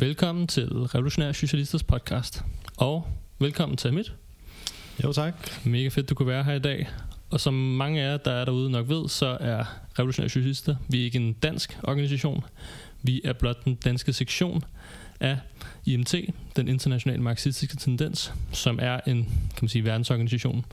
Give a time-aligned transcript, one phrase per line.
[0.00, 2.44] Velkommen til Revolutionære Socialisters podcast.
[2.76, 3.06] Og
[3.38, 4.14] velkommen til Amit.
[5.04, 5.34] Jo tak.
[5.64, 6.88] Mega fedt, du kunne være her i dag.
[7.30, 9.64] Og som mange af jer, der er derude nok ved, så er
[9.98, 12.44] Revolutionære Socialister, vi er ikke en dansk organisation.
[13.02, 14.64] Vi er blot den danske sektion
[15.20, 15.38] af
[15.86, 16.14] IMT,
[16.56, 20.64] den internationale marxistiske tendens, som er en kan man sige, verdensorganisation.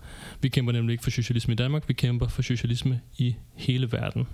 [0.41, 4.27] Vi kæmper nemlig ikke for socialisme i Danmark, vi kæmper for socialisme i hele verden.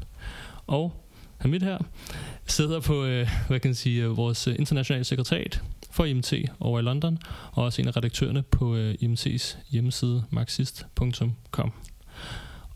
[0.67, 1.10] Og
[1.41, 1.77] Hamid her
[2.48, 6.80] sidder på øh, hvad kan jeg sige, øh, vores øh, internationale sekretariat for IMT over
[6.80, 7.18] i London,
[7.52, 11.72] og også en af redaktørerne på øh, IMT's hjemmeside marxist.com.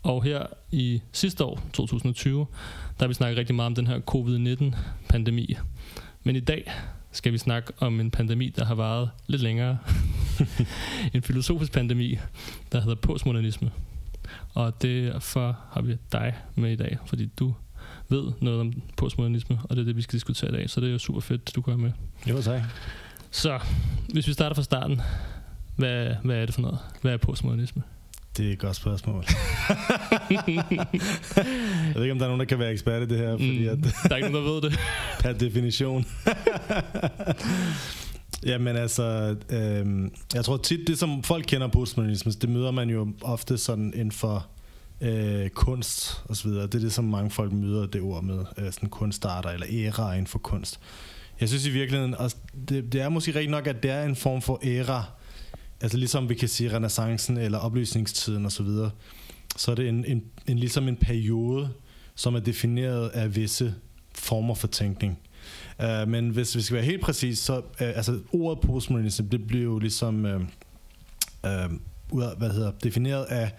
[0.02, 2.46] Og her i sidste år, 2020,
[2.98, 5.56] der har vi snakket rigtig meget om den her covid-19-pandemi.
[6.22, 6.72] Men i dag
[7.12, 9.78] skal vi snakke om en pandemi, der har varet lidt længere.
[11.14, 12.18] en filosofisk pandemi,
[12.72, 13.70] der hedder postmodernisme.
[14.54, 17.54] Og derfor har vi dig med i dag, fordi du
[18.08, 20.70] ved noget om postmodernisme, og det er det, vi skal diskutere i dag.
[20.70, 21.92] Så det er jo super fedt, at du kommer med.
[22.28, 22.60] Jo, tak.
[23.30, 23.58] Så
[24.12, 25.00] hvis vi starter fra starten,
[25.76, 26.78] hvad, hvad er det for noget?
[27.02, 27.82] Hvad er postmodernisme?
[28.36, 29.24] Det er et godt spørgsmål.
[30.30, 33.62] jeg ved ikke, om der er nogen, der kan være ekspert i det her, fordi
[33.62, 34.78] mm, at, der er ikke nogen, der ved det.
[35.22, 36.06] per definition.
[38.46, 43.08] Jamen altså, øh, jeg tror tit, det som folk kender postmodernisme, det møder man jo
[43.22, 44.46] ofte sådan inden for
[45.00, 46.62] øh, kunst og så videre.
[46.62, 50.12] Det er det, som mange folk møder det ord med, øh, sådan kunstarter eller æra
[50.12, 50.80] inden for kunst.
[51.40, 52.36] Jeg synes i virkeligheden, altså,
[52.68, 55.04] det, det er måske rigtig nok, at det er en form for æra,
[55.80, 58.90] altså ligesom vi kan sige renaissancen eller oplysningstiden og så videre,
[59.56, 61.70] så er det en, en, en, ligesom en periode,
[62.14, 63.74] som er defineret af visse
[64.14, 65.18] former for tænkning.
[65.82, 69.64] Uh, men hvis vi skal være helt præcis, så uh, altså ordet postmodernisme, det bliver
[69.64, 70.42] jo ligesom uh,
[72.10, 73.50] uh, hvad hedder, defineret af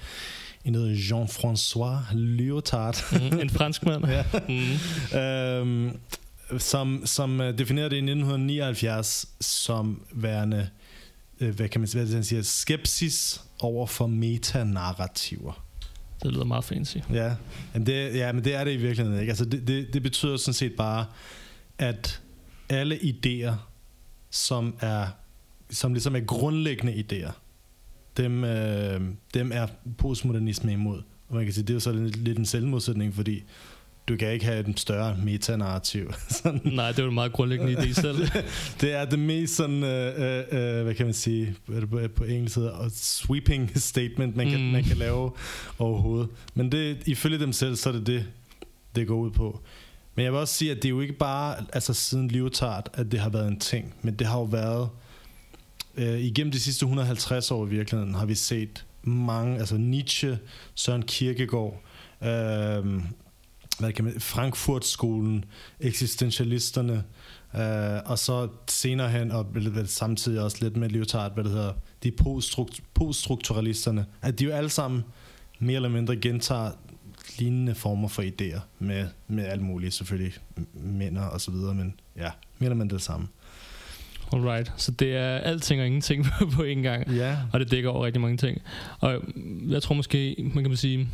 [0.68, 3.04] en hedder Jean-François Lyotard.
[3.12, 4.06] Mm, en fransk mand.
[4.18, 4.24] ja.
[4.48, 5.18] mm.
[5.20, 6.00] øhm,
[6.60, 10.70] som, som definerede det i 1979 som værende,
[11.40, 15.64] øh, hvad kan man sige, hvad siger, skepsis over for metanarrativer.
[16.24, 16.98] Det lyder meget fancy.
[17.14, 17.36] Ja,
[17.74, 19.32] men det, ja, men det er det i virkeligheden ikke.
[19.32, 21.06] Altså det, det, det betyder sådan set bare,
[21.78, 22.22] at
[22.70, 23.54] alle idéer,
[24.32, 25.08] som er
[25.70, 27.32] som ligesom er grundlæggende idéer,
[28.18, 29.02] dem, øh,
[29.34, 29.68] dem er
[29.98, 31.02] postmodernisme imod.
[31.30, 33.44] Og man kan sige, det er jo så lidt, lidt en selvmodsætning, fordi
[34.08, 36.14] du kan ikke have en større metanarrativ.
[36.30, 36.62] sådan.
[36.64, 38.18] Nej, det er jo en meget grundlæggende idé selv.
[38.82, 41.56] det er det mest sådan, øh, øh, hvad kan man sige,
[41.90, 44.66] på, på engelsk hedder, sweeping statement, man kan, mm.
[44.66, 45.32] man kan lave
[45.80, 46.30] overhovedet.
[46.54, 48.26] Men det, ifølge dem selv, så er det det,
[48.96, 49.60] det går ud på.
[50.16, 53.12] Men jeg vil også sige, at det er jo ikke bare altså siden Lyotard, at
[53.12, 54.90] det har været en ting, men det har jo været
[55.98, 60.40] øh, igennem de sidste 150 år i virkeligheden har vi set mange, altså Nietzsche,
[60.76, 61.82] Søren Kierkegaard,
[62.22, 63.02] øh,
[63.80, 65.46] hvad kan man, Frankfurt-skolen,
[65.80, 67.04] eksistentialisterne,
[67.56, 69.46] øh, og så senere hen, og
[69.86, 72.12] samtidig også lidt med Lyotard, hvad det hedder, de
[72.94, 75.04] poststrukturalisterne, at de jo alle sammen
[75.60, 76.72] mere eller mindre gentager
[77.38, 80.34] lignende former for idéer med, med alt muligt, selvfølgelig
[80.74, 83.28] minder og så videre, men ja, mere eller mindre det samme.
[84.34, 87.38] Alright, så det er alting og ingenting på en gang, ja.
[87.54, 88.62] og det dækker over rigtig mange ting.
[89.00, 89.22] Og
[89.68, 91.10] jeg tror måske, man kan sige,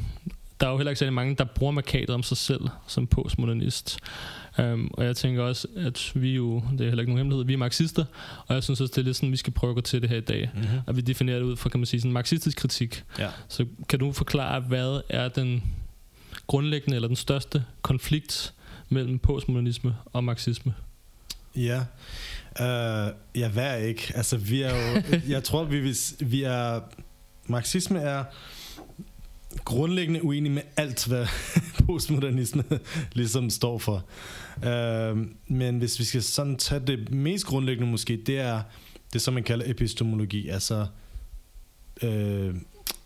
[0.59, 4.00] der er jo heller ikke særlig mange, der bruger markadet om sig selv som postmodernist.
[4.57, 7.53] Um, og jeg tænker også, at vi jo, det er heller ikke nogen hemmelighed, vi
[7.53, 8.06] er marxister,
[8.47, 10.09] og jeg synes også, det er lidt sådan, vi skal prøve at gå til det
[10.09, 10.50] her i dag.
[10.53, 10.80] Mm-hmm.
[10.88, 13.03] At vi definerer det ud fra, kan man sige, sådan en marxistisk kritik.
[13.19, 13.30] Ja.
[13.47, 15.63] Så kan du forklare, hvad er den
[16.47, 18.53] grundlæggende eller den største konflikt
[18.90, 20.74] mellem postmodernisme og marxisme?
[21.56, 21.81] Ja,
[22.59, 24.11] uh, ja, hvad ikke?
[24.15, 25.01] Altså, vi er jo,
[25.33, 26.79] jeg tror, vi, vi er,
[27.47, 28.23] marxisme er
[29.65, 31.27] grundlæggende uenig med alt, hvad
[31.85, 32.63] postmodernisme
[33.13, 34.05] ligesom står for.
[34.57, 38.61] Uh, men hvis vi skal sådan tage det mest grundlæggende måske, det er
[39.13, 40.87] det, som man kalder epistemologi, altså
[42.03, 42.56] uh,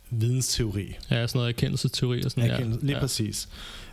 [0.09, 0.95] vidensteori.
[1.11, 2.85] Ja, sådan noget erkendelsesteori og sådan Erkendelse, ja.
[2.85, 3.01] Lige ja.
[3.01, 3.50] præcis.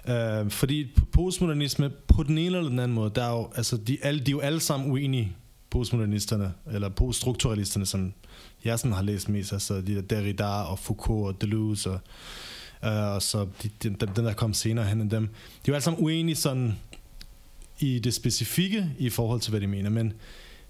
[0.09, 3.99] Uh, fordi postmodernisme på den ene eller den anden måde, der er jo, altså de,
[4.03, 5.37] alle, de er jo alle sammen uenige,
[5.75, 8.13] postmodernisterne, eller poststrukturalisterne, som
[8.65, 12.01] jeg sådan har læst mest, altså de der Derrida og Foucault og Deleuze og,
[12.85, 15.27] øh, og så de, de, dem, der kom senere hen end dem.
[15.27, 16.79] De er jo alle sammen uenige sådan
[17.79, 20.13] i det specifikke i forhold til, hvad de mener, men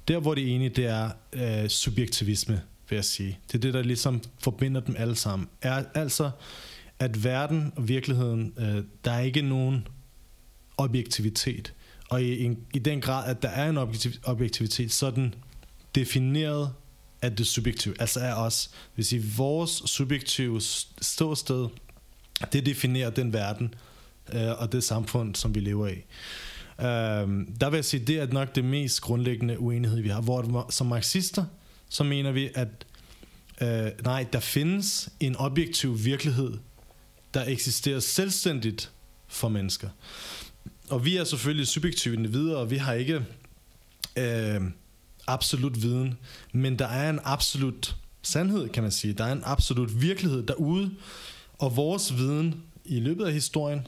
[0.08, 3.38] der, hvor de er enige, det er øh, subjektivisme, vil jeg sige.
[3.46, 5.48] Det er det, der ligesom forbinder dem alle sammen.
[5.62, 6.30] Er altså
[6.98, 9.88] at verden og virkeligheden, øh, der er ikke nogen
[10.76, 11.74] objektivitet.
[12.10, 15.34] Og i, i, i den grad, at der er en objektiv, objektivitet, så er den
[15.94, 16.72] defineret
[17.22, 18.70] af det subjektive, altså af os.
[18.72, 20.60] Det vil sige, vores subjektive
[21.00, 21.68] ståsted,
[22.52, 23.74] det definerer den verden
[24.32, 26.04] øh, og det samfund, som vi lever i.
[26.80, 30.20] Øhm, der vil jeg sige, det er nok det mest grundlæggende uenighed, vi har.
[30.20, 31.44] Hvor som marxister,
[31.88, 32.68] så mener vi, at
[33.60, 36.52] øh, nej, der findes en objektiv virkelighed,
[37.34, 38.90] der eksisterer selvstændigt
[39.28, 39.88] for mennesker.
[40.90, 43.24] Og vi er selvfølgelig subjektive individer, og vi har ikke
[44.16, 44.60] øh,
[45.26, 46.18] absolut viden,
[46.52, 49.12] men der er en absolut sandhed, kan man sige.
[49.12, 50.90] Der er en absolut virkelighed derude,
[51.58, 53.86] og vores viden i løbet af historien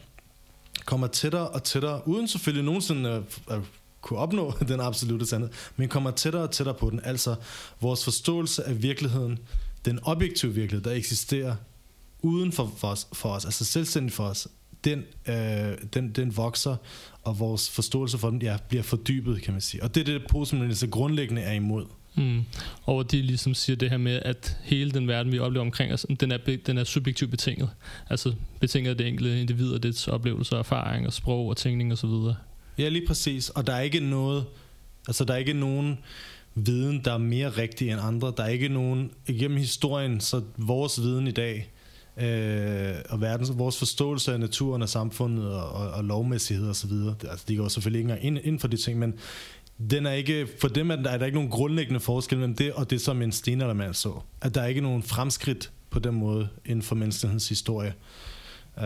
[0.84, 3.60] kommer tættere og tættere, uden selvfølgelig nogensinde at, at
[4.00, 7.00] kunne opnå den absolute sandhed, men kommer tættere og tættere på den.
[7.04, 7.34] Altså
[7.81, 9.38] vores forståelse af virkeligheden,
[9.84, 11.56] den objektive virkelighed, der eksisterer
[12.22, 14.49] uden for, for, os, for os, altså selvstændigt for os,
[14.87, 16.77] den, øh, den, den vokser,
[17.23, 19.83] og vores forståelse for den ja, bliver fordybet, kan man sige.
[19.83, 21.85] Og det er det, postmodernisme grundlæggende er imod.
[22.15, 22.44] Mm.
[22.85, 26.06] Og de ligesom siger det her med, at hele den verden, vi oplever omkring os,
[26.21, 27.71] den er, den er subjektivt betinget.
[28.11, 32.09] Altså betinget af det enkelte individ og dets oplevelser, erfaring og sprog og tænkning osv.
[32.79, 33.49] Ja, lige præcis.
[33.49, 34.44] Og der er ikke noget,
[35.09, 35.99] altså der er ikke nogen
[36.55, 38.33] viden, der er mere rigtig end andre.
[38.37, 41.71] Der er ikke nogen, igennem historien, så vores viden i dag,
[42.16, 46.92] øh, og verdens, vores forståelse af naturen og samfundet og, og, og lovmæssighed osv.,
[47.30, 49.14] altså de går selvfølgelig ikke engang ind, ind for de ting, men
[49.90, 52.72] den er ikke, for dem er der, er der ikke nogen grundlæggende forskel mellem det
[52.72, 54.20] og det, som en stenaldermand så.
[54.40, 57.94] At der er ikke nogen fremskridt på den måde inden for menneskehedens historie.
[58.76, 58.82] Uh,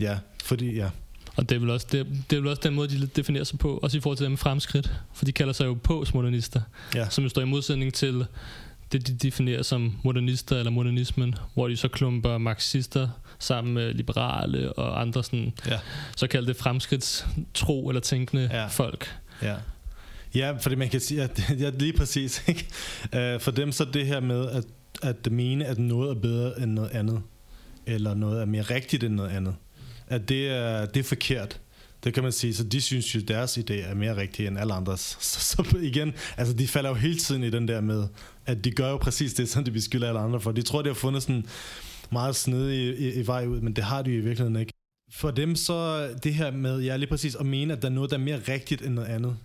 [0.00, 0.90] ja, fordi ja.
[1.36, 3.58] Og det er, vel også, det, det er vel også den måde, de definerer sig
[3.58, 4.92] på, også i forhold til dem fremskridt.
[5.12, 6.60] For de kalder sig jo postmodernister,
[6.94, 7.08] ja.
[7.08, 8.26] som jo står i modsætning til
[8.92, 13.08] det, de definerer som modernister eller modernismen, hvor de så klumper marxister
[13.38, 15.78] sammen med liberale og andre sådan, ja.
[16.16, 18.66] såkaldte fremskridtstro eller tænkende ja.
[18.66, 19.16] folk.
[19.42, 19.54] Ja.
[20.34, 22.42] Ja, fordi man kan sige, at ja, lige præcis.
[22.48, 22.66] Ikke?
[23.34, 24.64] Uh, for dem så det her med at,
[25.02, 27.22] at mene, at noget er bedre end noget andet,
[27.86, 29.54] eller noget er mere rigtigt end noget andet,
[30.06, 31.60] at det er, det er forkert.
[32.04, 34.74] Det kan man sige, så de synes jo, deres idé er mere rigtig end alle
[34.74, 35.00] andres.
[35.20, 38.08] Så, så igen, altså de falder jo hele tiden i den der med,
[38.46, 40.52] at de gør jo præcis det, som de beskylder alle andre for.
[40.52, 41.46] De tror, de har fundet sådan
[42.12, 44.72] meget snedig i, i, i vej ud, men det har de i virkeligheden ikke.
[45.12, 48.10] For dem så det her med, ja lige præcis, at mene, at der er noget,
[48.10, 49.36] der er mere rigtigt end noget andet,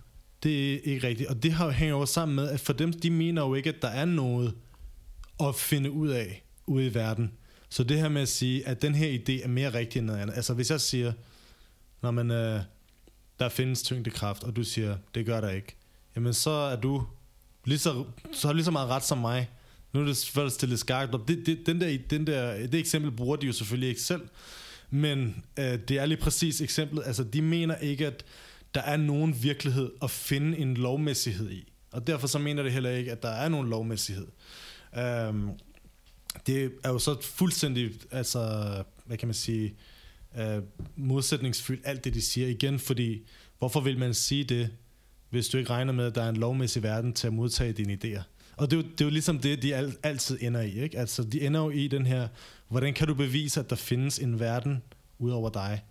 [0.42, 1.28] det er ikke rigtigt.
[1.28, 3.68] Og det har, jo hænger jo sammen med, at for dem, de mener jo ikke,
[3.68, 4.54] at der er noget
[5.40, 7.32] at finde ud af ude i verden.
[7.68, 10.20] Så det her med at sige, at den her idé er mere rigtig end noget
[10.20, 10.34] andet.
[10.36, 11.12] Altså hvis jeg siger,
[12.02, 12.60] når man, øh,
[13.38, 15.76] der findes tyngdekraft, og du siger, det gør der ikke,
[16.16, 17.06] jamen så er du
[17.64, 19.50] lige så, så har lige så meget ret som mig.
[19.92, 21.28] Nu er det selvfølgelig stillet skarpt op.
[21.28, 24.28] Det, det, den der, den der, det eksempel bruger de jo selvfølgelig ikke selv,
[24.90, 27.02] men øh, det er lige præcis eksemplet.
[27.06, 28.24] Altså de mener ikke, at
[28.74, 31.72] der er nogen virkelighed at finde en lovmæssighed i.
[31.92, 34.26] Og derfor så mener det heller ikke, at der er nogen lovmæssighed.
[34.98, 35.50] Øhm,
[36.46, 38.40] det er jo så fuldstændig, altså,
[39.04, 39.74] hvad kan man sige,
[40.36, 40.62] uh,
[40.96, 43.26] modsætningsfyldt alt det, de siger igen, fordi
[43.58, 44.70] hvorfor vil man sige det,
[45.30, 47.98] hvis du ikke regner med, at der er en lovmæssig verden til at modtage dine
[48.04, 48.22] idéer?
[48.56, 50.80] Og det er, jo, det er jo ligesom det, de al, altid ender i.
[50.80, 50.98] Ikke?
[50.98, 52.28] Altså, de ender jo i den her,
[52.68, 54.82] hvordan kan du bevise, at der findes en verden
[55.18, 55.82] ud over dig,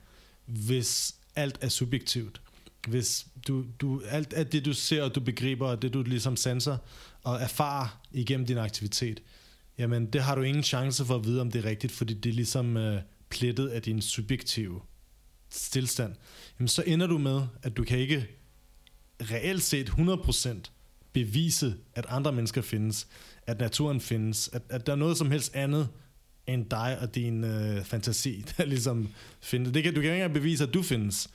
[0.46, 2.42] hvis alt er subjektivt?
[2.88, 6.36] hvis du, du, alt, alt det du ser og du begriber og det du ligesom
[6.36, 6.78] sanser
[7.24, 9.22] og erfarer igennem din aktivitet,
[9.78, 12.30] jamen det har du ingen chance for at vide om det er rigtigt, fordi det
[12.30, 13.02] er ligesom øh,
[13.36, 14.82] plettet af din subjektive
[15.50, 16.16] stillstand.
[16.60, 18.28] Jamen så ender du med, at du kan ikke
[19.22, 20.56] reelt set 100%
[21.14, 23.08] bevise, at andre mennesker findes,
[23.48, 25.90] at naturen findes, at, at der er noget som helst andet
[26.48, 29.10] end dig og din øh, fantasi, der ligesom
[29.42, 29.74] findes.
[29.74, 31.30] Det kan, du kan ikke engang bevise, at du findes.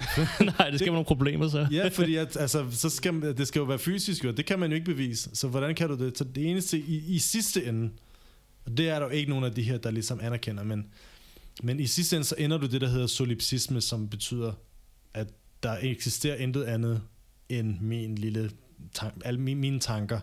[0.58, 1.66] Nej, det skal man nogle problemer så.
[1.72, 4.70] ja, fordi at, altså, så skal, det skal jo være fysisk, og det kan man
[4.70, 5.30] jo ikke bevise.
[5.32, 6.18] Så hvordan kan du det?
[6.18, 7.90] Så det eneste i, i sidste ende,
[8.66, 10.86] og det er der jo ikke nogen af de her, der ligesom anerkender, men,
[11.62, 14.52] men i sidste ende, så ender du det, der hedder solipsisme, som betyder,
[15.14, 15.28] at
[15.62, 17.02] der eksisterer intet andet
[17.48, 18.50] end min lille
[18.94, 20.20] tank, alle mine, tanker,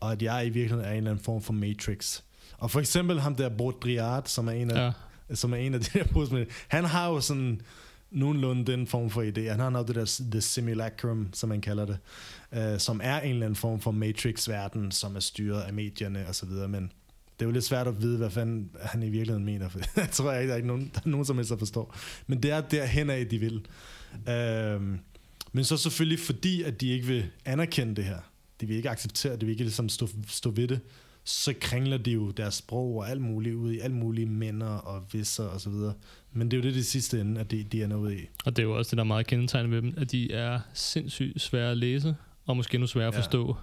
[0.00, 2.20] og at jeg i virkeligheden er en eller anden form for matrix.
[2.58, 4.92] Og for eksempel ham der Baudrillard, som er en af,
[5.28, 5.34] ja.
[5.34, 7.60] som er en af de der han har jo sådan
[8.10, 9.50] nogenlunde den form for idé.
[9.50, 11.98] Han har noget det der The Simulacrum, som man kalder det,
[12.56, 16.34] uh, som er en eller anden form for Matrix-verden, som er styret af medierne og
[16.34, 16.92] så videre, men
[17.42, 20.10] det er jo lidt svært at vide, hvad fanden han i virkeligheden mener, for jeg
[20.10, 21.96] tror ikke, der er ikke nogen, der er nogen som helst, der forstår.
[22.26, 23.66] Men det er derhen af, de vil.
[24.14, 24.82] Uh,
[25.52, 28.18] men så selvfølgelig fordi, at de ikke vil anerkende det her.
[28.60, 30.80] De vil ikke acceptere det, de vil ikke ligesom stå, stå ved det
[31.24, 35.04] så kringler de jo deres sprog og alt muligt ud i alt mulige mænder og
[35.12, 35.94] visser og så videre.
[36.32, 38.28] Men det er jo det, det sidste ende, at de, de er nået i.
[38.44, 40.60] Og det er jo også det, der er meget kendetegnende ved dem, at de er
[40.74, 43.56] sindssygt svære at læse, og måske endnu svære at forstå.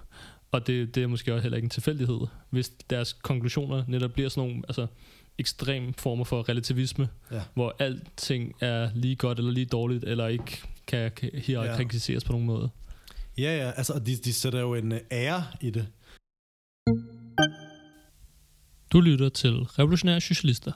[0.52, 4.28] Og det, det er måske også heller ikke en tilfældighed, hvis deres konklusioner netop bliver
[4.28, 4.86] sådan nogle, altså
[5.38, 7.42] ekstrem former for relativisme, Ja.
[7.54, 12.26] hvor alting er lige godt eller lige dårligt, eller ikke kan, hierarkiseres ja.
[12.26, 12.70] på nogen måde.
[13.38, 15.86] Ja, ja, altså, de, de sætter jo en øh, ære i det.
[18.92, 20.72] Du lytter til Revolutionære Socialister,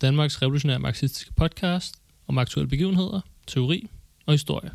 [0.00, 1.94] Danmarks revolutionære marxistiske podcast
[2.26, 3.88] om aktuelle begivenheder, teori
[4.26, 4.70] og historie.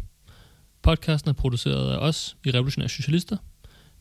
[0.82, 3.38] Podcasten er produceret af os i Revolutionære Socialister.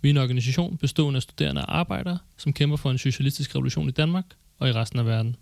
[0.01, 3.89] Vi er en organisation bestående af studerende og arbejdere, som kæmper for en socialistisk revolution
[3.89, 4.25] i Danmark
[4.59, 5.37] og i resten af verden.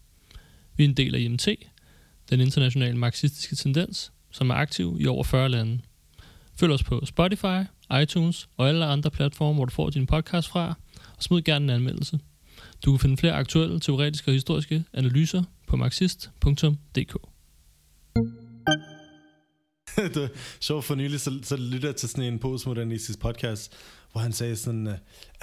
[0.77, 1.49] Vi er en del af IMT,
[2.31, 5.81] den internationale marxistiske tendens, som er aktiv i over 40 lande.
[6.57, 7.65] Følg os på Spotify,
[8.03, 10.75] iTunes og alle andre platforme, hvor du får din podcast fra,
[11.17, 12.19] og smid gerne en anmeldelse.
[12.85, 17.17] Du kan finde flere aktuelle, teoretiske og historiske analyser på marxist.dk.
[20.15, 20.31] det
[20.61, 23.73] sjovt for nylig, så, så lytter jeg til sådan en postmodernistisk podcast,
[24.15, 24.95] hvor han sagde sådan, øh,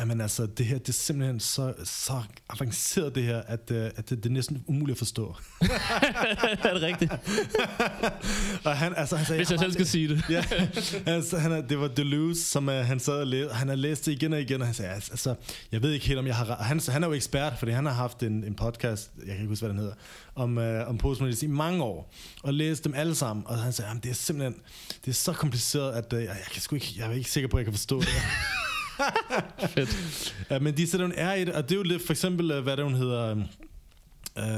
[0.01, 4.09] jamen altså, det her, det er simpelthen så, så avanceret det her, at, uh, at
[4.09, 5.35] det, det er næsten umuligt at forstå.
[6.63, 7.11] er det rigtigt?
[8.65, 10.23] og han, altså, han sagde, Hvis jeg selv skal sige det.
[10.29, 10.43] ja,
[11.05, 14.05] altså, han er, det var Deleuze, som uh, han sad og læste, han har læst
[14.05, 15.35] det igen og igen, og han sagde, altså, altså,
[15.71, 16.55] jeg ved ikke helt, om jeg har.
[16.55, 19.47] Han, han er jo ekspert, fordi han har haft en, en podcast, jeg kan ikke
[19.47, 19.93] huske, hvad den hedder,
[20.35, 23.89] om, uh, om postmodernisme i mange år, og læst dem alle sammen, og han sagde,
[23.89, 24.55] jamen, det er simpelthen,
[25.05, 27.57] det er så kompliceret, at jeg, jeg, kan sgu ikke, jeg er ikke sikker på,
[27.57, 28.07] at jeg kan forstå det.
[29.73, 30.35] Fedt.
[30.49, 32.51] Ja, men de sætter en ære i det, og det er jo lidt, for eksempel,
[32.51, 33.35] øh, hvad det hun hedder,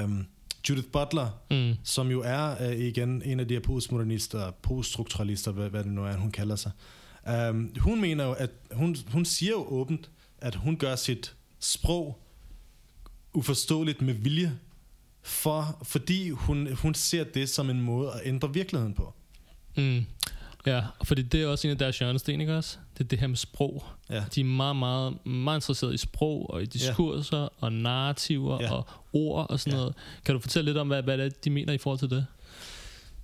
[0.03, 0.25] um,
[0.69, 1.73] Judith Butler, Mm.
[1.83, 6.05] som jo er uh, igen en af de her postmodernister, poststrukturalister, hvad, hvad det nu
[6.05, 6.71] er, hun kalder sig.
[7.49, 12.19] Um, hun mener jo, at hun, hun siger jo åbent, at hun gør sit sprog
[13.33, 14.59] uforståeligt med vilje,
[15.21, 19.13] for, fordi hun, hun ser det som en måde at ændre virkeligheden på.
[19.77, 20.05] Mm.
[20.65, 22.77] Ja, fordi det er også en af deres hjørnesten, ikke også?
[22.97, 23.83] Det er det her med sprog.
[24.09, 24.23] Ja.
[24.35, 27.47] De er meget, meget, meget interesserede i sprog og i diskurser ja.
[27.59, 28.73] og narrativer Ja.
[28.73, 29.77] og ord og sådan Ja.
[29.79, 29.95] noget.
[30.25, 32.25] Kan du fortælle lidt om, hvad, hvad det er, de mener i forhold til det?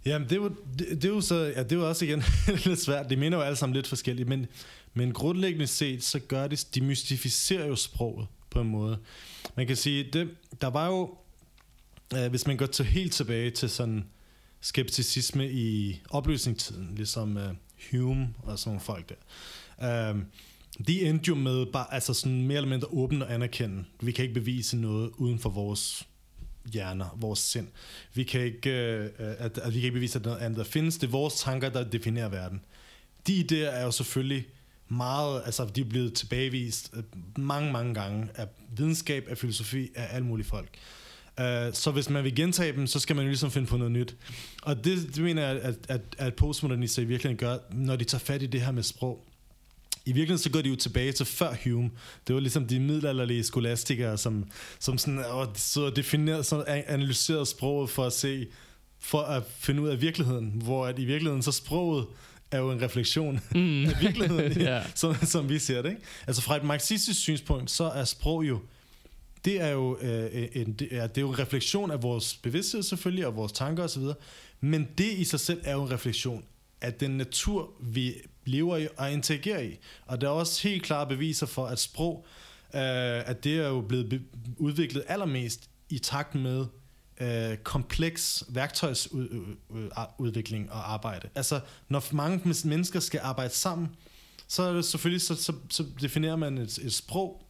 [0.05, 2.23] Jamen, det er jo, det, det er jo så, ja, det er jo også igen
[2.65, 3.09] lidt svært.
[3.09, 4.47] De mener jo alle sammen lidt forskelligt, men,
[4.93, 8.97] men grundlæggende set, så gør de, de mystificerer jo sproget på en måde.
[9.55, 10.29] Man kan sige, det,
[10.61, 11.17] der var jo,
[12.17, 14.05] øh, hvis man går til helt tilbage til sådan
[14.61, 17.53] skepticisme i opløsningstiden, ligesom øh,
[17.91, 20.11] Hume og sådan nogle folk der.
[20.11, 20.25] Um,
[20.87, 23.85] de endte jo med bare, altså sådan mere eller mindre åbent og anerkende.
[24.01, 26.07] Vi kan ikke bevise noget uden for vores
[26.73, 27.67] hjerner, vores sind.
[28.13, 30.97] Vi kan ikke, øh, at, at vi kan ikke bevise, at noget andet der findes.
[30.97, 32.61] Det er vores tanker, der definerer verden.
[33.27, 34.45] De idéer er jo selvfølgelig
[34.87, 37.03] meget, altså de er blevet tilbagevist øh,
[37.37, 38.47] mange, mange gange af
[38.77, 40.69] videnskab, af filosofi, af alle mulige folk.
[41.39, 43.91] Uh, så hvis man vil gentage dem, så skal man jo ligesom finde på noget
[43.91, 44.15] nyt.
[44.61, 48.19] Og det, det mener jeg, at, at, at postmodernister i virkeligheden gør, når de tager
[48.19, 49.25] fat i det her med sprog.
[50.05, 51.89] I virkeligheden så går de jo tilbage til før Hume.
[52.27, 54.45] Det var ligesom de middelalderlige skolastikere, som,
[54.79, 58.47] som sådan, åh, sidder og definerede, sådan analyserede sproget for at se,
[58.99, 60.61] for at finde ud af virkeligheden.
[60.63, 62.05] Hvor at i virkeligheden så sproget
[62.51, 63.85] er jo en refleksion Mm.
[63.85, 64.81] af virkeligheden, ja.
[64.95, 65.89] som, som vi ser det.
[65.89, 66.01] Ikke?
[66.27, 68.59] Altså fra et marxistisk synspunkt, så er sprog jo
[69.45, 72.35] det er jo, øh, øh, en, det, er, det er jo en refleksion af vores
[72.35, 74.03] bevidsthed selvfølgelig, og vores tanker osv.,
[74.61, 76.45] men det i sig selv er jo en refleksion
[76.81, 78.13] af den natur, vi
[78.45, 79.77] lever i og interagerer i.
[80.05, 82.25] Og der er også helt klare beviser for, at sprog,
[82.75, 84.21] øh, at det er jo blevet be-
[84.57, 86.65] udviklet allermest i takt med
[87.21, 91.29] øh, kompleks værktøjsudvikling og arbejde.
[91.35, 93.87] Altså, når mange mennesker skal arbejde sammen,
[94.47, 97.43] så er det selvfølgelig, så, så, så definerer man et, et sprog,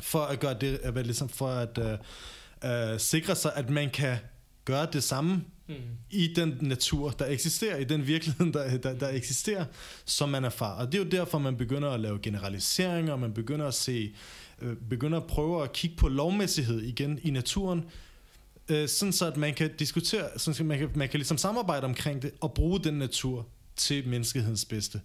[0.00, 4.16] for at gøre det, at, ligesom for at øh, øh, sikre sig, at man kan
[4.64, 5.74] gøre det samme Mm.
[6.10, 9.64] i den natur, der eksisterer, i den virkelighed, der, der, der eksisterer,
[10.04, 10.80] som man erfarer.
[10.80, 14.14] Og det er jo derfor, man begynder at lave generaliseringer, og man begynder at se,
[14.62, 17.84] øh, begynder at prøve at kigge på lovmæssighed igen i naturen,
[18.68, 21.84] øh, sådan så at man kan diskutere, sådan så man kan, man kan ligesom samarbejde
[21.84, 25.00] omkring det, og bruge den natur til menneskehedens bedste.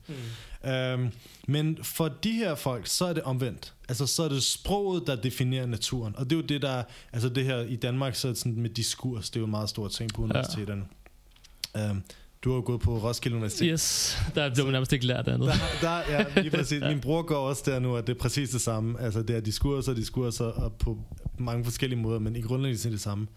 [0.63, 0.69] Mm.
[0.69, 1.09] Øhm,
[1.47, 3.73] men for de her folk, så er det omvendt.
[3.89, 6.15] Altså, så er det sproget, der definerer naturen.
[6.17, 6.83] Og det er jo det, der...
[7.13, 9.51] Altså, det her i Danmark, så er det sådan med diskurs, det er jo en
[9.51, 10.83] meget stor ting på universiteterne.
[11.75, 11.89] Ja.
[11.89, 12.01] Øhm,
[12.43, 13.67] du har jo gået på Roskilde Universitet.
[13.71, 15.47] Yes, der blev man nærmest ikke lært andet.
[15.47, 16.81] Der, der, ja, lige præcis.
[16.81, 18.99] Min bror går også der nu, at det er præcis det samme.
[18.99, 20.97] Altså, det er diskurser og diskurser og på
[21.37, 23.27] mange forskellige måder, men i grundlæggende er det samme.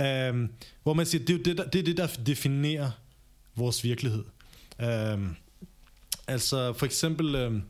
[0.00, 0.48] Øhm,
[0.82, 2.90] hvor man siger, det er jo det, der, det, er det, der definerer
[3.56, 4.24] vores virkelighed.
[4.80, 5.36] Øhm,
[6.26, 7.62] altså, for eksempel, øhm,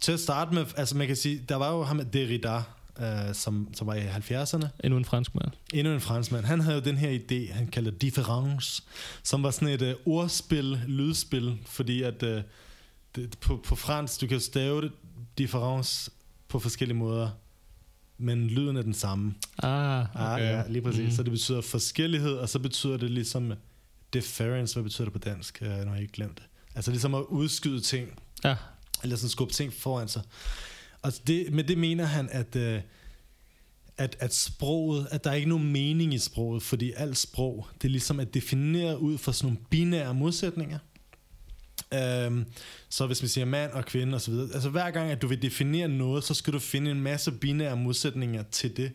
[0.00, 2.62] til at starte med, altså man kan sige, der var jo ham Derrida,
[3.00, 4.66] øh, som, som var i 70'erne.
[4.84, 5.50] Endnu en fransk mand.
[5.72, 6.44] Endnu en franskmand.
[6.44, 8.82] Han havde jo den her idé, han kaldte difference,
[9.22, 12.40] som var sådan et uh, ordspil, lydspil, fordi at uh,
[13.16, 14.92] det, på, på fransk, du kan stave det
[15.38, 16.10] difference
[16.48, 17.30] på forskellige måder.
[18.18, 19.34] men lyden er den samme.
[19.58, 20.24] Ah, okay.
[20.24, 21.04] Ah, ja, lige præcis.
[21.04, 21.10] Mm.
[21.10, 23.52] Så det betyder forskellighed, og så betyder det ligesom
[24.12, 25.58] deference, hvad betyder det på dansk?
[25.62, 26.44] Øh, Nu har jeg ikke glemt det.
[26.74, 28.08] Altså ligesom at udskyde ting,
[28.44, 28.56] Ja,
[29.02, 30.22] eller sådan skubbe ting foran sig.
[31.02, 32.80] Og det, med det mener han, at, øh,
[33.98, 37.84] at, at sproget, at der er ikke nogen mening i sproget, fordi alt sprog, det
[37.84, 40.78] er ligesom at definere ud fra sådan nogle binære modsætninger.
[41.94, 42.44] Øhm,
[42.88, 45.88] så hvis man siger mand og kvinde osv., altså hver gang, at du vil definere
[45.88, 48.92] noget, så skal du finde en masse binære modsætninger til det.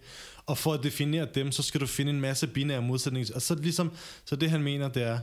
[0.47, 3.35] Og for at definere dem, så skal du finde en masse binære modsætninger.
[3.35, 3.91] Og så ligesom,
[4.25, 5.19] så det han mener, det er,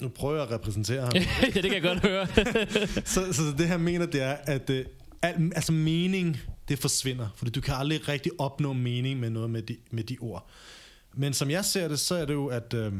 [0.00, 1.12] nu prøver jeg at repræsentere ham.
[1.42, 2.26] ja, det kan jeg godt høre.
[3.14, 4.86] så, så det han mener, det er, at øh,
[5.22, 7.28] al, altså mening, det forsvinder.
[7.36, 10.50] Fordi du kan aldrig rigtig opnå mening med noget med de, med de ord.
[11.14, 12.92] Men som jeg ser det, så er det jo, at øh,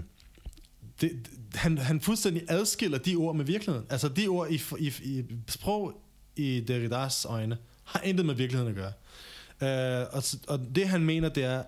[1.00, 3.86] det, han, han fuldstændig adskiller de ord med virkeligheden.
[3.90, 6.00] Altså de ord i, i, i sprog
[6.36, 8.92] i Derridas øjne, har intet med virkeligheden at gøre.
[9.64, 11.62] Øh, og, og det han mener, det er,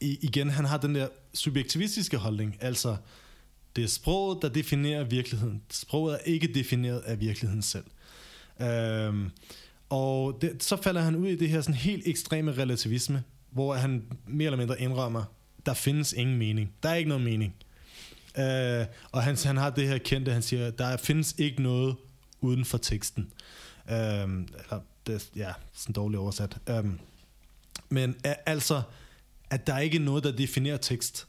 [0.00, 2.96] i, igen, han har den der subjektivistiske holdning, altså
[3.76, 5.62] det er sproget, der definerer virkeligheden.
[5.70, 7.84] Sproget er ikke defineret af virkeligheden selv.
[8.60, 9.30] Øhm,
[9.88, 14.02] og det, så falder han ud i det her sådan helt ekstreme relativisme, hvor han
[14.26, 15.24] mere eller mindre indrømmer,
[15.66, 16.72] der findes ingen mening.
[16.82, 17.54] Der er ikke noget mening.
[18.38, 21.96] Øh, og han, han har det her kendte, han siger, der findes ikke noget
[22.40, 23.32] uden for teksten.
[23.90, 26.58] Øh, eller, det, ja, sådan dårligt oversat.
[26.70, 27.00] Um,
[27.88, 28.16] men
[28.46, 28.82] altså,
[29.50, 31.26] at der er ikke noget, der definerer tekst.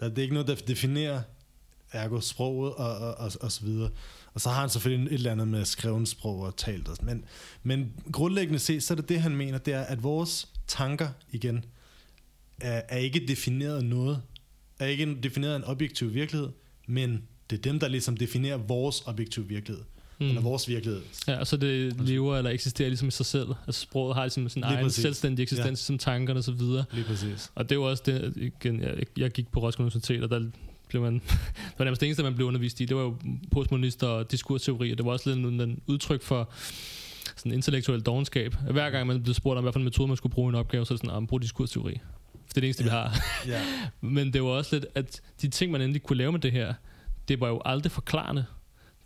[0.00, 1.22] Der er ikke noget, der definerer
[1.92, 3.90] ergo sproget og, og, og, og så videre.
[4.34, 6.88] Og så har han selvfølgelig et eller andet med skrevet sprog og talt.
[6.88, 6.96] Og.
[7.02, 7.24] Men,
[7.62, 11.64] men grundlæggende set, så er det det, han mener, det er, at vores tanker, igen,
[12.60, 14.22] er, er ikke defineret noget.
[14.78, 16.48] Er ikke defineret en objektiv virkelighed,
[16.86, 19.84] men det er dem, der ligesom definerer vores objektive virkelighed.
[20.18, 20.26] Mm.
[20.26, 21.02] Eller vores virkelighed.
[21.28, 23.48] Ja, og så det lever eller eksisterer ligesom i sig selv.
[23.66, 25.02] Altså sproget har ligesom sin Lige egen præcis.
[25.02, 25.84] selvstændig eksistens, ja.
[25.84, 26.84] som tankerne og så videre.
[26.92, 27.52] Lige præcis.
[27.54, 30.46] Og det er jo også det, igen, jeg, jeg gik på Roskilde Universitet, og der
[30.88, 31.14] blev man,
[31.68, 33.16] det var nærmest det eneste, man blev undervist i, det var jo
[33.52, 36.50] postmodernister og diskursteori, og det var også lidt en, en udtryk for
[37.36, 38.54] sådan intellektuel dogenskab.
[38.70, 40.54] Hver gang man blev spurgt om, hvad for en metode man skulle bruge i en
[40.54, 42.00] opgave, så er det sådan, at brug diskursteori.
[42.32, 42.88] For det er det eneste, ja.
[42.88, 43.18] vi har.
[43.52, 43.62] Ja.
[44.16, 46.74] Men det var også lidt, at de ting, man endelig kunne lave med det her,
[47.28, 48.44] det var jo aldrig forklarende.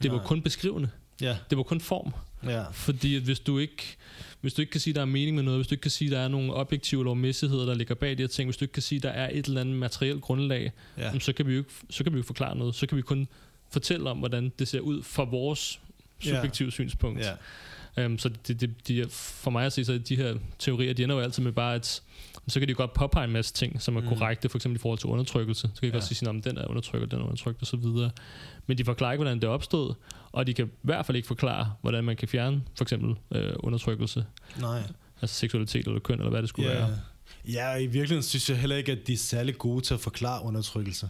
[0.02, 0.26] Det var Nej.
[0.26, 0.90] kun beskrivende.
[1.20, 1.36] Ja.
[1.50, 2.12] Det var kun form.
[2.44, 2.64] Ja.
[2.72, 3.96] Fordi at hvis du ikke
[4.40, 6.10] hvis du ikke kan sige, der er mening med noget, hvis du ikke kan sige,
[6.10, 8.82] der er nogle objektive lovmæssigheder, der ligger bag de her ting, hvis du ikke kan
[8.82, 11.18] sige, der er et eller andet materielt grundlag, Ja.
[11.18, 12.74] så, kan vi jo ikke, så kan vi jo ikke forklare noget.
[12.74, 13.28] Så kan vi kun
[13.70, 15.80] fortælle om, hvordan det ser ud fra vores
[16.24, 16.34] Ja.
[16.36, 17.20] subjektive synspunkt.
[17.96, 18.06] Ja.
[18.06, 21.02] Um, så det, det, de, for mig at se, så er de her teorier, de
[21.04, 22.02] ender jo altid med bare, at
[22.48, 24.08] så kan de godt påpege en masse ting, som er Mm.
[24.08, 25.60] korrekte, for eksempel i forhold til undertrykkelse.
[25.60, 25.92] Så kan de Ja.
[25.92, 27.84] godt sige, at den er undertrykt, den er undertrykt osv.
[28.66, 29.94] Men de forklarer ikke, hvordan det opstod,
[30.32, 33.52] og de kan i hvert fald ikke forklare, hvordan man kan fjerne for eksempel øh,
[33.58, 34.24] undertrykkelse,
[34.60, 34.82] Nej.
[35.22, 36.78] altså seksualitet eller køn, eller hvad det skulle Ja.
[36.78, 36.98] være.
[37.48, 40.42] Ja, i virkeligheden synes jeg heller ikke, at de er særlig gode til at forklare
[40.44, 41.08] undertrykkelse.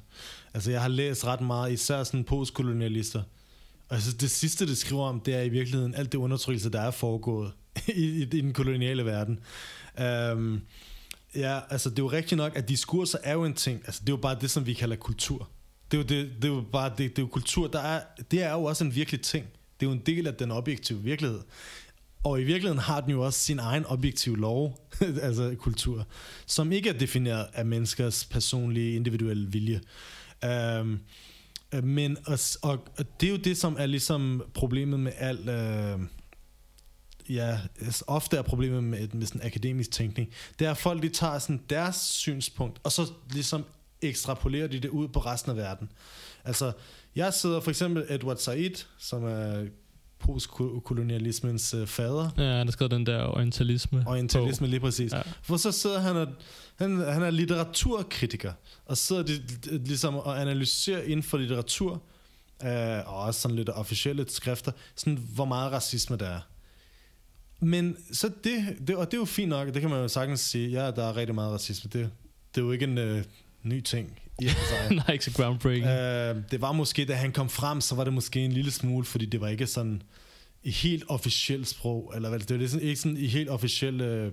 [0.54, 3.22] Altså, jeg har læst ret meget, især sådan postkolonialister.
[3.88, 6.80] Og altså, det sidste, det skriver om, det er i virkeligheden alt det undertrykkelse, der
[6.80, 7.52] er foregået
[7.88, 9.38] i, i, i den koloniale verden.
[10.32, 10.60] Um,
[11.34, 13.82] ja, altså, det er jo rigtigt nok, at diskurser er jo en ting.
[13.84, 15.48] Altså, det er jo bare det, som vi kalder kultur.
[15.90, 17.68] Det er jo, det, det er jo bare det, det er jo kultur.
[17.68, 19.46] Der er, det er jo også en virkelig ting.
[19.80, 21.40] Det er jo en del af den objektive virkelighed.
[22.24, 24.88] Og i virkeligheden har den jo også sin egen objektive lov,
[25.22, 26.06] altså kultur,
[26.46, 29.80] som ikke er defineret af menneskers personlige, individuelle vilje.
[30.80, 31.00] Um,
[31.82, 35.48] men og, og, og det er jo det, som er ligesom problemet med alt...
[35.48, 35.98] Øh,
[37.28, 37.58] ja,
[38.06, 41.60] ofte er problemet med, med sådan akademisk tænkning, det er, at folk de tager sådan
[41.70, 43.64] deres synspunkt, og så ligesom
[44.02, 45.90] ekstrapolerer de det ud på resten af verden.
[46.44, 46.72] Altså,
[47.16, 49.66] jeg sidder for eksempel Edward Said, som er
[50.18, 54.04] postkolonialismens øh, fader, Ja, han har skrevet den der orientalisme.
[54.06, 55.12] orientalisme lige præcis.
[55.12, 55.22] Ja.
[55.42, 56.26] For så sidder han og,
[56.76, 58.52] han, han er litteraturkritiker,
[58.86, 62.02] og sidder de, de, ligesom og analyserer inden for litteratur,
[62.64, 62.70] øh,
[63.06, 66.40] og også sådan lidt officielle skrifter, sådan hvor meget racisme der er.
[67.60, 70.40] Men så det, det, og det er jo fint nok, det kan man jo sagtens
[70.40, 72.10] sige, ja, der er rigtig meget racisme, det,
[72.54, 73.24] det er jo ikke en øh,
[73.62, 74.96] ny ting i og for sig.
[74.96, 75.86] Nej, ikke så groundbreaking.
[75.86, 79.04] Øh, det var måske, da han kom frem, så var det måske en lille smule,
[79.04, 80.02] fordi det var ikke sådan
[80.62, 84.32] i helt officielt sprog, eller hvad, det var ligesom ikke sådan i helt officiel, øh,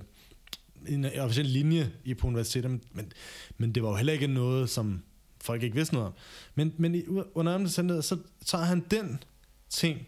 [0.87, 3.11] en officiel linje i på universitetet, men, men,
[3.57, 5.03] men det var jo heller ikke noget, som
[5.41, 6.13] folk ikke vidste noget om.
[6.55, 7.03] Men, men i,
[7.35, 9.23] under omstændigheder, så tager han den
[9.69, 10.07] ting,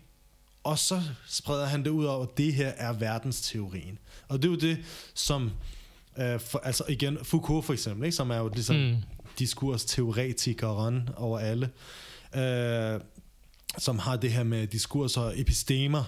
[0.63, 3.97] og så spreder han det ud over, at det her er verdensteorien.
[4.27, 4.77] Og det er jo det,
[5.13, 5.51] som,
[6.17, 8.95] øh, for, altså igen, Foucault for eksempel, ikke, som er jo ligesom Mm.
[9.39, 11.69] diskursteoretikeren over alle,
[12.35, 12.99] øh,
[13.77, 16.03] som har det her med diskurs og epistemer,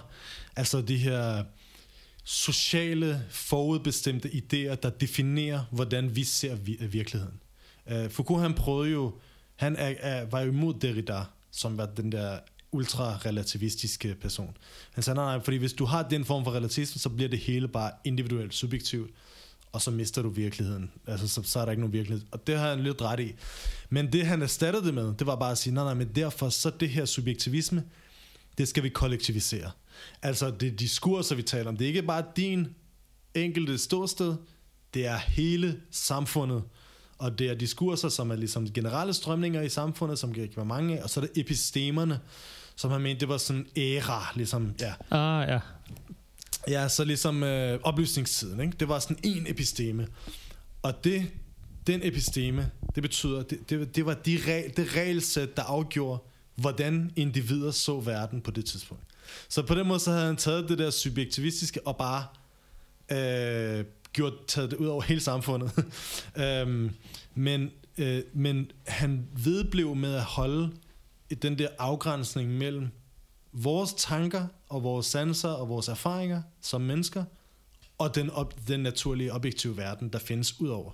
[0.56, 1.44] altså de her
[2.24, 7.40] sociale, forudbestemte idéer, der definerer, hvordan vi ser vi- virkeligheden.
[7.92, 9.14] Uh, Foucault, han prøvede jo,
[9.56, 12.38] han er, er, var jo imod Derrida, som var den der
[12.72, 14.56] ultra-relativistiske person.
[14.92, 17.38] Han sagde, nej, nej, fordi hvis du har den form for relativisme, så bliver det
[17.38, 19.10] hele bare individuelt, subjektivt,
[19.72, 20.90] og så mister du virkeligheden.
[21.06, 22.26] Altså, så, så er der ikke nogen virkelighed.
[22.30, 23.32] Og det har han lidt ret i.
[23.90, 26.48] Men det, han erstattede det med, det var bare at sige, nej, nej, men derfor,
[26.48, 27.84] så det her subjektivisme,
[28.58, 29.70] det skal vi kollektivisere.
[30.22, 31.76] Altså, det er diskurser, vi taler om.
[31.76, 32.68] Det er ikke bare din
[33.34, 34.34] enkelte ståsted,
[34.94, 36.62] det er hele samfundet.
[37.18, 40.98] Og det er diskurser, som er ligesom generelle strømninger i samfundet, som kan være mange
[40.98, 42.20] af, og så er det epistemerne,
[42.76, 44.94] som han mente, det var sådan en æra, ligesom, ja.
[45.10, 45.58] Ah, ja.
[46.68, 48.76] Ja, så ligesom øh, oplysningstiden, ikke?
[48.80, 50.06] det var sådan en episteme.
[50.82, 51.30] Og det,
[51.86, 56.22] den episteme, det betyder, det, det, det var de regel, det regelsæt, der afgjorde,
[56.54, 59.02] hvordan individer så verden på det tidspunkt.
[59.48, 62.26] Så på den måde, så havde han taget det der subjektivistiske og bare
[63.10, 65.70] øh, gjort, taget det ud over hele samfundet.
[66.44, 66.90] øhm,
[67.34, 70.70] men, øh, men han vedblev med at holde
[71.42, 72.88] den der afgrænsning mellem
[73.52, 77.24] vores tanker og vores sanser og vores erfaringer som mennesker,
[77.98, 80.90] og den, op, den naturlige objektive verden, der findes udover.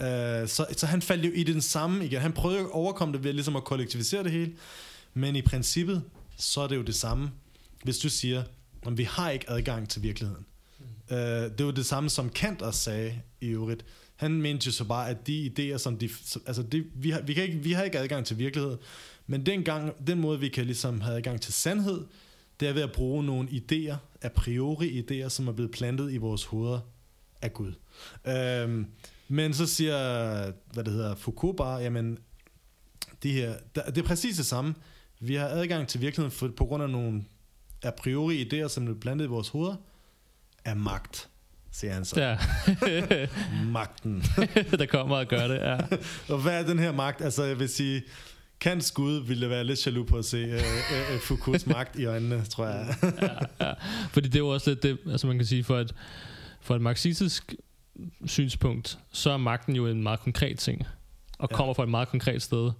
[0.00, 2.20] Uh, så, så han faldt jo i den samme igen.
[2.20, 4.52] Han prøvede at overkomme det ved ligesom at kollektivisere det hele,
[5.14, 6.02] men i princippet,
[6.36, 7.30] så er det jo det samme,
[7.84, 8.42] hvis du siger,
[8.86, 10.46] at vi har ikke adgang til virkeligheden.
[11.10, 11.16] Uh,
[11.58, 13.84] det var det samme, som Kant også sagde i øvrigt.
[14.16, 16.08] Han mente jo så bare, at de idéer, som de...
[16.46, 18.78] Altså, det, vi, har, vi, kan ikke, vi har ikke adgang til virkelighed,
[19.30, 22.06] men den, gang, den måde, vi kan ligesom have adgang til sandhed,
[22.60, 26.16] det er ved at bruge nogle idéer, a priori idéer, som er blevet plantet i
[26.16, 26.80] vores hoveder
[27.42, 27.72] af Gud.
[28.26, 28.86] Øhm,
[29.28, 29.96] men så siger,
[30.72, 32.18] hvad det hedder, Foucault bare, jamen,
[33.22, 34.74] de her, det er præcis det samme.
[35.20, 37.24] Vi har adgang til virkeligheden for, på grund af nogle
[37.82, 39.76] a priori idéer, som er plantet i vores hoveder,
[40.64, 41.28] af magt,
[41.70, 42.20] siger han så.
[42.20, 42.38] Ja.
[43.72, 44.24] Magten.
[44.78, 45.78] der kommer og gør det, ja.
[46.34, 47.20] og hvad er den her magt?
[47.20, 48.02] Altså, jeg vil sige,
[48.60, 52.44] Kants Gud ville være lidt jaloux på at se uh, uh, Foucaults magt i øjnene,
[52.44, 52.94] tror jeg.
[53.02, 53.72] ja, ja.
[54.10, 55.94] Fordi det er jo også lidt det, altså man kan sige, for et,
[56.60, 57.54] for et marxistisk
[58.26, 60.86] synspunkt, så er magten jo en meget konkret ting,
[61.38, 61.56] og ja.
[61.56, 62.70] kommer fra et meget konkret sted.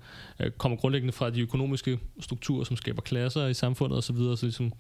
[0.41, 4.37] Øh, kommer grundlæggende fra de økonomiske strukturer, som skaber klasser i samfundet osv., så, videre,
[4.37, 4.73] så ligesom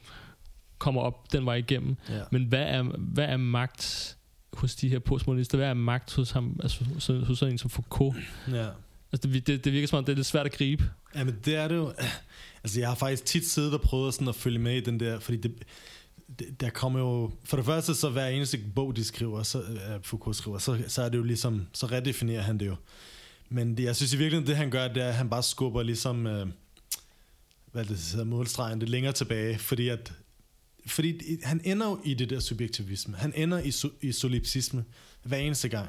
[0.78, 1.96] kommer op den vej igennem.
[2.08, 2.20] Ja.
[2.30, 4.16] Men hvad er, hvad er magt
[4.52, 5.58] hos de her postmodernister?
[5.58, 8.16] Hvad er magt hos ham, altså hos, hos sådan en som Foucault?
[8.52, 8.66] Ja.
[9.12, 10.90] Altså, det, det, det virker som om, det er lidt svært at gribe.
[11.14, 11.92] Jamen, det er det jo.
[12.64, 15.20] Altså, jeg har faktisk tit siddet og prøvet sådan at følge med i den der,
[15.20, 15.54] fordi det,
[16.38, 17.32] det, der kommer jo...
[17.44, 21.02] For det første, så hver eneste bog, de skriver, så, uh, Foucault skriver, så, så
[21.02, 21.66] er det jo ligesom...
[21.72, 22.76] Så redefinerer han det jo.
[23.48, 25.82] Men det, jeg synes i virkeligheden, det han gør, det er, at han bare skubber
[25.82, 26.26] ligesom...
[26.26, 26.48] Uh,
[27.72, 30.12] hvad det hedder, målstregen, det længere tilbage, fordi at
[30.86, 33.16] fordi han ender jo i det der subjektivisme.
[33.16, 33.72] Han ender i,
[34.08, 34.84] i solipsisme
[35.22, 35.88] hver eneste gang.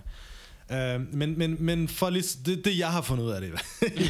[0.72, 3.50] Uh, men, men, men for lige, det, det jeg har fundet ud af det i
[3.50, 3.66] hvert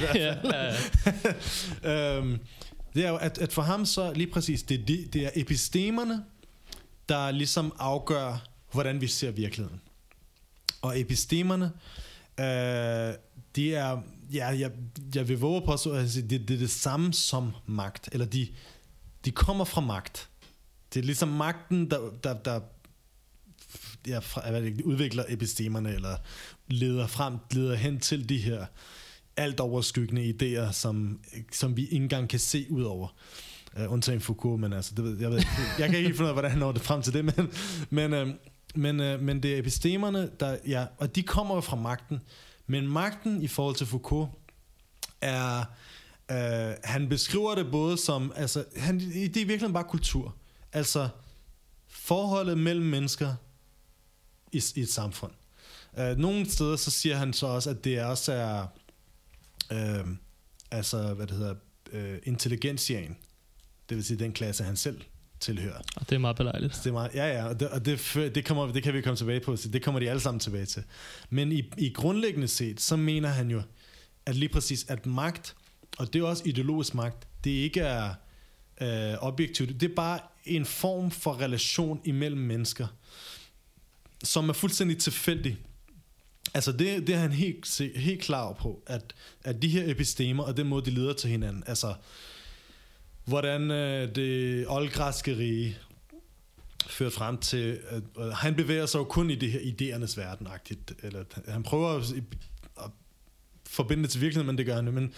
[0.10, 1.38] fald.
[1.84, 2.39] ja, um,
[2.93, 6.24] det er jo, at, at for ham så lige præcis, det, det, det er epistemerne,
[7.10, 9.82] der ligesom afgør, hvordan vi ser virkeligheden.
[10.82, 11.65] Og epistemerne,
[12.38, 13.15] uh,
[13.56, 14.02] det er,
[14.34, 14.71] ja, jeg,
[15.15, 15.82] jeg vil våge på, at
[16.15, 18.47] det, det er det samme som magt, eller de,
[19.26, 20.30] de kommer fra magt.
[20.93, 22.60] Det er ligesom magten, der, der, der
[24.07, 26.15] ja, jeg udvikler epistemerne, eller
[26.67, 28.65] leder frem, leder hen til de her
[29.37, 31.19] alt overskyggende idéer, som,
[31.51, 33.07] som vi ikke engang kan se ud over.
[33.77, 35.43] Uh, undtagen Foucault, men altså, det ved, jeg, ved,
[35.79, 37.51] jeg kan ikke finde ud af, hvordan han når det frem til det, men,
[37.89, 38.35] men, uh,
[38.75, 42.21] men, uh, men det er epistemerne, der, ja, og de kommer jo fra magten,
[42.67, 44.29] men magten i forhold til Foucault
[45.21, 45.59] er,
[46.29, 50.35] uh, han beskriver det både som, altså, han, det er virkelig bare kultur.
[50.73, 51.09] Altså,
[51.87, 53.35] forholdet mellem mennesker
[54.51, 55.31] i, i et samfund.
[55.97, 58.65] Uh, nogle steder så siger han så også, at det også er
[59.71, 60.09] uh,
[60.71, 61.55] altså, hvad det hedder,
[61.93, 63.17] uh, intelligentian.
[63.89, 65.01] Det vil sige den klasse, han selv
[65.39, 65.81] tilhører.
[65.95, 66.73] Og det er meget belejligt.
[66.83, 69.17] Det er meget, ja, ja, og, det, og det, det, kommer, det kan vi komme
[69.17, 69.55] tilbage på.
[69.73, 70.83] Det kommer de alle sammen tilbage til.
[71.29, 73.61] Men i, i grundlæggende set, så mener han jo,
[74.25, 75.55] at lige præcis, at magt,
[75.97, 78.13] og det er også ideologisk magt, det ikke er
[78.81, 79.81] øh, objektivt.
[79.81, 82.87] Det er bare en form for relation imellem mennesker,
[84.23, 85.57] som er fuldstændig tilfældig.
[86.53, 90.57] Altså det, det er han helt, helt klar på, at, at de her epistemer og
[90.57, 91.93] den måde, de leder til hinanden, altså
[93.25, 95.77] hvordan øh, det oldgræske rige
[96.88, 100.47] ført frem til, at, øh, han bevæger sig jo kun i det her idéernes verden
[101.03, 102.13] eller han prøver at,
[102.77, 102.91] at
[103.65, 105.13] forbinde det til virkeligheden, men det gør han jo, men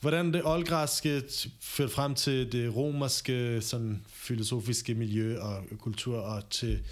[0.00, 1.22] hvordan det oldgræske
[1.60, 6.84] førte frem til det romerske sådan filosofiske miljø og kultur og til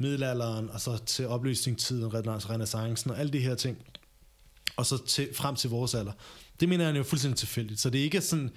[0.00, 3.78] middelalderen, og så til oplysningstiden, renaissancen og alle de her ting,
[4.76, 6.12] og så til, frem til vores alder.
[6.60, 7.80] Det mener han jo fuldstændig tilfældigt.
[7.80, 8.50] Så det er ikke sådan,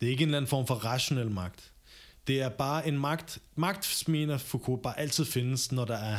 [0.00, 1.72] det er ikke en eller anden form for rationel magt.
[2.26, 3.38] Det er bare en magt.
[3.56, 6.18] Magt, mener Foucault, bare altid findes, når der er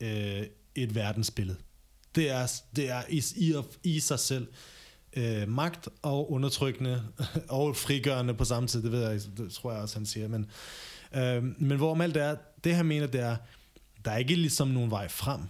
[0.00, 1.58] øh, et verdensbillede.
[2.14, 4.46] Det er, det er i, i, i sig selv
[5.16, 7.02] øh, magt og undertrykkende
[7.48, 8.82] og frigørende på samme tid.
[8.82, 10.28] Det ved jeg, det tror jeg også, han siger.
[10.28, 10.50] Men,
[11.14, 13.36] øh, men hvorom alt det er, det han mener, det er,
[14.06, 15.40] der er ikke ligesom nogen vej frem.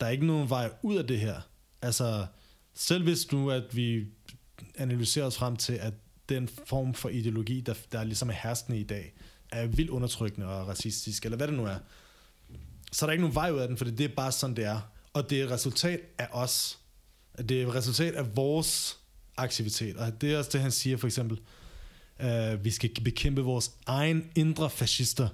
[0.00, 1.40] Der er ikke nogen vej ud af det her.
[1.82, 2.26] Altså,
[2.74, 4.06] selv hvis nu, at vi
[4.74, 5.94] analyserer os frem til, at
[6.28, 9.12] den form for ideologi, der, der ligesom er herskende i dag,
[9.52, 11.78] er vildt undertrykkende og racistisk, eller hvad det nu er,
[12.92, 14.64] så er der ikke nogen vej ud af den, for det er bare sådan, det
[14.64, 14.80] er.
[15.12, 16.78] Og det er et resultat af os.
[17.38, 18.98] Det er et resultat af vores
[19.36, 19.96] aktivitet.
[19.96, 21.40] Og det er også det, han siger for eksempel.
[22.24, 25.28] Uh, vi skal bekæmpe vores egen indre fascister.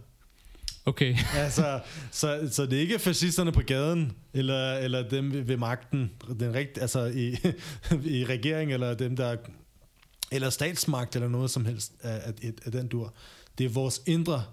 [0.87, 1.17] Okay.
[1.37, 6.11] altså, så, så det er ikke fascisterne på gaden, eller, eller dem ved, ved magten,
[6.41, 7.37] den rigt, altså i,
[8.19, 9.37] i regeringen, eller dem, der
[10.33, 13.15] eller statsmagt, eller noget som helst af, af, af den dur.
[13.59, 14.45] Det er vores indre,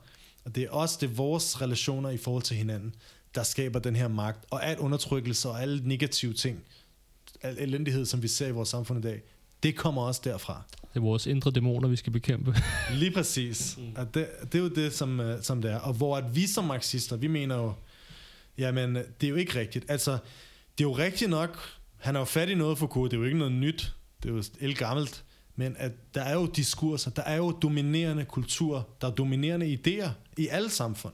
[0.45, 2.95] og det er også det er vores relationer i forhold til hinanden,
[3.35, 6.63] der skaber den her magt, og al undertrykkelse og alle negative ting,
[7.41, 9.21] al elendighed, som vi ser i vores samfund i dag,
[9.63, 10.63] det kommer også derfra.
[10.93, 12.55] Det er vores indre dæmoner, vi skal bekæmpe.
[13.01, 13.77] Lige præcis.
[13.77, 13.83] Mm.
[13.95, 15.79] Og det, det er jo det, som, øh, som det er.
[15.79, 17.73] Og hvor at vi som marxister, vi mener jo,
[18.57, 19.85] jamen, det er jo ikke rigtigt.
[19.87, 20.11] Altså,
[20.77, 21.59] det er jo rigtigt nok,
[21.97, 24.29] han er jo fat i noget for kode, det er jo ikke noget nyt, det
[24.29, 25.23] er jo el gammelt,
[25.55, 30.09] men at der er jo diskurser, der er jo dominerende kultur, der er dominerende idéer
[30.37, 31.13] i alle samfund.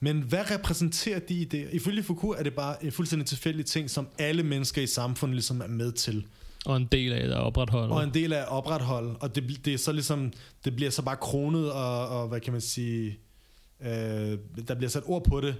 [0.00, 1.74] Men hvad repræsenterer de idéer?
[1.74, 5.60] Ifølge Foucault er det bare en fuldstændig tilfældig ting, som alle mennesker i samfundet ligesom
[5.60, 6.26] er med til.
[6.66, 7.94] Og en del af det at opretholde.
[7.94, 9.16] Og en del af at opretholde.
[9.16, 10.32] Og det, det er så ligesom,
[10.64, 13.18] det bliver så bare kronet, og, og hvad kan man sige,
[13.80, 15.56] øh, der bliver sat ord på det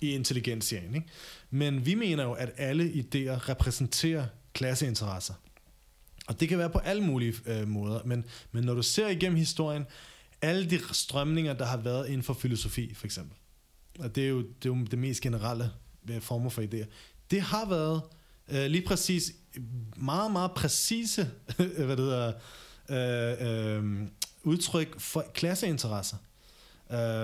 [0.00, 0.94] i intelligensserien.
[0.94, 1.06] Ikke?
[1.50, 5.34] Men vi mener jo, at alle idéer repræsenterer klasseinteresser.
[6.28, 9.38] Og det kan være på alle mulige øh, måder, men, men når du ser igennem
[9.38, 9.86] historien,
[10.42, 13.36] alle de strømninger, der har været inden for filosofi, for eksempel,
[13.98, 15.70] og det er jo det, er jo det mest generelle
[16.10, 16.86] øh, former for idéer,
[17.30, 18.02] det har været
[18.48, 19.32] øh, lige præcis
[19.96, 22.32] meget, meget præcise hvad det hedder,
[22.88, 24.08] øh, øh,
[24.42, 26.16] udtryk for klasseinteresser.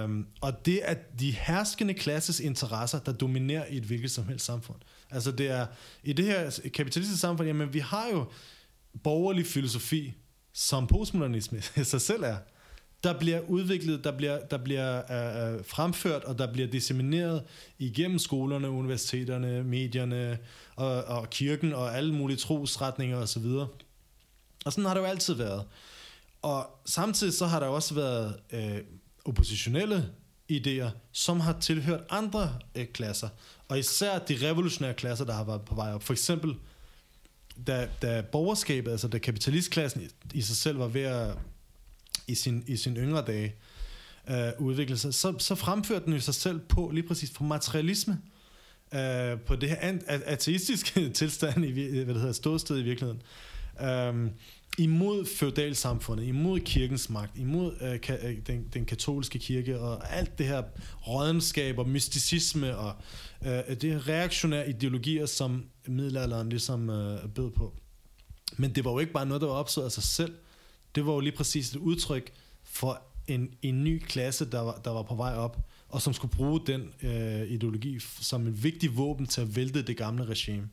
[0.04, 4.44] Um, og det er de herskende klasses interesser, der dominerer i et hvilket som helst
[4.44, 4.76] samfund.
[5.10, 5.66] Altså det er,
[6.02, 8.26] i det her kapitalistiske samfund, jamen vi har jo
[9.02, 10.14] borgerlig filosofi,
[10.52, 12.36] som postmodernisme i sig selv er,
[13.04, 17.42] der bliver udviklet, der bliver, der bliver øh, øh, fremført, og der bliver dissemineret
[17.78, 20.38] igennem skolerne, universiteterne, medierne
[20.76, 23.46] og, og kirken og alle mulige trosretninger osv.
[24.64, 25.64] Og sådan har det jo altid været.
[26.42, 28.78] Og samtidig så har der også været øh,
[29.24, 30.10] oppositionelle
[30.52, 33.28] idéer, som har tilhørt andre øh, klasser.
[33.68, 36.02] Og især de revolutionære klasser, der har været på vej op.
[36.02, 36.54] For eksempel
[37.66, 41.36] da, da borgerskabet, altså da kapitalistklassen i, i sig selv var ved at
[42.26, 43.54] i sin, i sin yngre dage
[44.30, 48.18] øh, udvikle sig, så, så fremførte den jo sig selv på lige præcis på materialisme,
[48.94, 53.22] øh, på det her ateistiske tilstand, i, hvad det hedder, ståsted i virkeligheden.
[53.80, 54.30] Øh,
[54.78, 60.38] imod feudalsamfundet, imod kirkens magt, imod øh, ka, øh, den, den katolske kirke og alt
[60.38, 60.62] det her
[61.08, 62.94] rådenskab og mysticisme og
[63.46, 67.74] øh, det reaktionære ideologier, som middelalderen ligesom øh, bød på.
[68.56, 70.34] Men det var jo ikke bare noget, der var opstået af sig selv.
[70.94, 74.90] Det var jo lige præcis et udtryk for en, en ny klasse, der var, der
[74.90, 79.26] var på vej op, og som skulle bruge den øh, ideologi som en vigtig våben
[79.26, 80.68] til at vælte det gamle regime.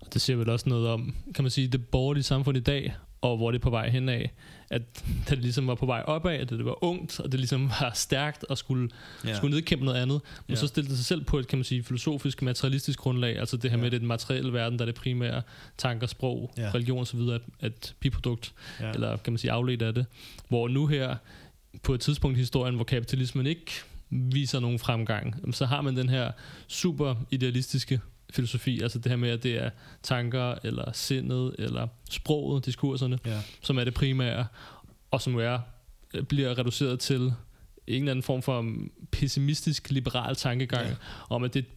[0.00, 2.94] Og det siger vel også noget om, kan man sige, det borgerlige samfund i dag,
[3.20, 4.24] og hvor det er på vej henad,
[4.70, 4.82] at
[5.28, 7.92] da det ligesom var på vej opad, at det var ungt, og det ligesom var
[7.94, 8.88] stærkt og skulle,
[9.24, 9.36] ja.
[9.36, 10.60] skulle nedkæmpe noget andet, men ja.
[10.60, 13.70] så stillede det sig selv på et, kan man sige, filosofisk, materialistisk grundlag, altså det
[13.70, 13.82] her ja.
[13.82, 15.42] med, det den materielle verden, der er det primære
[15.78, 16.70] tanker, sprog, ja.
[16.74, 18.90] religion osv., et, et biprodukt, ja.
[18.90, 20.06] eller kan man sige afledt af det,
[20.48, 21.16] hvor nu her,
[21.82, 23.72] på et tidspunkt i historien, hvor kapitalismen ikke
[24.10, 26.32] viser nogen fremgang, så har man den her
[26.68, 28.00] super idealistiske
[28.36, 29.70] filosofi, altså det her med, at det er
[30.02, 33.40] tanker, eller sindet, eller sproget, diskurserne, ja.
[33.62, 34.46] som er det primære,
[35.10, 35.58] og som er,
[36.14, 37.32] øh, bliver reduceret til en
[37.86, 38.72] eller anden form for
[39.10, 40.94] pessimistisk, liberal tankegang, ja.
[41.30, 41.68] om at det er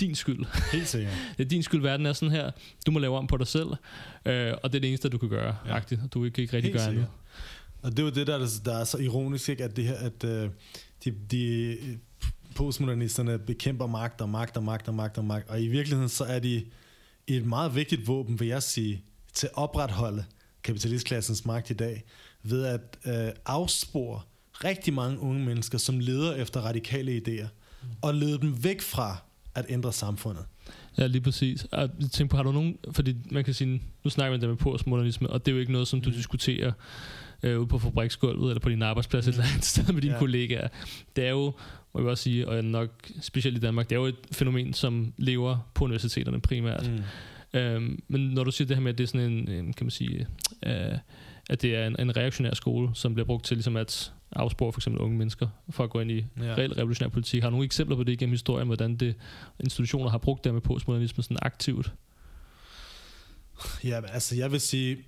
[0.00, 0.44] din skyld.
[0.72, 1.14] Helt sikkert.
[1.38, 2.50] det er din skyld, verden er sådan her.
[2.86, 3.68] Du må lave om på dig selv,
[4.26, 5.74] øh, og det er det eneste, du kan gøre, ja.
[5.74, 6.00] agtigt.
[6.14, 7.06] Du kan ikke rigtig Helt gøre andet.
[7.82, 9.64] Og det er jo det, der er, der er så ironisk, ikke?
[9.64, 10.50] at det her, at øh,
[11.04, 11.76] de, de
[12.54, 16.24] postmodernisterne bekæmper magt og magt og magt og magt og magt, og i virkeligheden så
[16.24, 16.64] er de
[17.26, 20.24] et meget vigtigt våben, vil jeg sige, til at opretholde
[20.62, 22.04] kapitalistklassens magt i dag,
[22.42, 24.20] ved at øh, afspore
[24.64, 27.46] rigtig mange unge mennesker, som leder efter radikale idéer,
[28.02, 29.16] og lede dem væk fra
[29.54, 30.44] at ændre samfundet.
[30.98, 31.66] Ja, lige præcis.
[31.72, 32.78] Jeg tænker på, har du nogen...
[32.90, 35.72] Fordi man kan sige, nu snakker vi der med postmodernisme, og det er jo ikke
[35.72, 36.16] noget, som du mm.
[36.16, 36.72] diskuterer
[37.42, 39.30] øh, ude på fabriksgulvet eller på din arbejdsplads mm.
[39.30, 40.18] et eller andet sted med dine ja.
[40.18, 40.68] kollegaer.
[41.16, 41.52] Det er jo,
[41.94, 45.12] må jeg også sige, og nok specielt i Danmark, det er jo et fænomen, som
[45.16, 46.90] lever på universiteterne primært.
[46.90, 47.58] Mm.
[47.60, 49.86] Øhm, men når du siger det her med, at det er sådan en, en kan
[49.86, 50.26] man sige,
[50.66, 50.98] øh,
[51.50, 54.80] at det er en, en reaktionær skole, som bliver brugt til ligesom at afspore for
[54.80, 56.54] eksempel unge mennesker for at gå ind i ja.
[56.54, 57.42] reelt revolutionær politik.
[57.42, 59.14] Har du nogle eksempler på det gennem historien, hvordan det
[59.60, 61.92] institutioner har brugt det med postmodernisme sådan aktivt?
[63.84, 64.98] Ja, altså jeg vil sige,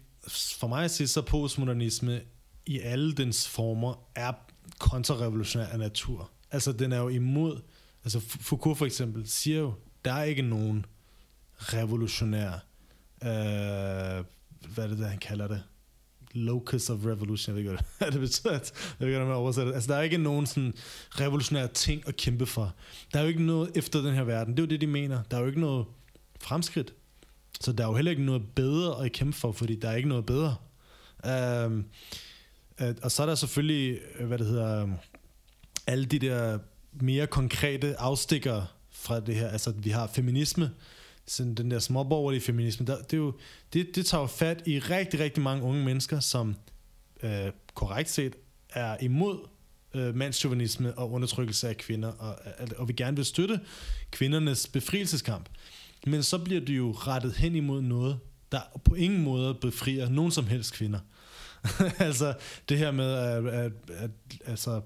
[0.59, 2.21] for mig at sige, så postmodernisme
[2.67, 4.33] i alle dens former er
[4.79, 6.31] kontrarevolutionær af natur.
[6.57, 7.61] Altså den er jo imod,
[8.05, 10.87] altså Foucault for eksempel siger jo, der er ikke nogen
[11.59, 12.53] revolutionær,
[13.23, 14.25] øh,
[14.75, 15.63] hvad er det, der han kalder det?
[16.33, 18.61] locus of revolution, jeg ved ikke, hvad det betyder, jeg
[18.99, 20.75] ved ikke, hvad man oversætter Altså, der er ikke nogen sådan
[21.11, 22.75] revolutionære ting at kæmpe for.
[23.13, 24.53] Der er jo ikke noget efter den her verden.
[24.57, 25.23] Det er jo det, de mener.
[25.31, 25.87] Der er jo ikke noget
[26.41, 26.95] fremskridt.
[27.61, 30.09] Så der er jo heller ikke noget bedre at kæmpe for, fordi der er ikke
[30.09, 30.57] noget bedre.
[31.65, 31.85] Um,
[33.03, 34.89] og så er der selvfølgelig, hvad det hedder,
[35.87, 36.59] alle de der
[36.93, 39.49] mere konkrete afstikker fra det her.
[39.49, 40.71] Altså, vi har feminisme,
[41.27, 43.35] sådan den der småborgerlige feminisme, der, det, er jo,
[43.73, 46.57] det, det tager jo fat i rigtig, rigtig mange unge mennesker, som
[47.23, 48.37] øh, korrekt set
[48.71, 49.39] er imod
[49.95, 53.61] øh, mandsjuvenisme og undertrykkelse af kvinder, og, øh, og vi gerne vil støtte
[54.11, 55.49] kvindernes befrielseskamp.
[56.07, 58.19] Men så bliver det jo rettet hen imod noget,
[58.53, 60.99] der på ingen måde befrier nogen som helst kvinder.
[61.99, 62.35] altså
[62.69, 64.11] det her med, at, at, at
[64.47, 64.81] altså,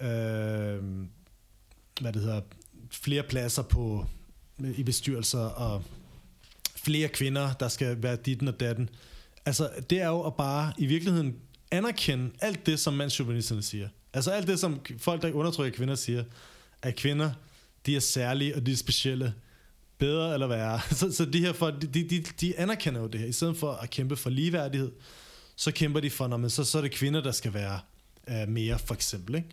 [0.00, 0.84] øh,
[2.00, 2.40] hvad det hedder,
[2.90, 4.06] flere pladser på
[4.76, 5.84] i bestyrelser og
[6.76, 8.88] flere kvinder, der skal være ditten og datten.
[9.46, 11.36] Altså, det er jo at bare i virkeligheden
[11.70, 13.88] anerkende alt det, som mandsjuvenisterne siger.
[14.12, 16.24] Altså alt det, som folk, der undertrykker kvinder, siger,
[16.82, 17.30] at kvinder,
[17.86, 19.34] de er særlige, og de er specielle.
[19.98, 20.80] Bedre eller værre.
[20.96, 23.26] Så, så de her folk, de, de, de anerkender jo det her.
[23.26, 24.92] I stedet for at kæmpe for ligeværdighed,
[25.56, 27.80] så kæmper de for, når man, så, så er det kvinder, der skal være
[28.30, 29.34] uh, mere, for eksempel.
[29.34, 29.48] Ikke?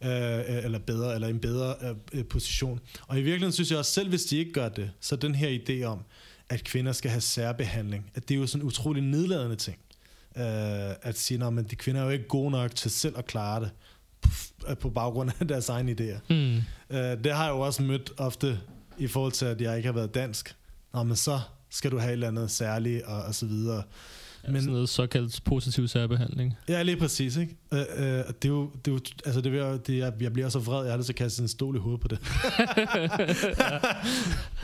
[0.00, 2.80] Uh, eller bedre, eller en bedre uh, position.
[3.06, 5.58] Og i virkeligheden synes jeg også, selv hvis de ikke gør det, så den her
[5.58, 5.98] idé om,
[6.48, 9.78] at kvinder skal have særbehandling, at det er jo sådan en utrolig nedladende ting.
[10.36, 10.42] Uh,
[11.02, 13.70] at sige, at de kvinder er jo ikke gode nok til selv at klare det
[14.78, 16.34] på baggrund af deres egne idéer.
[16.34, 16.56] Mm.
[16.90, 18.60] Uh, det har jeg jo også mødt ofte
[18.98, 20.54] i forhold til, at jeg ikke har været dansk.
[20.94, 21.40] Nå, men så
[21.70, 23.82] skal du have et eller andet særligt, og, og så videre.
[24.46, 26.56] Ja, men, sådan noget såkaldt positiv særbehandling.
[26.68, 27.36] Ja, lige præcis.
[27.36, 27.56] Ikke?
[27.72, 30.48] Øh, øh, det er jo, det er jo, altså det, vil, det er, jeg bliver
[30.48, 32.18] så vred, jeg har det så kastet en stol i hovedet på det.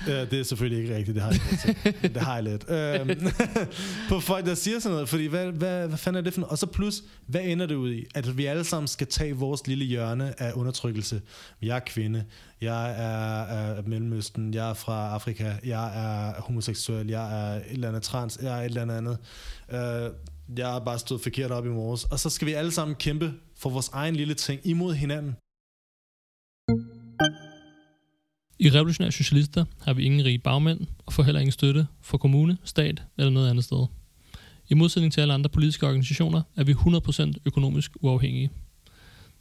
[0.06, 0.24] ja.
[0.24, 1.40] det er selvfølgelig ikke rigtigt, det har jeg
[1.84, 2.14] lidt.
[2.14, 2.70] Det har jeg lidt.
[2.70, 3.32] Øh,
[4.08, 6.50] på folk, der siger sådan noget, fordi hvad, hvad, hvad fanden er det for noget?
[6.50, 8.04] Og så plus, hvad ender det ud i?
[8.14, 11.22] At vi alle sammen skal tage vores lille hjørne af undertrykkelse.
[11.62, 12.24] Jeg er kvinde,
[12.60, 17.88] jeg er af Mellemøsten, jeg er fra Afrika, jeg er homoseksuel, jeg er et eller
[17.88, 19.18] andet trans, jeg er et eller andet andet.
[19.68, 22.04] Uh, jeg har bare stået forkert op i morges.
[22.04, 25.36] Og så skal vi alle sammen kæmpe for vores egen lille ting imod hinanden.
[28.58, 32.58] I Revolutionære Socialister har vi ingen rige bagmænd og får heller ingen støtte fra kommune,
[32.64, 33.86] stat eller noget andet sted.
[34.68, 38.50] I modsætning til alle andre politiske organisationer er vi 100% økonomisk uafhængige.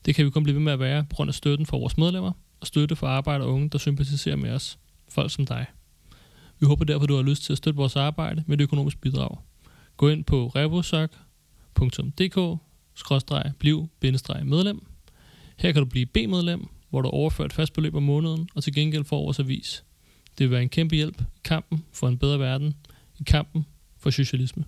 [0.05, 1.97] Det kan vi kun blive ved med at være på grund af støtten fra vores
[1.97, 4.79] medlemmer og støtte for arbejde og unge, der sympatiserer med os.
[5.09, 5.65] Folk som dig.
[6.59, 9.37] Vi håber derfor, du har lyst til at støtte vores arbejde med et økonomisk bidrag.
[9.97, 12.59] Gå ind på revosok.dk
[13.59, 13.89] bliv
[14.45, 14.85] medlem.
[15.57, 18.73] Her kan du blive B-medlem, hvor du overfører et fast beløb om måneden, og til
[18.73, 19.83] gengæld får vores avis.
[20.37, 22.75] Det vil være en kæmpe hjælp i kampen for en bedre verden,
[23.19, 23.65] i kampen
[23.97, 24.65] for socialisme.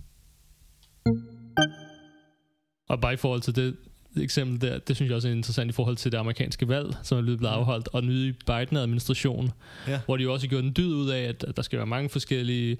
[2.90, 3.76] Og bare i forhold til det,
[4.24, 7.18] eksempel der, det synes jeg også er interessant i forhold til det amerikanske valg, som
[7.18, 9.52] er blevet afholdt, og den nye Biden-administration,
[9.88, 10.00] ja.
[10.06, 12.10] hvor de jo også har gjort en dyd ud af, at, der skal være mange
[12.10, 12.78] forskellige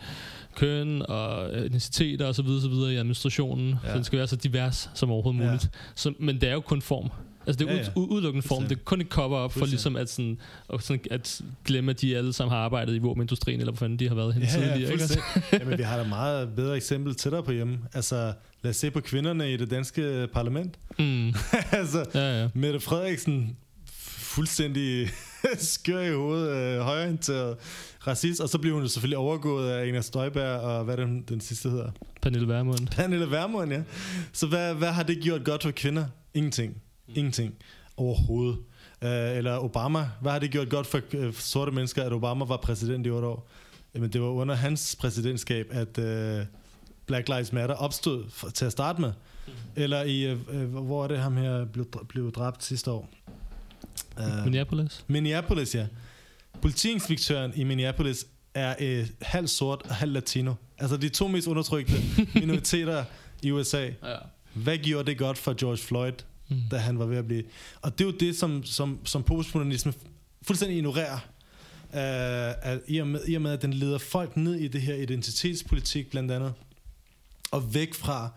[0.56, 3.90] køn og etniciteter og så videre, så videre i administrationen, ja.
[3.90, 5.64] så den skal være så divers som overhovedet muligt.
[5.64, 5.80] Ja.
[5.96, 7.10] Så, men det er jo kun form.
[7.48, 7.90] Altså det er ja, ja.
[7.96, 8.64] udelukkende form.
[8.64, 10.38] Det er kun et cover-up for ligesom at, sådan,
[10.74, 14.00] at, sådan, at glemme, at de alle sammen har arbejdet i våbenindustrien, eller hvor fanden
[14.00, 14.80] de har været hen ja, tidligere.
[14.80, 15.22] Ja, ikke?
[15.60, 17.80] Jamen, vi har da meget bedre eksempel til dig på hjemme.
[17.94, 18.34] Altså,
[18.64, 20.76] lad os se på kvinderne i det danske parlament.
[21.00, 21.28] Mm.
[21.72, 22.50] altså, ja, ja.
[22.54, 23.58] Mette Frederiksen,
[24.18, 25.10] fuldstændig
[25.58, 27.58] skør i hovedet, øh, højorienteret
[28.08, 31.42] racist, og så bliver hun selvfølgelig overgået af Inger Støjberg, og hvad er den, den
[31.42, 31.92] sidste hedder?
[32.22, 32.88] Pernille Vermund.
[32.88, 33.82] Pernille Vermund, ja.
[34.34, 36.06] Så hvad, hvad har det gjort godt for kvinder?
[36.34, 36.82] Ingenting.
[37.08, 37.14] Mm.
[37.16, 37.56] Ingenting.
[37.98, 38.58] Overhovedet.
[39.02, 40.10] Uh, eller Obama.
[40.22, 43.28] Hvad har det gjort godt for uh, sorte mennesker, at Obama var præsident i otte
[43.28, 43.50] år?
[43.96, 46.46] Jamen, det var under hans præsidentskab, at uh,
[47.06, 49.12] Black Lives Matter opstod for, til at starte med.
[49.48, 49.54] Mm.
[49.76, 53.10] Eller i, uh, hvor er det ham her blev, blev dræbt sidste år?
[54.20, 55.06] Uh, Minneapolis?
[55.08, 55.88] Minneapolis, ja.
[56.62, 60.54] Politiinspektøren i Minneapolis er øh, halv sort og halv latino.
[60.78, 61.94] Altså de to mest undertrykte
[62.42, 63.04] minoriteter
[63.44, 63.84] i USA.
[63.84, 63.92] Ja.
[64.54, 66.14] Hvad gjorde det godt for George Floyd,
[66.50, 66.62] mm.
[66.72, 67.44] da han var ved at blive...
[67.82, 69.94] Og det er jo det, som, som, som postmodernisme
[70.42, 71.20] fuldstændig ignorerer.
[71.90, 74.82] Uh, at i, og med, I og med, at den leder folk ned i det
[74.82, 76.54] her identitetspolitik blandt andet,
[77.52, 78.30] og væk fra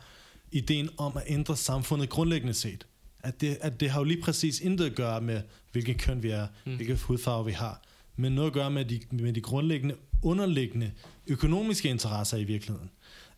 [0.53, 2.87] ideen om at ændre samfundet grundlæggende set.
[3.23, 5.43] At det, at det har jo lige præcis intet at gøre med,
[5.73, 6.77] hvilken køn vi er, mm.
[6.77, 7.83] hvilken hudfarve vi har,
[8.17, 10.93] men noget at gøre med de, med de grundlæggende, underliggende
[11.27, 12.91] økonomiske interesser i virkeligheden,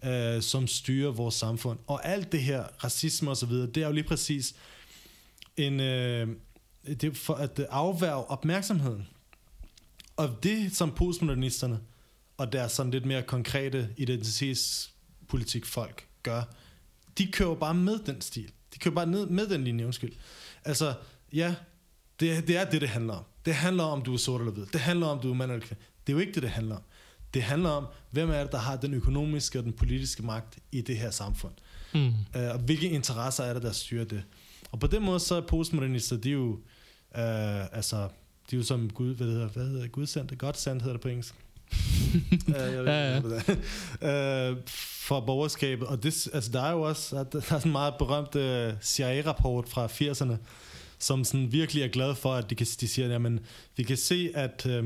[0.05, 1.79] øh, som styrer vores samfund.
[1.87, 4.55] Og alt det her, racisme og så videre, det er jo lige præcis
[5.57, 6.29] en, øh,
[6.87, 9.09] det er for at afværge opmærksomheden.
[10.17, 11.81] Og det, som postmodernisterne
[12.37, 16.43] og deres sådan lidt mere konkrete identitetspolitik folk gør,
[17.19, 18.51] de kører bare med den stil.
[18.75, 20.13] De kører bare ned med den linje, undskyld.
[20.65, 20.95] Altså,
[21.33, 21.55] ja,
[22.21, 23.25] det, det er det, det handler om.
[23.45, 24.67] Det handler om, du er sort eller hvid.
[24.67, 25.83] Det handler om, du er mand eller kvinde.
[26.07, 26.83] Det er jo ikke det, det handler om.
[27.35, 30.81] Det handler om, hvem er det, der har den økonomiske og den politiske magt i
[30.81, 31.53] det her samfund.
[31.95, 32.09] Mm.
[32.09, 34.23] Uh, og hvilke interesser er det, der styrer det.
[34.73, 38.09] Og på den måde, så er postmodernister, de er jo, uh, altså,
[38.51, 41.35] de er jo som Gud, hvad hedder, hvad hedder Gudsendt, Godsendt hedder det på engelsk.
[42.49, 43.21] uh, jeg ved, ja,
[44.03, 44.51] ja.
[44.51, 44.57] uh,
[45.07, 45.89] for borgerskabet.
[45.89, 49.69] Og det, altså, der er jo også der er sådan en meget berømt uh, CIA-rapport
[49.69, 50.37] fra 80'erne,
[50.99, 53.41] som sådan virkelig er glad for, at de, kan, de siger, jamen,
[53.77, 54.85] vi kan se, at øh,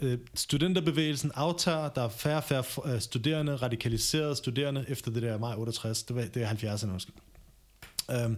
[0.00, 5.38] øh, studenterbevægelsen aftager, der er færre og færre øh, studerende, radikaliserede studerende, efter det der
[5.38, 7.12] maj 68, det, var, det er 70'erne måske.
[8.10, 8.36] Øhm,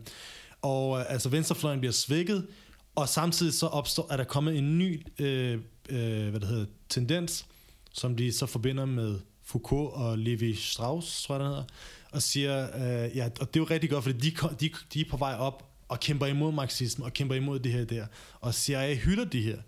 [0.62, 2.46] og øh, altså venstrefløjen bliver svækket,
[2.94, 7.46] og samtidig så opstår, at der kommet en ny øh, øh, hvad det hedder, tendens,
[7.92, 11.64] som de så forbinder med Foucault og Levi Strauss, tror jeg, det hedder,
[12.10, 15.04] og siger, øh, ja, og det er jo rigtig godt, fordi de, de, de er
[15.10, 18.06] på vej op og kæmper imod marxisme, og kæmper imod det her der.
[18.40, 19.58] Og CIA hylder de her.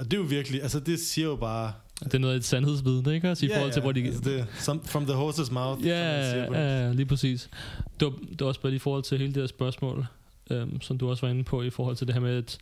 [0.00, 1.72] Og det er jo virkelig, altså det siger jo bare...
[2.04, 3.46] Det er noget af et sandhedsvidne, ikke også?
[3.46, 4.04] I ja, forhold til, hvor de...
[4.04, 5.86] Altså det, some, from the horse's mouth.
[5.86, 7.50] Ja, ja, lige præcis.
[8.00, 10.06] Det var, det var også bare i forhold til hele det her spørgsmål,
[10.50, 12.58] øhm, som du også var inde på, i forhold til det her med, at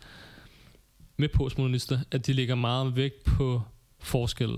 [1.17, 3.63] med postmodernister, at de lægger meget vægt på
[3.99, 4.51] forskel.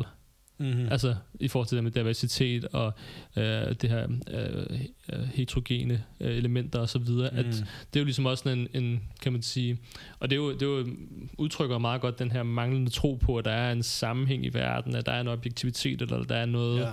[0.60, 0.88] Mm-hmm.
[0.90, 2.92] Altså i forhold til det med diversitet og
[3.36, 4.80] øh, det her øh,
[5.12, 7.38] øh, heterogene øh, elementer og så videre, mm.
[7.38, 7.46] at
[7.92, 9.78] det er jo ligesom også en, en, kan man sige,
[10.18, 10.86] og det er jo, det er jo
[11.38, 14.94] udtrykker meget godt den her manglende tro på, at der er en sammenhæng i verden,
[14.94, 16.92] at der er en objektivitet, eller der er noget, ja.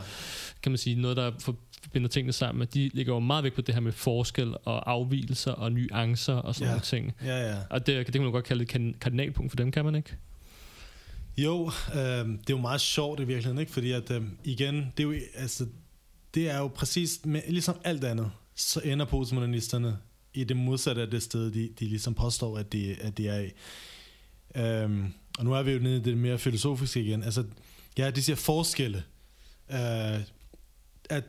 [0.64, 3.62] kan man sige, noget, der forbinder tingene sammen, at de ligger jo meget væk på
[3.62, 6.72] det her med forskel og afvielser og nuancer og sådan ja.
[6.72, 7.14] nogle ting.
[7.26, 7.56] Ja, ja.
[7.70, 10.16] Og det, det kan man godt kalde et kardinalpunkt for dem, kan man ikke?
[11.38, 13.72] Jo, øh, det er jo meget sjovt i virkeligheden, ikke?
[13.72, 15.68] fordi at øh, igen, det er jo, altså,
[16.34, 19.98] det er jo præcis, med, ligesom alt andet, så ender postmodernisterne
[20.34, 23.40] i det modsatte af det sted, de, de ligesom påstår, at de, at de er
[23.40, 23.52] i.
[24.56, 27.24] Øhm, og nu er vi jo nede i det mere filosofiske igen.
[27.24, 27.44] Altså,
[27.98, 29.04] ja, de siger forskelle.
[29.72, 30.22] Øh,
[31.10, 31.24] at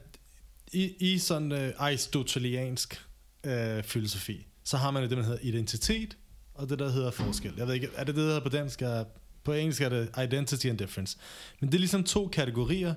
[0.73, 3.07] i, i sådan øh, aristoteliansk
[3.45, 6.17] øh, filosofi, så har man det, man hedder identitet,
[6.55, 7.53] og det, der hedder forskel.
[7.57, 8.83] Jeg ved ikke, er det det, der hedder på dansk?
[8.83, 9.05] Er,
[9.49, 11.17] på engelsk er det identity and difference.
[11.61, 12.95] Men det er ligesom to kategorier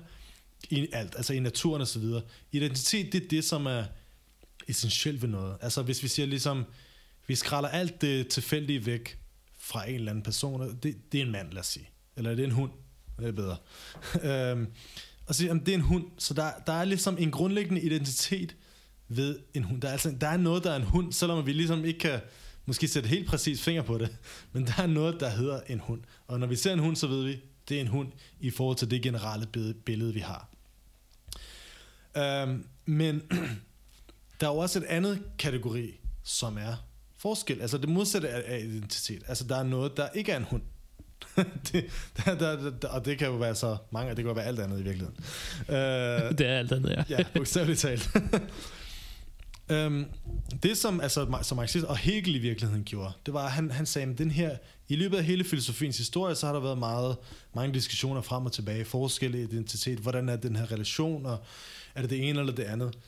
[0.70, 2.22] i alt, altså i naturen og så videre.
[2.52, 3.84] Identitet, det er det, som er
[4.68, 5.56] essentielt ved noget.
[5.60, 6.64] Altså hvis vi siger ligesom,
[7.26, 9.18] vi skralder alt det tilfældige væk
[9.58, 11.88] fra en eller anden person, det, det er en mand, lad os sige.
[12.16, 12.70] Eller det er en hund,
[13.18, 13.56] det er bedre.
[14.50, 14.66] øhm,
[15.26, 18.56] og sige, det er en hund, så der, der er ligesom en grundlæggende identitet
[19.08, 19.82] ved en hund.
[19.82, 22.20] Der er, altså, der er noget, der er en hund, selvom vi ligesom ikke kan
[22.66, 24.16] måske sætte helt præcis finger på det,
[24.52, 26.00] men der er noget, der hedder en hund.
[26.26, 28.76] Og når vi ser en hund, så ved vi, det er en hund i forhold
[28.76, 29.46] til det generelle
[29.84, 30.48] billede, vi har.
[32.16, 33.22] Øhm, men
[34.40, 36.74] der er jo også et andet kategori, som er
[37.18, 37.60] forskel.
[37.60, 39.22] Altså det modsatte af identitet.
[39.28, 40.62] Altså der er noget, der ikke er en hund.
[41.72, 41.84] det,
[42.16, 44.60] der, der, der, og det kan jo være så mange, det kan jo være alt
[44.60, 45.24] andet i virkeligheden.
[45.68, 45.74] Øh,
[46.38, 47.04] det er alt andet, ja.
[47.08, 48.10] ja, bogstaveligt talt.
[49.68, 50.04] Øhm,
[50.62, 53.86] det som, altså, som marxist og Hegel i virkeligheden gjorde, det var, at han, han
[53.86, 54.56] sagde, at den her,
[54.88, 57.16] i løbet af hele filosofiens historie, så har der været meget,
[57.54, 61.44] mange diskussioner frem og tilbage, forskellige identitet, hvordan er den her relation, og
[61.94, 62.98] er det det ene eller det andet,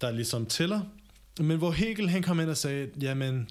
[0.00, 0.80] der ligesom tæller.
[1.40, 3.48] Men hvor Hegel han kom ind og sagde, jamen,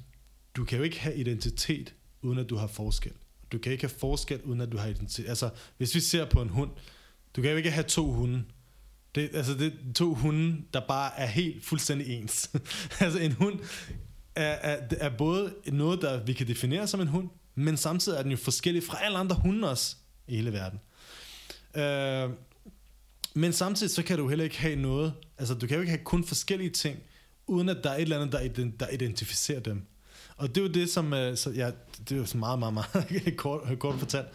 [0.56, 3.12] du kan jo ikke have identitet, uden at du har forskel.
[3.52, 5.30] Du kan ikke have forskel, uden at du har identitet.
[5.30, 6.72] Altså, hvis vi ser på en hund,
[7.36, 8.44] du kan jo ikke have to hunde,
[9.16, 12.51] det, altså det er to hunde, der bare er helt fuldstændig ens.
[12.99, 13.59] altså en hund
[14.36, 18.22] er, er, er både noget, der vi kan definere som en hund, men samtidig er
[18.22, 19.95] den jo forskellig fra alle andre hunde også
[20.28, 20.80] i hele verden.
[21.76, 22.30] Øh,
[23.34, 26.03] men samtidig så kan du heller ikke have noget, altså du kan jo ikke have
[26.03, 26.99] kun forskellige ting,
[27.47, 29.86] uden at der er et eller andet, der, der identificerer dem.
[30.38, 31.14] Og det er jo det, som...
[31.14, 31.72] Øh, så, ja,
[32.09, 34.28] det er jo så meget, meget, meget kort, kort fortalt.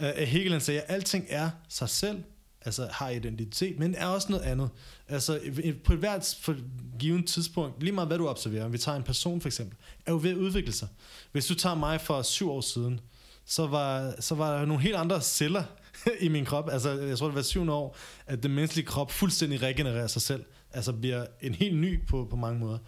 [0.00, 2.22] Uh, Hegel han sagde, at alting er sig selv,
[2.66, 4.70] altså har identitet, men er også noget andet.
[5.08, 5.40] Altså
[5.84, 6.56] på et hvert for
[6.98, 10.18] givet tidspunkt, lige meget hvad du observerer, vi tager en person for eksempel, er jo
[10.22, 10.88] ved at udvikle sig.
[11.32, 13.00] Hvis du tager mig for syv år siden,
[13.44, 15.64] så var, så var der nogle helt andre celler
[16.20, 16.68] i min krop.
[16.70, 17.96] Altså jeg tror det var syvende år,
[18.26, 20.44] at den menneskelige krop fuldstændig regenererer sig selv.
[20.72, 22.78] Altså bliver en helt ny på, på mange måder.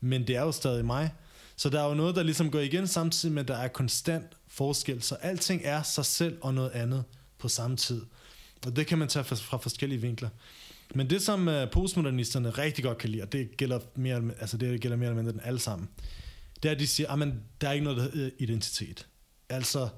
[0.00, 1.10] Men det er jo stadig mig.
[1.56, 4.26] Så der er jo noget, der ligesom går igen samtidig med, at der er konstant
[4.48, 5.02] forskel.
[5.02, 7.04] Så alting er sig selv og noget andet
[7.38, 8.02] på samme tid.
[8.66, 10.28] Og det kan man tage fra, fra forskellige vinkler.
[10.94, 14.80] Men det, som uh, postmodernisterne rigtig godt kan lide, og det gælder mere, altså det
[14.80, 15.88] gælder mere eller mindre den alle sammen,
[16.62, 17.28] det er, at de siger, ah, at
[17.60, 19.06] der er ikke noget, der hedder øh, identitet.
[19.48, 19.88] Altså,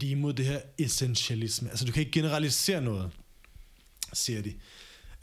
[0.00, 1.70] de er imod det her essentialisme.
[1.70, 3.10] Altså, du kan ikke generalisere noget,
[4.12, 4.48] siger de.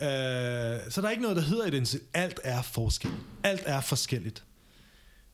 [0.02, 2.02] Øh, så der er ikke noget, der hedder identitet.
[2.14, 3.12] Alt er forskel.
[3.44, 4.44] Alt er forskelligt.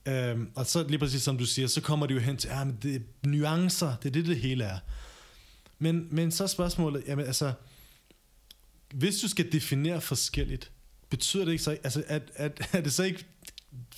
[0.06, 2.68] Øh, og så lige præcis som du siger, så kommer det jo hen til, ah,
[2.68, 4.80] at det er nuancer, det er det, det hele er.
[5.80, 7.54] Men, men så er spørgsmålet, jamen altså,
[8.94, 10.72] hvis du skal definere forskelligt,
[11.10, 13.26] betyder det ikke så, altså, at, at, at det så ikke,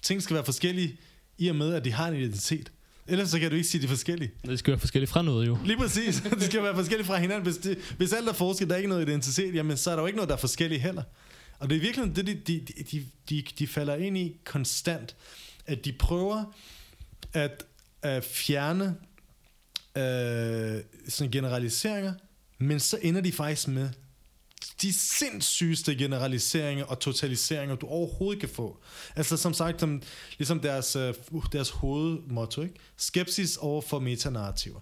[0.01, 0.97] ting skal være forskellige,
[1.38, 2.71] i og med, at de har en identitet?
[3.07, 4.32] Ellers så kan du ikke sige, at de er forskellige.
[4.45, 5.57] Det skal være forskellige fra noget jo.
[5.65, 6.21] Lige præcis.
[6.39, 7.43] Det skal være forskellige fra hinanden.
[7.43, 10.01] Hvis, det, hvis alt er forskelligt, der er ikke noget identitet, jamen så er der
[10.01, 11.03] jo ikke noget, der er forskelligt heller.
[11.59, 15.15] Og det er virkelig det, de, de, de, de, de falder ind i konstant,
[15.65, 16.55] at de prøver
[17.34, 17.65] at,
[18.01, 18.95] at fjerne
[19.97, 22.13] øh, sådan generaliseringer,
[22.57, 23.89] men så ender de faktisk med
[24.81, 28.79] de sindssygeste generaliseringer og totaliseringer, du overhovedet kan få.
[29.15, 30.01] Altså som sagt, som,
[30.37, 32.75] ligesom deres, uh, deres hovedmotto, ikke?
[32.97, 34.79] skepsis over for metanarrativer.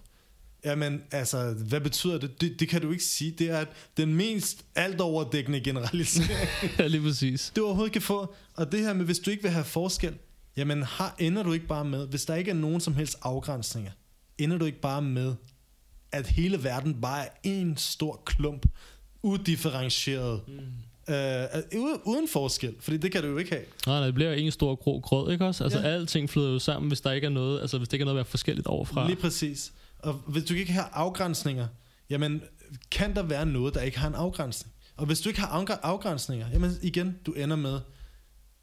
[0.64, 2.40] Jamen, altså, hvad betyder det?
[2.40, 2.60] det?
[2.60, 3.30] Det kan du ikke sige.
[3.30, 3.64] Det er
[3.96, 6.48] den mest altoverdækkende generalisering.
[6.78, 7.52] ja, lige præcis.
[7.56, 8.34] Du overhovedet kan få.
[8.54, 10.14] Og det her med, hvis du ikke vil have forskel,
[10.56, 13.92] jamen har, ender du ikke bare med, hvis der ikke er nogen som helst afgrænsninger,
[14.38, 15.34] ender du ikke bare med,
[16.12, 18.66] at hele verden bare er en stor klump,
[19.22, 21.14] udifferentieret, mm.
[21.14, 21.44] øh,
[22.04, 23.64] uden forskel, fordi det kan du jo ikke have.
[23.86, 25.64] Nej, nej, det bliver en stor grå grød, ikke også?
[25.64, 25.86] Altså ja.
[25.86, 28.14] alting flyder jo sammen, hvis der ikke er noget, altså hvis det ikke er noget
[28.14, 29.06] at være forskelligt overfra.
[29.06, 29.72] Lige præcis.
[29.98, 31.66] Og hvis du ikke har afgrænsninger,
[32.10, 32.42] jamen
[32.90, 34.72] kan der være noget, der ikke har en afgrænsning?
[34.96, 37.80] Og hvis du ikke har afgrænsninger, jamen igen, du ender med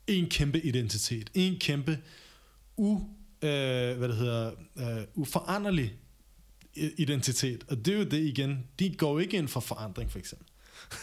[0.07, 1.97] en kæmpe identitet, en kæmpe
[2.77, 2.99] u
[3.43, 5.93] øh, hvad det hedder, øh, uforanderlig
[6.75, 7.63] identitet.
[7.67, 8.63] Og det er jo det igen.
[8.79, 10.47] De går ikke ind for forandring, for eksempel.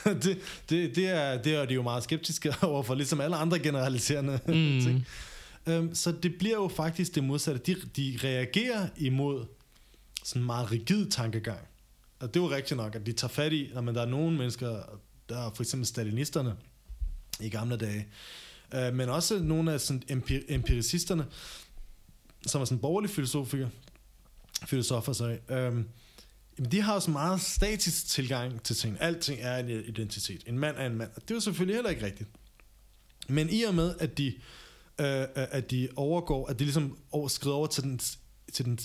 [0.23, 0.39] det,
[0.71, 4.81] det, det, er, det er de jo meget skeptiske overfor, ligesom alle andre generaliserende mm.
[4.87, 5.07] ting.
[5.67, 7.61] Um, så det bliver jo faktisk det modsatte.
[7.67, 9.47] De, de reagerer imod
[10.25, 11.61] sådan en meget rigid tankegang.
[12.21, 14.07] Og det er jo rigtigt nok, at de tager fat i, når man der er
[14.07, 14.83] nogle mennesker,
[15.29, 16.55] der er for eksempel stalinisterne
[17.41, 18.07] i gamle dage,
[18.75, 21.27] uh, men også nogle af sådan empir- empiricisterne,
[22.47, 23.69] som er sådan borgerlig filosofiker,
[24.67, 25.89] filosofer, sorry, øhm,
[26.59, 28.97] jamen de har også meget statisk tilgang til ting.
[29.01, 30.43] Alting er en identitet.
[30.47, 31.11] En mand er en mand.
[31.15, 32.29] Det er jo selvfølgelig heller ikke rigtigt.
[33.29, 34.27] Men i og med, at de,
[35.01, 38.01] øh, at de overgår, at de ligesom skrider over til den,
[38.53, 38.79] til den,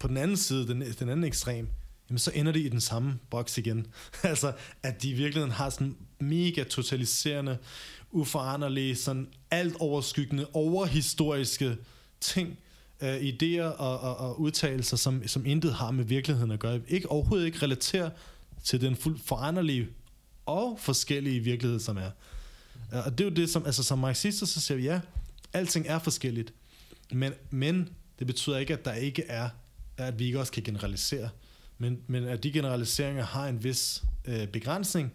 [0.00, 1.68] på den anden side, den, den anden ekstrem,
[2.10, 3.86] jamen så ender de i den samme boks igen.
[4.22, 4.52] altså,
[4.82, 7.58] at de i virkeligheden har sådan mega totaliserende,
[8.10, 11.76] uforanderlige, sådan alt overskyggende, overhistoriske
[12.20, 12.58] ting,
[13.00, 16.80] øh, idéer og, og, og udtalelser, som, som intet har med virkeligheden at gøre.
[16.88, 18.10] Ikke overhovedet ikke relaterer
[18.64, 19.88] til den fuld foranderlige
[20.46, 22.10] og forskellige virkelighed, som er.
[22.92, 25.00] Øh, og det er jo det, som, altså som marxister, så siger vi, ja,
[25.52, 26.52] alting er forskelligt,
[27.12, 27.88] men, men
[28.18, 29.48] det betyder ikke, at der ikke er,
[29.96, 31.28] at vi ikke også kan generalisere,
[31.78, 35.12] men, men at de generaliseringer har en vis øh, begrænsning,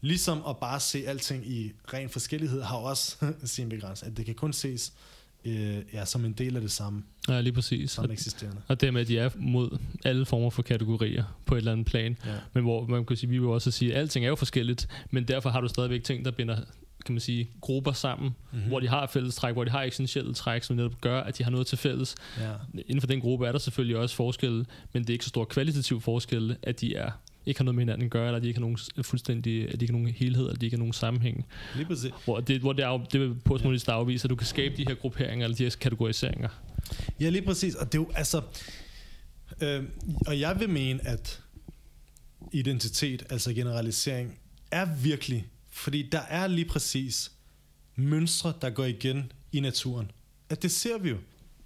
[0.00, 4.34] ligesom at bare se alting i ren forskellighed, har også sin begrænsning, at det kan
[4.34, 4.92] kun ses
[5.44, 7.02] øh, ja, som en del af det samme.
[7.28, 7.90] Ja, lige præcis.
[7.90, 8.62] Som eksisterende.
[8.68, 11.86] Og det med, at de er mod alle former for kategorier på et eller andet
[11.86, 12.16] plan.
[12.26, 12.32] Ja.
[12.52, 15.24] Men hvor man kan sige, vi vil også sige, at alting er jo forskelligt, men
[15.24, 16.56] derfor har du stadigvæk ting, der binder
[17.04, 18.68] kan man sige, grupper sammen, mm-hmm.
[18.68, 21.44] hvor de har fælles træk, hvor de har essentielle træk, som netop gør, at de
[21.44, 22.14] har noget til fælles.
[22.40, 22.52] Ja.
[22.74, 25.44] Inden for den gruppe er der selvfølgelig også forskelle, men det er ikke så stor
[25.44, 27.10] kvalitativ forskel, at de er
[27.46, 29.84] ikke har noget med hinanden at gøre, eller de ikke har nogen fuldstændig, at de
[29.84, 31.46] ikke har nogen helhed, eller de ikke har nogen sammenhæng.
[31.76, 32.10] Lige præcis.
[32.24, 33.92] Hvor det, hvor det, er, det vil postmodernist ja.
[33.92, 36.48] afvise, at du kan skabe de her grupperinger, eller de her kategoriseringer.
[37.20, 37.74] Ja, lige præcis.
[37.74, 38.42] Og det er jo, altså,
[39.60, 39.84] øh,
[40.26, 41.42] og jeg vil mene, at
[42.52, 44.38] identitet, altså generalisering,
[44.70, 47.32] er virkelig, fordi der er lige præcis
[47.96, 50.10] mønstre, der går igen i naturen.
[50.48, 51.16] At det ser vi jo.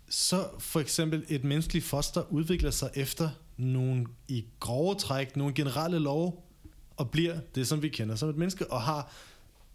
[0.09, 5.99] Så for eksempel et menneskeligt foster udvikler sig efter nogle i grove træk, nogle generelle
[5.99, 6.45] lov,
[6.97, 9.13] og bliver det, som vi kender som et menneske, og har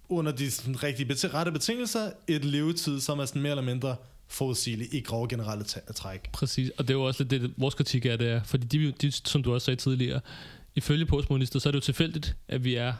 [0.10, 3.96] under de sådan, rigtige rette betingelser et levetid, som er sådan mere eller mindre
[4.28, 5.64] forudsigelig i grove generelle
[5.96, 6.32] træk.
[6.32, 8.92] Præcis, og det er jo også lidt det, vores kritik er, det er, fordi de,
[8.92, 10.22] de, som du også sagde tidligere,
[10.76, 12.94] ifølge postmodernister, så er det jo tilfældigt, at vi er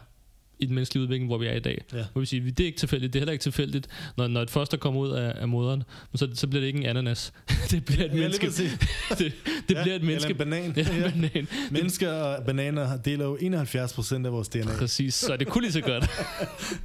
[0.60, 1.82] i den menneskelige udvikling, hvor vi er i dag.
[1.94, 2.06] Ja.
[2.12, 3.88] Hvor vi siger, det er ikke tilfældigt, det er heller ikke tilfældigt,
[4.18, 5.84] når, når et foster kommer ud af, af moderen,
[6.16, 7.34] så, så bliver det ikke en ananas.
[7.72, 8.48] det bliver et ja, menneske.
[9.10, 9.34] det,
[9.70, 10.30] det ja, bliver et menneske.
[10.32, 10.74] En banan.
[10.78, 11.12] Ja, ja.
[11.12, 11.48] banan.
[11.72, 14.78] Mennesker og bananer deler jo 71% af vores DNA.
[14.78, 16.10] Præcis, så det kunne lige så godt.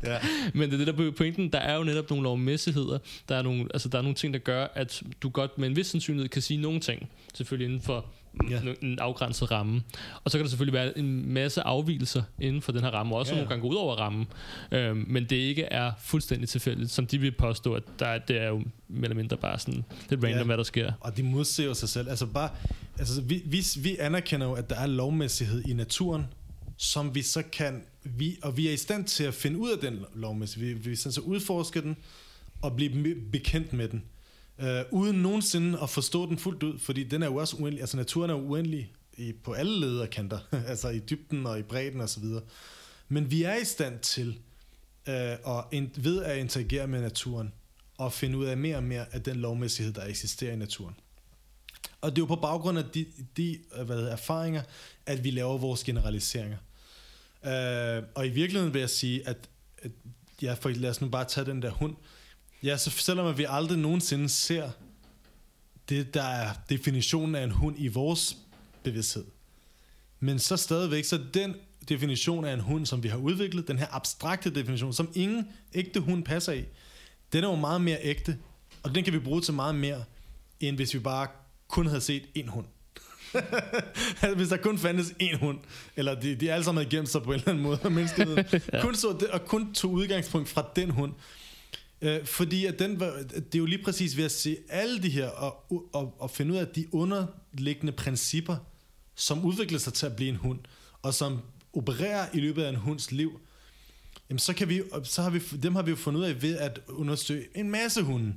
[0.05, 0.19] ja.
[0.55, 2.99] Men det er det der pointen, der er jo netop nogle lovmæssigheder,
[3.29, 5.77] der er nogle, altså der er nogle ting, der gør, at du godt med en
[5.77, 8.07] vis sandsynlighed kan sige nogle ting, selvfølgelig inden for
[8.51, 8.61] ja.
[8.83, 9.83] en afgrænset ramme.
[10.25, 13.19] Og så kan der selvfølgelig være en masse afvielser inden for den her ramme, og
[13.19, 13.37] også ja.
[13.37, 14.27] nogle gange gå ud over rammen.
[14.73, 18.49] Øhm, men det ikke er fuldstændig tilfældigt, som de vil påstå, at der, det er
[18.49, 20.45] jo mere eller mindre bare sådan lidt random, ja.
[20.45, 20.93] hvad der sker.
[21.01, 22.09] Og de modsiger sig selv.
[22.09, 22.51] Altså bare,
[22.99, 26.25] altså vi, vi, vi anerkender jo, at der er lovmæssighed i naturen,
[26.77, 29.79] som vi så kan, vi, og vi er i stand til at finde ud af
[29.79, 30.75] den lovmæssighed.
[30.75, 31.97] Vi, vi er i stand til at udforske den,
[32.63, 34.03] og blive bekendt med den
[34.59, 37.97] øh, uden nogensinde at forstå den fuldt ud, fordi den er jo også uendelig, altså
[37.97, 40.39] naturen er uendelig i, på alle lederkanter,
[40.73, 42.43] altså i dybden og i bredden og så videre.
[43.09, 44.39] Men vi er i stand til
[45.09, 47.53] øh, at, ved at interagere med naturen
[47.99, 50.95] og finde ud af mere og mere af den lovmæssighed, der eksisterer i naturen.
[52.01, 54.63] Og det er jo på baggrund af de, de øh, hvad hedder, erfaringer,
[55.07, 56.59] at vi laver vores generaliseringer.
[57.45, 59.49] Øh, og i virkeligheden vil jeg sige, at,
[59.79, 59.91] at
[60.43, 61.97] ja, for lad os nu bare tage den der hund.
[62.65, 64.71] Ja, så selvom vi aldrig nogensinde ser
[65.89, 68.37] det, der er definitionen af en hund i vores
[68.83, 69.25] bevidsthed,
[70.21, 71.55] men så stadigvæk, så den
[71.89, 76.01] definition af en hund, som vi har udviklet, den her abstrakte definition, som ingen ægte
[76.01, 76.65] hund passer i,
[77.33, 78.39] den er jo meget mere ægte,
[78.83, 80.05] og den kan vi bruge til meget mere,
[80.61, 81.29] end hvis vi bare
[81.69, 82.67] kun havde set en hund.
[83.35, 85.59] altså, hvis der kun fandtes én hund,
[85.97, 88.83] eller de, de alle sammen havde gemt sig på en eller anden måde, menneskeheden, ja.
[88.83, 91.13] kun så det, og kun tog udgangspunkt fra den hund,
[92.03, 95.29] Øh, fordi at den det er jo lige præcis ved at se alle de her,
[95.29, 98.57] og, og, og finde ud af de underliggende principper,
[99.15, 100.59] som udvikler sig til at blive en hund,
[101.03, 101.41] og som
[101.73, 103.41] opererer i løbet af en hunds liv,
[104.31, 106.57] jamen så, kan vi, så har vi, dem har vi jo fundet ud af ved
[106.57, 108.35] at undersøge en masse hunde,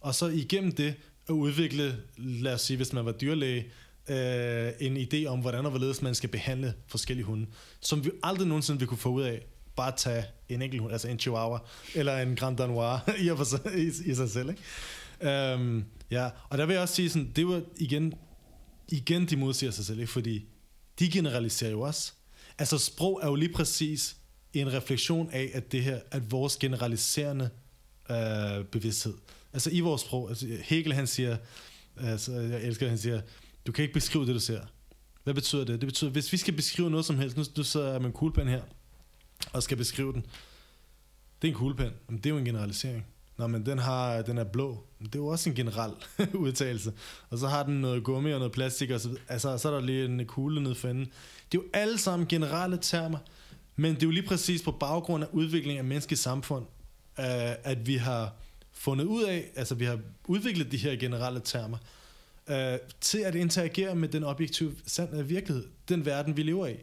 [0.00, 0.94] og så igennem det
[1.28, 3.66] at udvikle, lad os sige, hvis man var dyrlæge,
[4.08, 7.46] øh, en idé om, hvordan og hvorledes man skal behandle forskellige hunde,
[7.80, 9.46] som vi aldrig nogensinde vil kunne få ud af,
[9.76, 11.58] bare tage en enkelt hund, altså en chihuahua,
[11.94, 14.48] eller en Grand Danois i, for sig, i, i sig selv.
[14.50, 15.54] Ikke?
[15.54, 18.14] Um, ja, og der vil jeg også sige, sådan, det var igen,
[18.88, 20.12] igen de modsiger sig selv, ikke?
[20.12, 20.44] fordi
[20.98, 22.12] de generaliserer jo også.
[22.58, 24.16] Altså sprog er jo lige præcis
[24.52, 27.50] en refleksion af, at det her, at vores generaliserende
[28.10, 29.14] øh, bevidsthed,
[29.52, 31.36] altså i vores sprog, altså Hegel han siger,
[31.96, 33.20] altså jeg elsker, han siger,
[33.66, 34.60] du kan ikke beskrive det, du ser.
[35.24, 35.80] Hvad betyder det?
[35.80, 38.12] Det betyder, hvis vi skal beskrive noget som helst, nu, nu sidder jeg med en
[38.12, 38.62] kuglepen her,
[39.52, 40.26] og skal beskrive den.
[41.42, 41.92] Det er en kuglepen.
[42.08, 43.06] Jamen, det er jo en generalisering.
[43.40, 44.84] Nå, men den, har, den er blå.
[44.98, 45.92] Det er jo også en generel
[46.34, 46.92] udtalelse.
[47.30, 49.80] Og så har den noget gummi og noget plastik, og så, altså, så er der
[49.80, 51.04] lige en kugle nede for enden.
[51.52, 53.18] Det er jo alle sammen generelle termer,
[53.76, 56.64] men det er jo lige præcis på baggrund af udviklingen af menneskets samfund,
[57.18, 57.24] øh,
[57.64, 58.32] at vi har
[58.72, 61.78] fundet ud af, altså vi har udviklet de her generelle termer,
[62.50, 64.74] øh, til at interagere med den objektive
[65.12, 66.76] øh, virkelighed, den verden, vi lever i.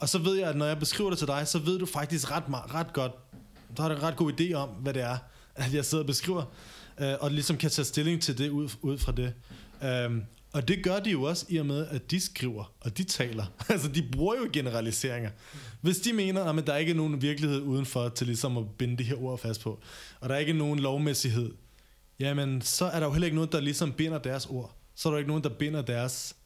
[0.00, 2.30] Og så ved jeg, at når jeg beskriver det til dig, så ved du faktisk
[2.30, 3.12] ret, ret godt,
[3.76, 5.18] du har en ret god idé om, hvad det er,
[5.54, 6.44] at jeg sidder og beskriver,
[7.00, 9.34] øh, og ligesom kan tage stilling til det ud, ud fra det.
[10.06, 10.22] Um,
[10.52, 13.44] og det gør de jo også i og med, at de skriver, og de taler.
[13.68, 15.30] altså, de bruger jo generaliseringer.
[15.80, 19.02] Hvis de mener, at der ikke er nogen virkelighed udenfor, til ligesom at binde de
[19.02, 19.80] her ord fast på,
[20.20, 21.52] og der er ikke nogen lovmæssighed,
[22.20, 24.76] jamen, så er der jo heller ikke noget, der ligesom binder deres ord.
[24.94, 26.36] Så er der ikke nogen, der binder deres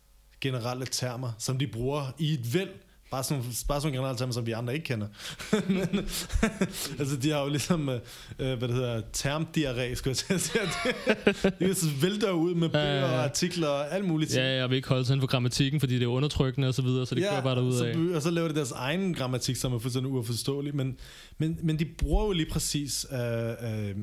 [0.41, 2.71] generelle termer, som de bruger i et væld
[3.11, 5.07] Bare sådan, bare sådan generelt termer, som vi andre ikke kender.
[5.69, 6.09] Men,
[7.01, 8.01] altså, de har jo ligesom, øh,
[8.39, 11.61] øh hvad det hedder, termdiarré, skulle jeg til at sige.
[11.69, 13.19] De så vælter ud med bøger ja, ja, ja.
[13.19, 14.37] og artikler og alt muligt.
[14.37, 17.07] Ja, jeg vil ikke holde sig for grammatikken, fordi det er undertrykkende og så videre,
[17.07, 18.17] så det ja, kører bare derud af.
[18.17, 20.77] Og så laver de deres egen grammatik, som er fuldstændig uforståelig.
[20.77, 20.97] Men,
[21.39, 23.97] men, men de bruger jo lige præcis, øh, øh,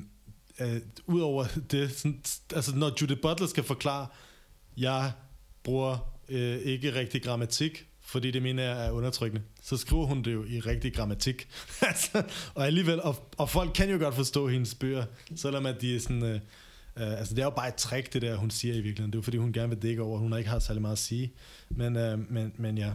[0.60, 2.22] øh, ud over det, sådan,
[2.56, 4.08] altså når Judith Butler skal forklare,
[4.78, 5.12] jeg
[5.64, 5.98] bruger
[6.30, 9.44] øh, ikke rigtig grammatik, fordi det mener jeg er undertrykkende.
[9.64, 11.48] Så skriver hun det jo i rigtig grammatik.
[11.82, 12.24] altså,
[12.56, 15.06] og alligevel, og, og folk kan jo godt forstå hendes bøger,
[15.36, 16.24] selvom at de er sådan...
[16.24, 16.36] Øh,
[16.98, 19.12] øh, altså det er jo bare et trick, det der, hun siger i virkeligheden.
[19.12, 20.92] Det er jo fordi, hun gerne vil dække over, hun har ikke har særlig meget
[20.92, 21.32] at sige.
[21.70, 22.92] Men, øh, men, men ja.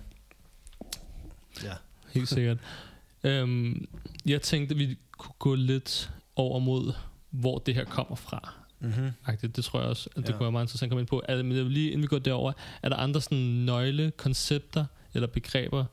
[1.65, 1.73] Ja.
[2.09, 2.59] Helt sikkert.
[3.25, 3.89] øhm,
[4.27, 6.93] jeg tænkte, vi kunne gå lidt over mod,
[7.31, 8.55] hvor det her kommer fra.
[8.81, 9.39] Mm-hmm.
[9.49, 10.33] Det tror jeg også, at det ja.
[10.33, 11.23] kunne være meget interessant at komme ind på.
[11.29, 12.53] Men lige inden vi går derover,
[12.83, 14.85] er der andre sådan nøgle koncepter,
[15.15, 15.85] eller begreber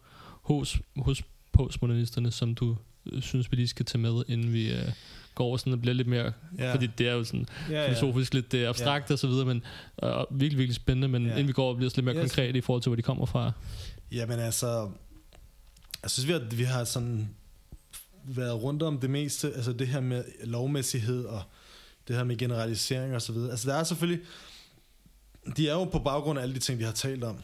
[0.42, 2.78] hos, hos postmodernisterne, som du
[3.12, 4.92] øh, synes, vi lige skal tage med, inden vi øh,
[5.36, 6.34] går over sådan og bliver lidt mere...
[6.58, 6.74] Ja.
[6.74, 9.64] Fordi det er jo sådan ja, filosofisk lidt det er abstrakt og så videre, men
[10.04, 11.32] øh, virkelig, virkelig spændende, men Ja.
[11.32, 12.22] inden vi går over og bliver lidt mere Yes.
[12.22, 13.52] konkret i forhold til, hvor de kommer fra.
[14.12, 14.90] Jamen altså,
[16.04, 17.30] jeg synes, vi har, vi har sådan
[18.24, 21.42] været rundt om det meste, altså det her med lovmæssighed og
[22.08, 23.52] det her med generalisering og så videre.
[23.52, 24.26] Altså der er selvfølgelig,
[25.58, 27.38] de er jo på baggrund af alle de ting, vi har talt om,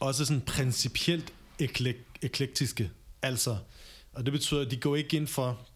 [0.00, 1.32] også sådan principielt
[1.62, 2.90] eklek- eklektiske,
[3.22, 3.56] altså,
[4.12, 5.66] og det betyder, at de går ikke ind for,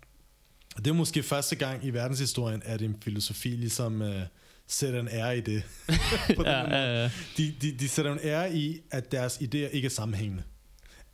[0.77, 4.23] det er måske første gang i verdenshistorien, at en filosofi ligesom øh,
[4.67, 5.63] sætter en ære i det.
[6.37, 7.11] På Ja, ja, ja.
[7.37, 10.43] de, de, de sætter en ære i, at deres idéer ikke er sammenhængende.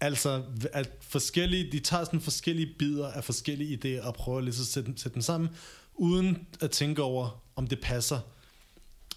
[0.01, 0.43] Altså,
[0.73, 4.93] at forskellige, de tager sådan forskellige bidder af forskellige idéer og prøver lidt at sætte,
[4.97, 5.51] sætte dem sammen,
[5.95, 8.21] uden at tænke over, om det passer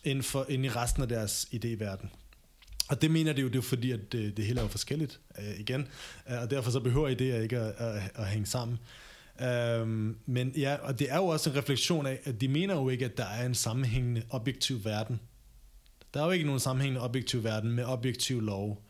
[0.04, 2.08] ind, for, ind i resten af deres idéverden.
[2.92, 5.20] Og det mener det jo, det er fordi, at det, det hele er jo forskelligt
[5.40, 5.88] øh, igen,
[6.30, 8.80] øh, og derfor så behøver idéer ikke at, at, at hænge sammen.
[9.42, 12.90] Øhm, men ja, og det er jo også en refleksion af, at de mener jo
[12.90, 15.20] ikke, at der er en sammenhængende objektiv verden.
[16.14, 18.84] Der er jo ikke nogen sammenhængende objektiv verden med objektiv lov.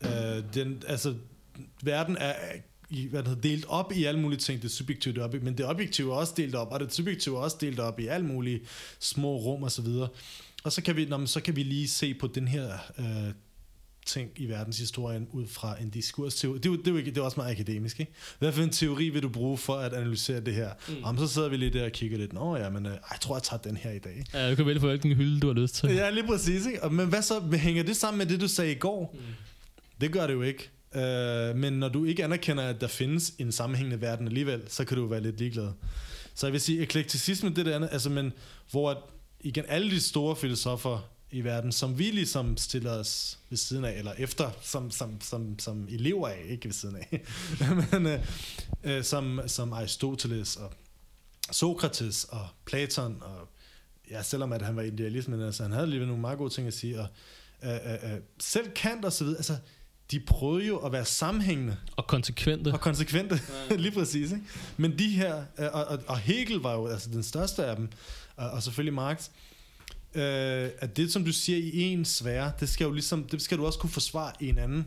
[0.00, 0.10] Øh,
[0.54, 1.14] den, altså,
[1.82, 2.34] verden er
[2.90, 4.62] i, hvad hedder, delt op i alle mulige ting.
[4.62, 7.40] Det subjektive, det objektive, men det objektive er også delt op, og det subjektive er
[7.40, 8.60] også delt op i alle mulige
[8.98, 10.08] små rum og så videre.
[10.68, 13.32] Og så kan vi, nå, så kan vi lige se på den her øh,
[14.06, 16.58] ting i verdenshistorien ud fra en diskursteori.
[16.58, 18.12] Det er, jo, det, er jo ikke, det er også meget akademisk, ikke?
[18.38, 20.70] Hvad for en teori vil du bruge for at analysere det her?
[20.88, 20.94] Mm.
[21.04, 22.32] Om så sidder vi lige der og kigger lidt.
[22.32, 24.24] Nå ja, men øh, jeg tror, jeg tager den her i dag.
[24.34, 25.88] Ja, du kan vælge for hvilken hylde, du har lyst til.
[25.94, 26.66] Ja, lige præcis.
[26.66, 26.82] Ikke?
[26.84, 27.40] Og- Men hvad så?
[27.40, 29.14] Hænger det sammen med det, du sagde i går?
[29.18, 29.20] Mm.
[30.00, 30.70] Det gør det jo ikke.
[30.94, 34.96] Uh, men når du ikke anerkender, at der findes en sammenhængende verden alligevel, så kan
[34.96, 35.68] du jo være lidt ligeglad.
[36.34, 38.32] Så jeg vil sige, eklekticisme, det er det andet, altså, men
[38.70, 38.96] hvor at,
[39.40, 43.98] igen alle de store filosofer i verden, som vi ligesom stiller os ved siden af,
[43.98, 47.24] eller efter, som, som, som, som elever af, ikke ved siden af,
[47.92, 48.20] men øh,
[48.84, 50.72] øh, som, som Aristoteles og
[51.50, 53.48] Sokrates og Platon, og
[54.10, 56.66] ja, selvom at han var idealist, men altså, han havde alligevel nogle meget gode ting
[56.66, 57.06] at sige, og
[57.64, 59.56] øh, øh, øh selv Kant og så videre, altså,
[60.10, 62.72] de prøvede jo at være sammenhængende Og konsekvente.
[62.72, 63.40] og konsekvente,
[63.76, 64.32] lige præcis.
[64.32, 64.44] Ikke?
[64.76, 67.88] Men de her, øh, og, og, og Hegel var jo altså den største af dem,
[68.36, 69.28] og, og selvfølgelig Marx,
[70.14, 73.58] øh, at det, som du siger i en sfære, det skal, jo ligesom, det skal
[73.58, 74.86] du også kunne forsvare i en anden.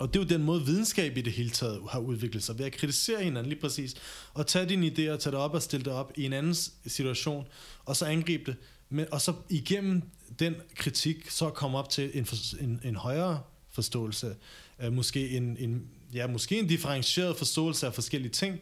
[0.00, 2.66] Og det er jo den måde, videnskab i det hele taget har udviklet sig, ved
[2.66, 3.94] at kritisere hinanden lige præcis,
[4.34, 6.54] og tage dine idéer, tage det op og stille det op i en anden
[6.86, 7.46] situation,
[7.84, 8.56] og så angribe det,
[8.90, 10.02] men, og så igennem
[10.38, 12.26] den kritik, så komme op til en,
[12.60, 13.42] en, en højere
[13.78, 14.36] forståelse,
[14.80, 18.60] øh, måske en, en, ja, måske en differentieret forståelse af forskellige ting,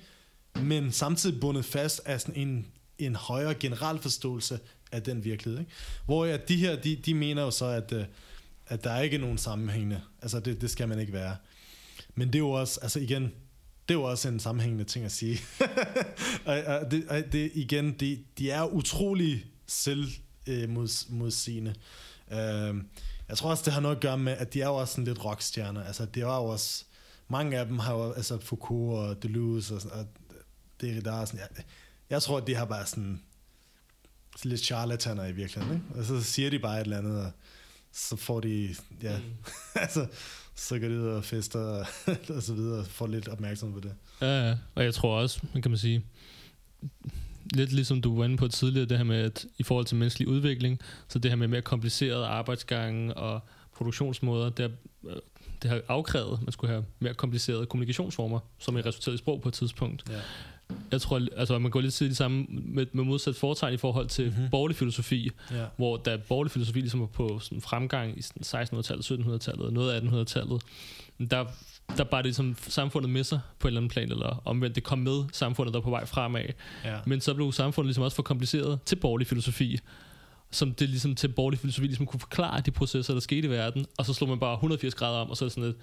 [0.62, 2.66] men samtidig bundet fast af sådan en,
[2.98, 4.60] en højere generel forståelse
[4.92, 5.60] af den virkelighed.
[5.60, 5.72] Ikke?
[6.04, 8.04] Hvor at de her, de, de mener jo så, at, øh,
[8.66, 10.00] at der er ikke nogen sammenhængende.
[10.22, 11.36] Altså det, det skal man ikke være.
[12.14, 13.22] Men det er jo også, altså igen,
[13.88, 15.38] det er jo også en sammenhængende ting at sige.
[16.44, 21.74] og, og det, og det, igen, de, de er utrolig selvmodsigende.
[22.32, 22.74] Øh,
[23.28, 25.04] jeg tror også, det har noget at gøre med, at de er jo også sådan
[25.04, 25.84] lidt rockstjerner.
[25.84, 26.84] Altså, det var jo også...
[27.28, 30.06] Mange af dem har jo, altså Foucault og Deleuze og, sådan, og
[30.80, 31.64] det der er sådan, jeg,
[32.10, 33.22] jeg tror, at de har bare sådan,
[34.36, 36.00] sådan lidt charlataner i virkeligheden, ikke?
[36.00, 37.30] Og så siger de bare et eller andet, og
[37.92, 39.24] så får de, ja, mm.
[39.82, 40.06] altså,
[40.54, 41.86] så går de ud og fester og,
[42.36, 43.94] og så videre, og får lidt opmærksomhed på det.
[44.20, 44.56] Ja, ja.
[44.74, 46.04] Og jeg tror også, man kan man sige,
[47.54, 50.28] lidt ligesom du var inde på tidligere, det her med, at i forhold til menneskelig
[50.28, 53.40] udvikling, så det her med mere komplicerede arbejdsgange og
[53.76, 54.70] produktionsmåder, det,
[55.04, 55.16] har, øh,
[55.62, 59.40] det har afkrævet, at man skulle have mere komplicerede kommunikationsformer, som er resulteret i sprog
[59.42, 60.04] på et tidspunkt.
[60.10, 60.14] Ja.
[60.92, 64.08] Jeg tror, altså man går lidt til det samme med, med modsat foretegn i forhold
[64.08, 64.34] til Mhm.
[64.34, 64.50] mm-hmm.
[64.50, 65.64] borgerlig filosofi, Ja.
[65.76, 70.00] hvor da borgerlig filosofi ligesom var på sådan fremgang i sådan 1600-tallet, 1700-tallet, noget af
[70.00, 70.62] 1800-tallet,
[71.30, 71.44] der,
[71.96, 74.84] der bare det ligesom samfundet med sig på en eller anden plan, eller omvendt, det
[74.84, 76.42] kom med samfundet, der på vej fremad.
[76.84, 76.98] Ja.
[77.06, 79.78] Men så blev samfundet ligesom også for kompliceret til borgerlig filosofi,
[80.50, 83.86] som det ligesom til borgerlig filosofi ligesom kunne forklare de processer, der skete i verden,
[83.98, 85.76] og så slog man bare 180 grader om, og så er sådan lidt,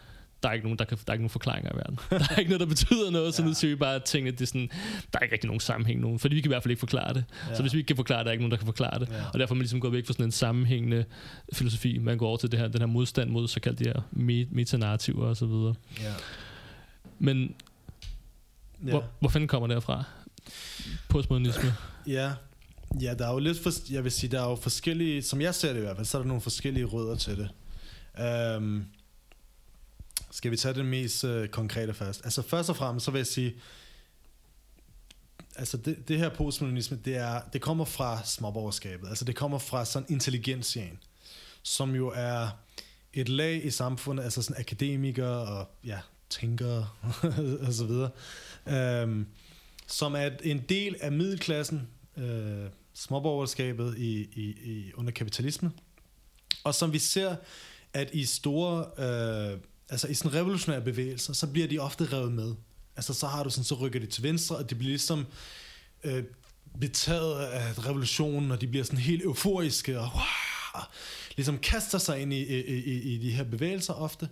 [0.44, 2.00] der er ikke nogen, der, kan, der er ikke nogen forklaringer i verden.
[2.20, 3.48] Der er ikke noget, der betyder noget, så Ja.
[3.48, 4.70] nu siger vi bare ting, at det er sådan,
[5.14, 7.14] der er ikke rigtig nogen sammenhæng nogen, fordi vi kan i hvert fald ikke forklare
[7.14, 7.24] det.
[7.50, 7.56] Ja.
[7.56, 9.10] Så hvis vi ikke kan forklare det, er der ikke nogen, der kan forklare det.
[9.10, 9.24] Ja.
[9.34, 11.06] Og derfor er man ligesom gået væk fra sådan en sammenhængende
[11.54, 11.98] filosofi.
[11.98, 15.26] Man går over til det her, den her modstand mod såkaldt de her me- metanarrativer
[15.28, 15.76] og så videre.
[16.02, 16.14] Ja.
[17.20, 17.56] Men
[18.86, 18.90] Ja.
[18.90, 20.04] hvor, hvor fanden kommer det herfra?
[21.10, 21.74] Postmodernisme.
[22.08, 22.32] Ja.
[23.02, 25.56] Ja, der er jo lidt, for, jeg vil sige, der er jo forskellige, som jeg
[25.56, 27.50] ser det i hvert fald, så er der nogle forskellige rødder til det.
[28.58, 28.86] Um,
[30.34, 32.22] skal vi tage det mest øh, konkrete først?
[32.24, 33.56] Altså først og fremmest, så vil jeg sige,
[35.56, 39.10] altså det, det her postmodernisme, det, er, det kommer fra småborgerskabet.
[39.10, 41.00] Altså det kommer fra sådan intelligensien,
[41.64, 42.50] som jo er
[43.14, 46.90] et lag i samfundet, altså sådan akademikere og ja, tænkere
[47.68, 48.10] og så videre,
[48.68, 49.28] øhm,
[49.88, 55.74] som er en del af middelklassen, øh, småborgerskabet i, i, i, under kapitalismen,
[56.64, 57.36] og som vi ser,
[57.94, 59.60] at i store, øh,
[59.94, 62.56] altså i sådan revolutionære bevægelser, så bliver de ofte revet med.
[62.96, 65.26] Altså så har du sådan, så rykker de til venstre, og de bliver ligesom
[66.04, 66.24] øh,
[66.80, 70.84] betaget af revolutionen, og de bliver sådan helt euforiske, og wow,
[71.36, 74.30] ligesom kaster sig ind i, i, i, i de her bevægelser ofte.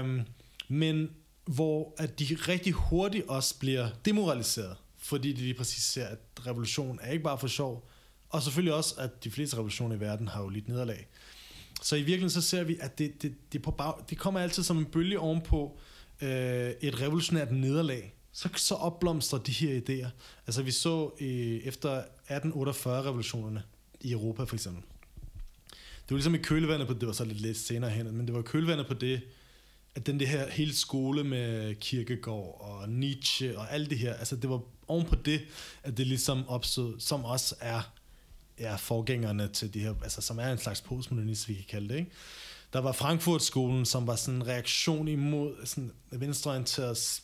[0.00, 0.22] Um,
[0.68, 1.10] men
[1.44, 6.98] hvor at de rigtig hurtigt også bliver demoraliseret, fordi de lige præcis ser, at revolution
[7.02, 7.90] er ikke bare for sjov,
[8.28, 11.06] og selvfølgelig også, at de fleste revolutioner i verden har jo lidt nederlag.
[11.82, 14.62] Så i virkeligheden så ser vi, at det, det, det, på bag, det kommer altid
[14.62, 15.78] som en bølge ovenpå
[16.22, 18.14] øh, et revolutionært nederlag.
[18.32, 20.08] Så, så opblomstrer de her idéer.
[20.46, 23.62] Altså vi så øh, efter 1848-revolutionerne
[24.00, 24.82] i Europa for eksempel.
[25.70, 28.34] Det var ligesom i kølvandet på, det var så lidt lidt senere hen, men det
[28.34, 29.20] var kølvandet på det,
[29.94, 34.36] at den det her hele skole med Kierkegaard og Nietzsche og alt det her, altså
[34.36, 35.40] det var oven på det,
[35.82, 37.93] at det ligesom opstod, som også er,
[38.60, 41.96] ja, forgængerne til de her, altså som er en slags postmodernist, vi kan kalde det,
[41.96, 42.10] ikke?
[42.72, 47.22] Der var Frankfurt-skolen, som var sådan en reaktion imod sådan venstreorienteret,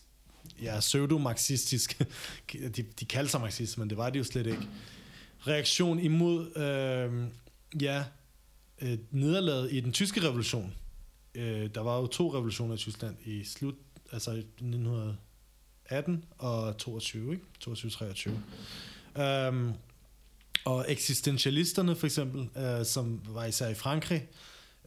[0.62, 2.02] ja, pseudo-marxistisk,
[2.76, 4.68] de, de kaldte sig marxist, men det var de jo slet ikke.
[5.46, 7.26] Reaktion imod, øh,
[7.82, 8.04] ja,
[8.80, 10.74] øh, nederlaget i den tyske revolution.
[11.34, 13.74] Øh, der var jo to revolutioner i Tyskland i slut,
[14.12, 17.44] altså 1918 og 22, ikke?
[17.64, 18.30] 22-23.
[19.22, 19.74] Um,
[20.64, 24.28] og eksistentialisterne for eksempel, øh, som var især i Frankrig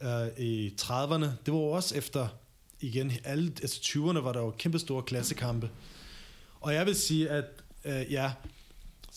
[0.02, 2.28] øh, i 30'erne, det var jo også efter,
[2.80, 5.70] igen, alle, altså 20'erne var der jo kæmpe store klassekampe.
[6.60, 7.44] Og jeg vil sige, at
[7.84, 8.32] øh, ja,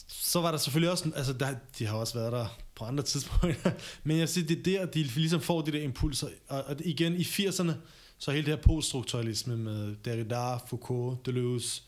[0.07, 3.71] så var der selvfølgelig også, altså der, de har også været der på andre tidspunkter,
[4.03, 7.15] men jeg siger, det er der, de ligesom får de der impulser, og, og igen
[7.15, 7.71] i 80'erne,
[8.17, 11.81] så hele det her poststrukturalisme med Derrida, Foucault, Deleuze,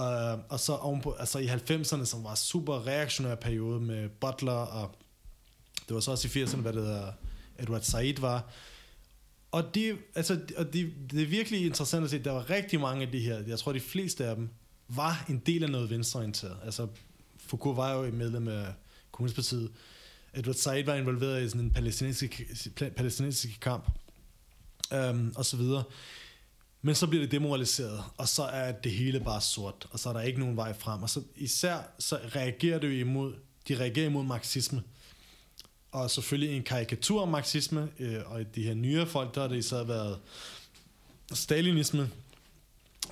[0.00, 4.96] uh, og så ovenpå, altså i 90'erne, som var super reaktionær periode med Butler, og
[5.88, 7.12] det var så også i 80'erne, hvad det hedder,
[7.58, 8.50] Edward Said var,
[9.52, 12.80] og, de, altså, og de, det er virkelig interessant at se, at der var rigtig
[12.80, 14.48] mange af de her, jeg tror de fleste af dem,
[14.88, 16.56] var en del af noget venstreorienteret.
[16.64, 16.86] Altså
[17.36, 18.66] Foucault var jo et medlem af
[19.12, 19.70] Kommunistpartiet.
[20.34, 22.42] Edward Said var involveret i sådan en palæstinensisk,
[22.96, 23.90] palæstinensisk kamp,
[25.10, 25.82] um, og så videre.
[26.82, 30.12] Men så bliver det demoraliseret, og så er det hele bare sort, og så er
[30.12, 31.02] der ikke nogen vej frem.
[31.02, 33.34] Og så især så reagerer det jo imod,
[33.68, 34.82] de reagerer imod marxisme.
[35.92, 39.56] Og selvfølgelig en karikatur af marxisme, øh, og de her nye folk, der har det
[39.56, 40.18] især været
[41.32, 42.10] stalinisme,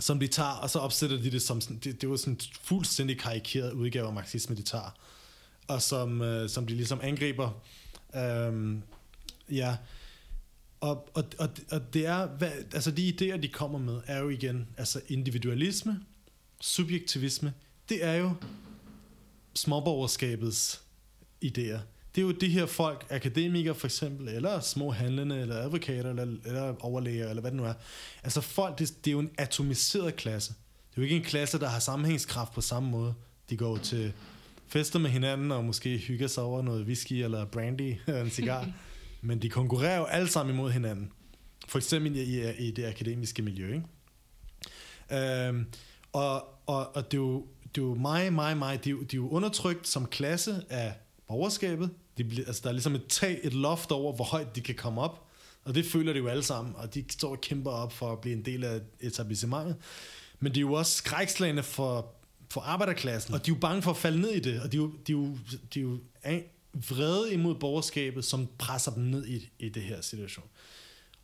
[0.00, 3.18] som de tager, og så opsætter de det som, det, det var sådan en fuldstændig
[3.18, 4.90] karikeret udgave af marxisme, de tager,
[5.68, 7.50] og som, øh, som de ligesom angriber.
[8.16, 8.82] Øhm,
[9.50, 9.76] ja,
[10.80, 14.28] og, og, og, og det er, hvad, altså de idéer, de kommer med, er jo
[14.28, 16.00] igen, altså individualisme,
[16.60, 17.52] subjektivisme,
[17.88, 18.32] det er jo
[19.54, 20.82] småborgerskabets
[21.44, 21.78] idéer.
[22.14, 26.26] Det er jo de her folk, akademikere for eksempel, eller små handlende, eller advokater, eller,
[26.44, 27.74] eller overlæger, eller hvad det nu er.
[28.22, 30.52] Altså folk, det, det er jo en atomiseret klasse.
[30.90, 33.14] Det er jo ikke en klasse, der har sammenhængskraft på samme måde.
[33.50, 34.12] De går til
[34.66, 38.72] fester med hinanden, og måske hygger sig over noget whisky, eller brandy, eller en cigar.
[39.28, 41.12] Men de konkurrerer jo alle sammen imod hinanden.
[41.68, 43.74] For eksempel i, i det akademiske miljø.
[43.74, 45.46] Ikke?
[45.48, 45.66] Øhm,
[46.12, 48.84] og, og, og det, er jo, det er jo mig, mig, mig.
[48.84, 50.94] De, de er jo undertrykt som klasse af
[51.26, 51.90] borgerskabet.
[52.18, 54.74] De bliver, altså, der er ligesom et tag, et loft over, hvor højt de kan
[54.74, 55.28] komme op.
[55.64, 58.20] Og det føler de jo alle sammen, og de står og kæmper op for at
[58.20, 59.76] blive en del af etablissementet.
[60.40, 62.14] Men de er jo også skrækslagende for,
[62.50, 64.76] for arbejderklassen, og de er jo bange for at falde ned i det, og de
[64.76, 65.38] er jo, de er jo,
[65.74, 65.98] de er jo
[66.72, 70.46] vrede imod borgerskabet, som presser dem ned i, i det her situation.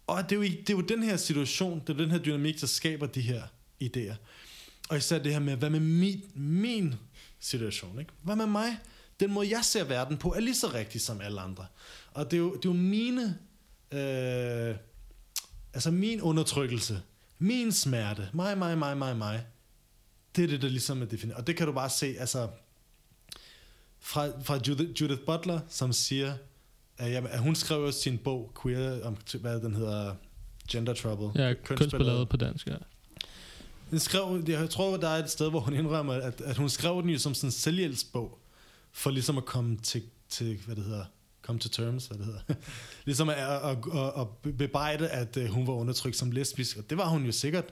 [0.07, 2.61] Og det er, jo, det er jo den her situation, det er den her dynamik,
[2.61, 3.43] der skaber de her
[3.83, 4.15] idéer.
[4.89, 6.95] Og især det her med, hvad med min, min
[7.41, 7.99] situation?
[7.99, 8.13] Ikke?
[8.23, 8.79] Hvad med mig?
[9.21, 11.67] Den måde, jeg ser verden på, er lige så rigtig som alle andre.
[12.13, 13.39] Og det er jo, det er jo mine...
[13.93, 14.77] Øh,
[15.75, 17.03] altså min undertrykkelse,
[17.39, 19.47] min smerte, mig, mig, mig, mig, mig,
[20.37, 21.39] det er det, der ligesom er defineret.
[21.39, 22.49] Og det kan du bare se, altså,
[24.05, 26.35] fra, fra Judith, Judith Butler, som siger,
[26.99, 30.15] at, jamen, at hun skrev også sin bog, Queer, om hvad den hedder,
[30.71, 31.45] Gender Trouble.
[31.45, 32.77] Ja, kønsballade på dansk, ja.
[33.91, 37.03] Den skrev, jeg tror, der er et sted, hvor hun indrømmer, at, at hun skrev
[37.03, 38.39] den jo som sådan en selvhjælpsbog
[38.93, 41.05] for ligesom at komme til, til hvad det hedder,
[41.43, 42.41] komme til terms, hvad det hedder.
[43.05, 46.99] ligesom at, at, at, at bebrejde, at øh, hun var undertrykt som lesbisk, og det
[46.99, 47.65] var hun jo sikkert.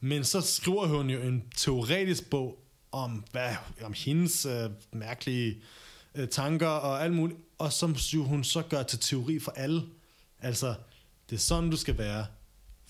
[0.00, 5.62] Men så skriver hun jo en teoretisk bog om, hvad, om hendes øh, mærkelige
[6.14, 9.82] øh, tanker og alt muligt, og som hun så gør til teori for alle.
[10.40, 10.74] Altså,
[11.30, 12.26] det er sådan, du skal være.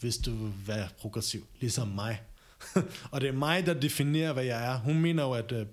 [0.01, 2.23] hvis du vil være progressiv, ligesom mig.
[3.13, 4.79] og det er mig, der definerer, hvad jeg er.
[4.79, 5.67] Hun mener jo, at, øh,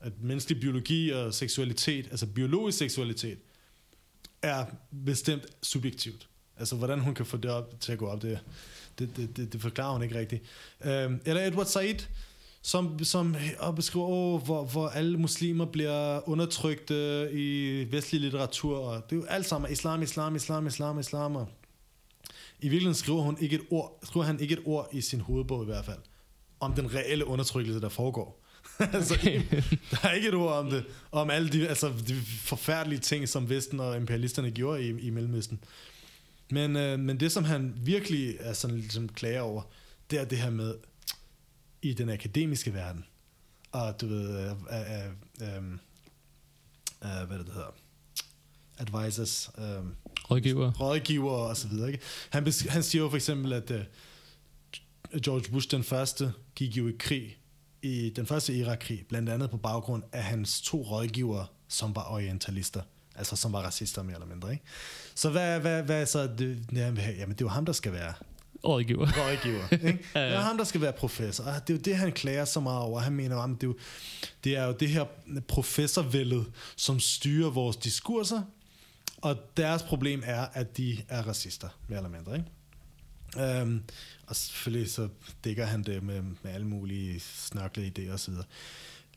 [0.00, 3.38] at menneskelig biologi og seksualitet, altså biologisk seksualitet,
[4.42, 4.66] er
[5.04, 6.28] bestemt subjektivt.
[6.56, 8.38] Altså, hvordan hun kan få det op til at gå op, det,
[8.98, 10.42] det, det, det, det forklarer hun ikke rigtigt.
[10.84, 11.98] Øhm, eller Edward Said,
[12.66, 13.36] som, som
[13.76, 16.90] beskriver, oh, hvor, hvor alle muslimer bliver undertrykt
[17.32, 18.78] i vestlig litteratur.
[18.78, 21.36] Og det er jo alt sammen islam, islam, islam, islam, islam.
[21.36, 21.48] Og
[22.60, 25.62] I virkeligheden skriver, hun ikke et ord, skriver han ikke et ord i sin hovedbog
[25.62, 25.98] i hvert fald,
[26.60, 28.42] om den reelle undertrykkelse, der foregår.
[28.92, 29.42] altså, okay.
[29.90, 33.48] der er ikke et ord om det, om alle de, altså, de forfærdelige ting, som
[33.48, 35.60] Vesten og imperialisterne gjorde i, i Mellemøsten.
[36.50, 39.62] Men, øh, men det, som han virkelig er sådan, ligesom klager over,
[40.10, 40.74] det er det her med,
[41.90, 43.04] i den akademiske verden,
[43.72, 45.06] og du ved, øh, øh,
[45.42, 45.72] øh,
[47.04, 47.74] øh, hvad det hedder,
[48.78, 49.64] advisors, øh,
[50.30, 51.92] rådgiver, rådgiver og så videre.
[51.92, 52.04] Ikke?
[52.30, 53.84] Han, han siger jo for eksempel, at øh,
[55.22, 57.38] George Bush den første gik jo i krig,
[57.82, 62.82] i den første Irak-krig, blandt andet på baggrund af hans to rådgivere, som var orientalister.
[63.14, 64.52] Altså som var racister mere eller mindre.
[64.52, 64.64] Ikke?
[65.14, 66.66] Så hvad, hvad, hvad så det?
[66.72, 68.14] Jamen, det er jo ham, der skal være
[68.64, 69.06] rådgiver.
[69.06, 69.68] Rådgiver.
[69.86, 70.04] Ikke?
[70.14, 70.26] ja, ja.
[70.26, 71.44] Det er ham, der skal være professor.
[71.44, 73.00] Og det er jo det, han klager så meget over.
[73.00, 73.76] Han mener, at det er jo
[74.44, 75.04] det, er jo det her
[75.48, 76.46] professorvældet,
[76.76, 78.42] som styrer vores diskurser.
[79.16, 82.36] Og deres problem er, at de er racister, mere eller mindre.
[82.36, 83.62] Ikke?
[83.62, 83.82] Um,
[84.26, 85.08] og selvfølgelig så
[85.44, 88.34] dækker han det med, med alle mulige snørkle idéer osv.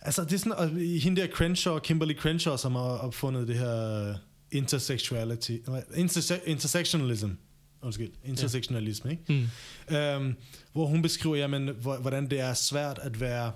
[0.02, 0.70] Altså, det er sådan, og
[1.00, 4.16] hende der Crenshaw, Kimberly Crenshaw, som har opfundet det her
[4.52, 5.58] intersexuality,
[5.94, 7.30] interse- intersectionalism,
[7.82, 9.50] undskyld, intersektionalisme, ikke?
[9.90, 9.96] Mm.
[9.96, 10.36] Øhm,
[10.74, 11.70] hvor hun beskriver, jamen,
[12.02, 13.52] hvordan det er svært at være,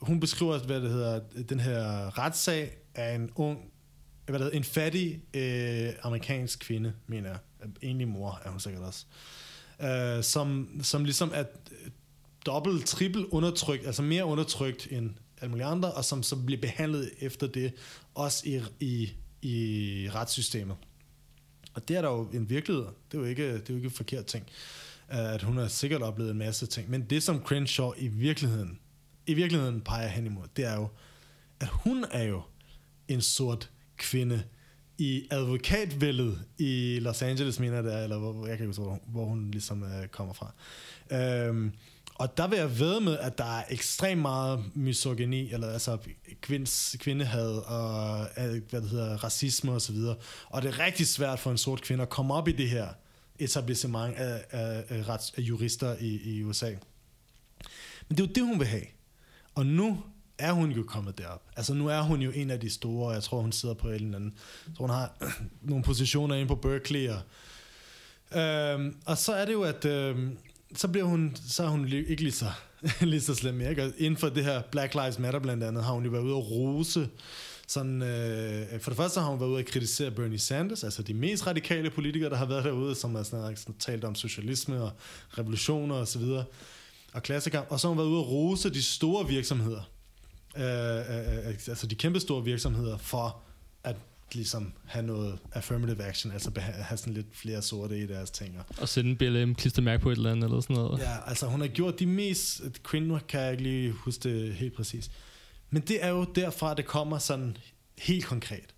[0.00, 3.58] hun beskriver, hvad det hedder, den her retssag af en ung,
[4.26, 7.38] hvad det hedder, en fattig øh, amerikansk kvinde, mener jeg,
[7.82, 9.04] egentlig mor er hun sikkert også,
[9.82, 11.44] øh, som, som ligesom er
[12.46, 15.10] dobbelt, trippel undertrykt, altså mere undertrykt end
[15.40, 17.72] alle mulige andre, og som så bliver behandlet efter det,
[18.14, 19.10] også i, i,
[19.42, 20.76] i retssystemet.
[21.78, 22.84] Og det er der jo en virkelighed.
[22.84, 24.46] Det er jo ikke, det er jo ikke en forkert ting.
[25.12, 26.90] Øh, at hun har sikkert oplevet en masse ting.
[26.90, 28.78] Men det, som Crenshaw i virkeligheden,
[29.26, 30.88] i virkeligheden peger hen imod, det er jo,
[31.60, 32.42] at hun er jo
[33.08, 34.42] en sort kvinde
[34.98, 39.24] i advokatvældet i Los Angeles, mener det er, eller hvor, jeg kan ikke huske, hvor
[39.24, 40.52] hun ligesom øh, kommer fra.
[41.12, 41.72] Øhm,
[42.18, 45.98] og der vil jeg ved med, at der er ekstremt meget misogyni, eller altså
[46.40, 49.96] kvinds, kvindehad og øh, hvad det hedder, racisme osv.
[49.96, 50.16] Og,
[50.48, 52.88] og det er rigtig svært for en sort kvinde at komme op i det her
[53.38, 56.70] etablissement af, af, af, rets, af jurister i, i USA.
[58.08, 58.84] Men det er jo det, hun vil have.
[59.54, 60.02] Og nu
[60.38, 61.42] er hun jo kommet derop.
[61.56, 63.94] Altså nu er hun jo en af de store, jeg tror hun sidder på en
[63.94, 64.34] eller anden,
[64.66, 65.12] Så tror hun har
[65.70, 67.08] nogle positioner inde på Berkeley.
[67.08, 67.20] Og,
[68.40, 70.38] øhm, og så er det jo, at øhm,
[70.74, 72.50] så bliver hun, så er hun ikke lige så,
[73.00, 73.70] lige så slem mere.
[73.70, 73.84] Ikke?
[73.84, 76.34] Og inden for det her Black Lives Matter blandt andet, har hun jo været ude
[76.34, 77.08] og rose
[77.68, 81.14] sådan, øh, for det første har hun været ude at kritisere Bernie Sanders, altså de
[81.14, 84.92] mest radikale politikere, der har været derude, som har sådan, sådan, talt om socialisme og
[85.38, 86.44] revolutioner og så videre,
[87.12, 87.66] og klassekamp.
[87.70, 89.90] Og så har hun været ude at rose de store virksomheder,
[90.56, 93.42] øh, øh, øh altså de kæmpe store virksomheder, for
[94.34, 98.58] ligesom have noget affirmative action, altså have sådan lidt flere sorte i deres ting.
[98.80, 101.00] Og en BLM klistermærke på et eller andet, eller sådan noget.
[101.00, 104.74] Ja, altså hun har gjort de mest, kvinder kan jeg ikke lige huske det helt
[104.74, 105.10] præcis.
[105.70, 107.56] Men det er jo derfra, det kommer sådan
[107.98, 108.74] helt konkret.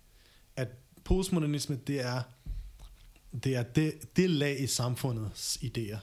[0.55, 0.67] At
[1.03, 2.21] postmodernisme, det er
[3.43, 5.97] det, er det, det lag i samfundets idéer.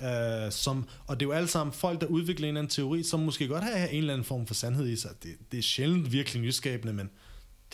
[0.00, 3.02] Uh, som, og det er jo alle sammen folk, der udvikler en eller anden teori,
[3.02, 5.10] som måske godt har en eller anden form for sandhed i sig.
[5.22, 7.10] Det, det er sjældent virkelig nyskabende, men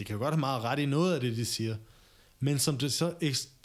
[0.01, 1.77] det kan jo godt have meget ret i noget af det, de siger,
[2.41, 3.15] men som det så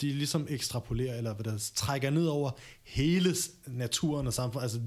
[0.01, 2.51] de ligesom ekstrapolerer, eller hvad der trækker ned over
[2.83, 3.35] hele
[3.67, 4.63] naturen og samfundet.
[4.63, 4.79] Altså,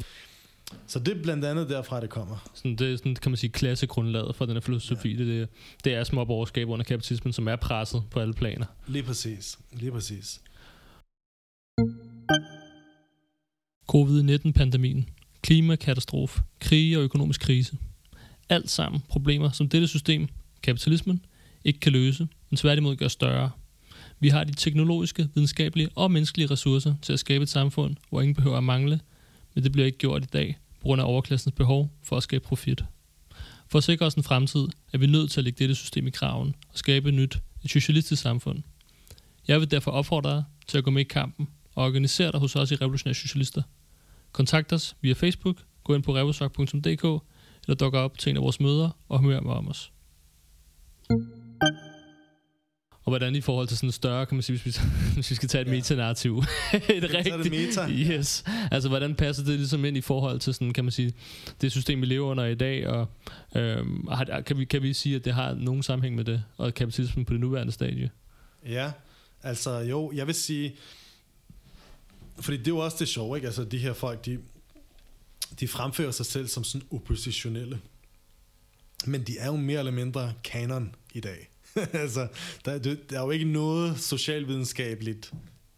[0.86, 2.50] så det er blandt andet derfra, det kommer.
[2.54, 5.12] Sådan, det er sådan, kan man sige, klassegrundlaget for den her filosofi.
[5.12, 5.24] Ja.
[5.24, 5.48] Det,
[5.84, 8.66] det, er små borgerskab under kapitalismen, som er presset på alle planer.
[8.86, 9.58] Lige præcis.
[9.72, 10.40] Lige præcis.
[13.86, 15.08] Covid-19-pandemien,
[15.42, 17.76] klimakatastrofe, krige og økonomisk krise.
[18.48, 20.28] Alt sammen problemer, som dette system,
[20.62, 21.24] kapitalismen,
[21.64, 23.50] ikke kan løse, men tværtimod gør større.
[24.20, 28.34] Vi har de teknologiske, videnskabelige og menneskelige ressourcer til at skabe et samfund, hvor ingen
[28.34, 29.00] behøver at mangle,
[29.54, 32.44] men det bliver ikke gjort i dag på grund af overklassens behov for at skabe
[32.44, 32.84] profit.
[33.68, 36.10] For at sikre os en fremtid, er vi nødt til at lægge dette system i
[36.10, 38.62] kraven og skabe et nyt, et socialistisk samfund.
[39.48, 42.56] Jeg vil derfor opfordre dig til at gå med i kampen og organisere dig hos
[42.56, 43.62] os i Revolutionære Socialister.
[44.32, 47.24] Kontakt os via Facebook, gå ind på revosok.dk
[47.64, 49.92] eller dukke op til en af vores møder og hør mere om os.
[53.08, 55.48] Og hvordan i forhold til sådan større, kan man sige, hvis vi, hvis vi skal
[55.48, 55.72] tage et ja.
[55.72, 56.36] metanarrativ.
[56.72, 57.88] et rigtigt, meta.
[58.16, 58.44] Yes.
[58.70, 61.12] Altså, hvordan passer det ligesom ind i forhold til sådan, kan man sige,
[61.60, 63.06] det system, vi lever under i dag, og
[63.54, 66.74] øhm, har, kan, vi, kan vi sige, at det har nogen sammenhæng med det, og
[66.74, 68.10] kapitalismen på det nuværende stadie?
[68.66, 68.92] Ja,
[69.42, 70.76] altså jo, jeg vil sige,
[72.40, 73.46] fordi det er jo også det sjove, ikke?
[73.46, 74.38] Altså, de her folk, de,
[75.60, 77.78] de fremfører sig selv som sådan oppositionelle.
[79.06, 81.50] Men de er jo mere eller mindre kanon i dag.
[81.92, 82.28] altså,
[82.64, 85.32] der, der er jo ikke noget socialvidenskabeligt,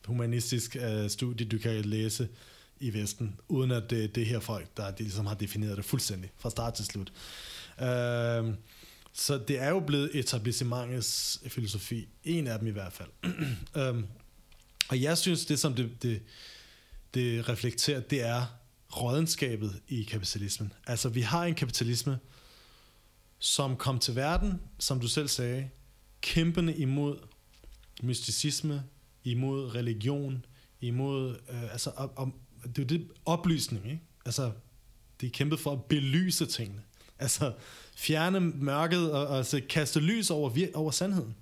[0.07, 2.29] humanistisk uh, studie, du kan læse
[2.81, 6.31] i Vesten, uden at det, det her folk, der de ligesom har defineret det fuldstændig,
[6.39, 7.13] fra start til slut.
[7.79, 8.55] Uh,
[9.13, 13.09] så det er jo blevet etablissementets filosofi, en af dem i hvert fald.
[13.91, 14.07] um,
[14.91, 16.23] og jeg synes, det som det, det,
[17.15, 18.47] det reflekterer, det er
[18.97, 20.73] rådenskabet i kapitalismen.
[20.87, 22.19] Altså, vi har en kapitalisme,
[23.41, 25.69] som kom til verden, som du selv sagde,
[26.21, 27.17] kæmpende imod
[28.03, 28.83] mysticisme,
[29.25, 30.45] imod religion,
[30.81, 32.33] imod, øh, altså, om, og,
[32.69, 34.01] det er jo det oplysning, ikke?
[34.25, 34.51] Altså,
[35.21, 36.83] det er kæmpet for at belyse tingene.
[37.19, 37.53] Altså,
[37.97, 41.35] fjerne mørket og, og altså, kaste lys over, over sandheden.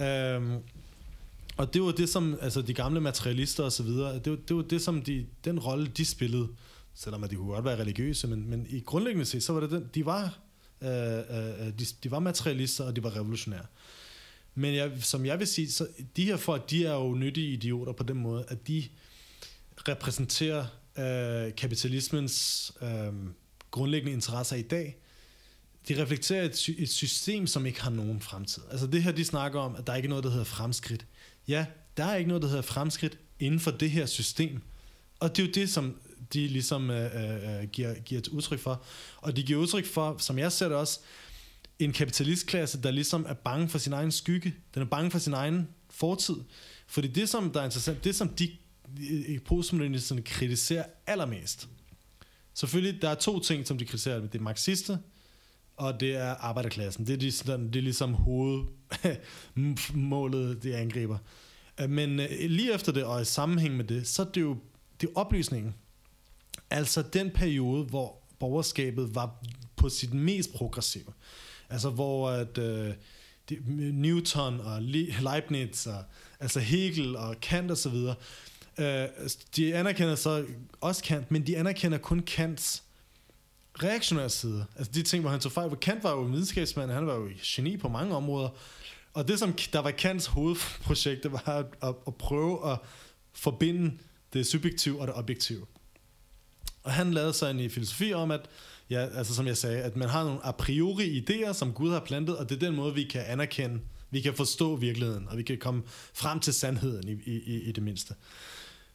[0.00, 0.58] Øhm,
[1.56, 4.56] og det var det, som altså, de gamle materialister og så videre, det var, det
[4.56, 6.48] var det, som de, den rolle, de spillede,
[6.94, 9.70] selvom at de kunne godt være religiøse, men, men i grundlæggende set, så var det
[9.70, 10.38] den, de var,
[10.82, 13.66] Øh, øh, øh, de, de var materialister, og de var revolutionære.
[14.54, 17.92] Men jeg, som jeg vil sige, så de her folk, de er jo nyttige idioter
[17.92, 18.84] på den måde, at de
[19.88, 20.66] repræsenterer
[20.98, 23.12] øh, kapitalismens øh,
[23.70, 24.96] grundlæggende interesser i dag.
[25.88, 28.62] De reflekterer et, et system, som ikke har nogen fremtid.
[28.70, 31.06] Altså det her, de snakker om, at der er ikke noget, der hedder fremskridt.
[31.48, 31.66] Ja,
[31.96, 34.62] der er ikke noget, der hedder fremskridt inden for det her system.
[35.20, 35.96] Og det er jo det, som
[36.32, 38.84] de ligesom øh, øh, øh, giver, giver et udtryk for.
[39.16, 41.00] Og de giver udtryk for, som jeg ser det også,
[41.78, 44.54] en kapitalistklasse, der ligesom er bange for sin egen skygge.
[44.74, 46.36] Den er bange for sin egen fortid.
[46.86, 48.50] Fordi det, som der er interessant, det som de
[49.44, 51.68] postmodernisterne kritiserer allermest,
[52.54, 54.20] selvfølgelig, der er to ting, som de kritiserer.
[54.20, 54.96] Det er marxister,
[55.76, 57.06] og det er arbejderklassen.
[57.06, 57.26] Det er, de,
[57.68, 59.22] det er ligesom hovedmålet,
[60.62, 61.18] de angriber.
[61.88, 64.56] Men øh, lige efter det, og i sammenhæng med det, så er det jo
[65.02, 65.74] det er oplysningen.
[66.70, 69.44] Altså den periode, hvor borgerskabet var
[69.76, 71.12] på sit mest progressive.
[71.70, 72.94] Altså hvor at, øh,
[73.76, 76.04] Newton og Leibniz og
[76.40, 78.14] altså Hegel og Kant og så videre,
[78.78, 79.08] øh,
[79.56, 80.44] de anerkender så
[80.80, 82.82] også Kant, men de anerkender kun Kants
[83.82, 84.66] reaktionære side.
[84.76, 85.68] Altså de ting, hvor han tog fejl.
[85.68, 88.48] hvor Kant var jo videnskabsmand, han var jo geni på mange områder.
[89.14, 92.78] Og det, som der var Kants hovedprojekt, det var at, at, at prøve at
[93.32, 93.98] forbinde
[94.32, 95.66] det subjektive og det objektive.
[96.82, 98.40] Og han lavede sig en øh, filosofi om, at
[98.90, 102.00] ja, altså som jeg sagde, at man har nogle a priori idéer, som Gud har
[102.00, 103.80] plantet, og det er den måde, vi kan anerkende,
[104.10, 105.82] vi kan forstå virkeligheden, og vi kan komme
[106.14, 108.14] frem til sandheden i, i, i det mindste.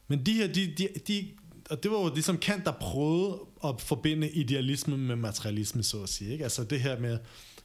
[0.08, 1.28] Men de her, de, de, de,
[1.70, 6.08] og det var jo ligesom Kant, der prøvede at forbinde idealisme med materialisme, så at
[6.08, 6.32] sige.
[6.32, 6.44] Ikke?
[6.44, 7.18] Altså det her med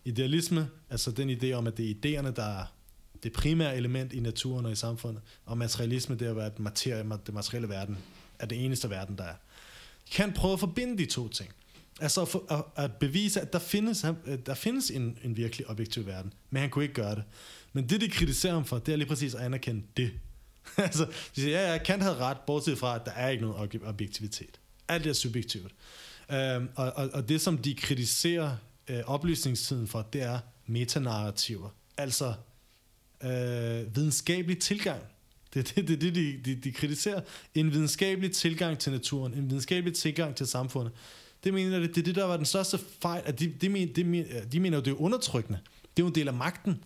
[0.06, 2.66] idealisme, altså den idé om, at det er idéerne, der er
[3.24, 6.60] det primære element i naturen og i samfundet, og materialisme, det er at være, at
[6.60, 7.98] materie, det materielle verden
[8.40, 9.36] er det eneste verden, der er
[10.12, 11.50] kan prøve at forbinde de to ting.
[12.02, 16.06] Altså at, at, at bevise, at der findes, at der findes en, en virkelig objektiv
[16.06, 17.24] verden, men han kunne ikke gøre det.
[17.74, 20.12] Men det, de kritiserer ham for, det er lige præcis at anerkende det.
[20.78, 23.70] altså, de siger, ja, ja, Kant havde ret, bortset fra, at der er ikke nogen
[23.84, 24.60] objektivitet.
[24.88, 25.72] Alt er subjektivt.
[26.32, 28.56] Øhm, og, og, og det, som de kritiserer
[28.88, 31.70] øh, oplysningstiden for, det er metanarrativer.
[31.98, 32.34] Altså
[33.24, 35.02] øh, videnskabelig tilgang.
[35.54, 37.22] Det er det, det, det de, de, de kritiserer.
[37.56, 40.94] En videnskabelig tilgang til naturen, en videnskabelig tilgang til samfundet.
[41.44, 43.22] Det mener det, det er det, der var den største fejl.
[43.26, 45.60] At de, de, de, de, de mener jo, det er undertrykkende.
[45.82, 46.84] Det er jo en del af magten.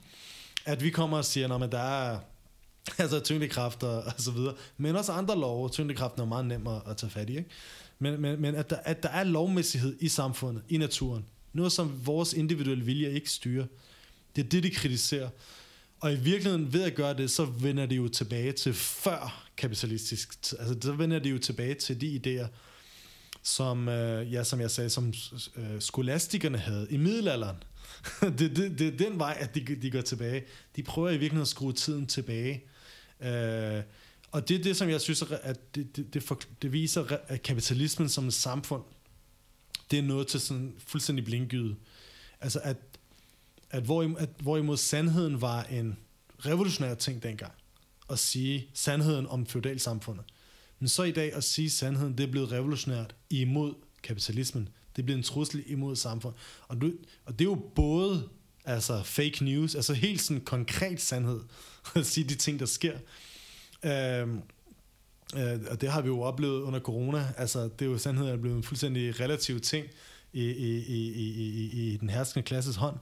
[0.66, 2.20] At vi kommer og siger, at der er
[2.98, 4.54] altså tyngdekraft og, og så videre.
[4.78, 5.70] Men også andre love.
[5.70, 7.38] Tyngdekraften er meget nem at, at tage fat i.
[7.38, 7.50] Ikke?
[8.00, 11.26] Men, men, men at, der, at der er lovmæssighed i samfundet, i naturen.
[11.54, 13.66] Noget, som vores individuelle vilje ikke styrer.
[14.36, 15.30] Det er det, de kritiserer.
[16.00, 20.30] Og i virkeligheden, ved at gøre det, så vender det jo tilbage til før kapitalistisk.
[20.60, 22.48] Altså, så vender det jo tilbage til de idéer,
[23.44, 25.14] som, øh, ja, som jeg sagde, som
[25.56, 27.58] øh, skolastikerne havde i middelalderen.
[28.40, 30.44] det, det, det er den vej, at de, de går tilbage.
[30.76, 32.64] De prøver i virkeligheden at skrue tiden tilbage.
[33.22, 33.84] Øh,
[34.32, 37.44] og det er det, som jeg synes, at det, det, det, for, det viser, at
[37.44, 38.84] kapitalismen som et samfund,
[39.92, 41.76] det er noget til sådan fuldstændig blindgyde.
[42.42, 42.78] Altså at,
[43.72, 45.98] at, hvor, at hvorimod sandheden var en
[46.40, 47.54] revolutionær ting dengang,
[48.10, 50.26] at sige sandheden om feudalsamfundet,
[50.80, 53.74] men så i dag at sige sandheden, det er blevet revolutionært imod
[54.04, 54.70] kapitalismen.
[54.96, 56.40] Det er blevet en trussel imod samfundet.
[56.68, 56.92] Og, du,
[57.26, 58.30] og det er jo både
[58.66, 61.42] altså fake news, altså helt sådan konkret sandhed,
[61.96, 62.98] at sige de ting, der sker.
[63.86, 64.42] Øhm,
[65.36, 68.38] øh, og det har vi jo oplevet under corona, altså det er jo sandheden, der
[68.38, 69.88] er blevet en fuldstændig relativ ting
[70.34, 72.98] i, i, i, i, i, i den herskende klasses hånd.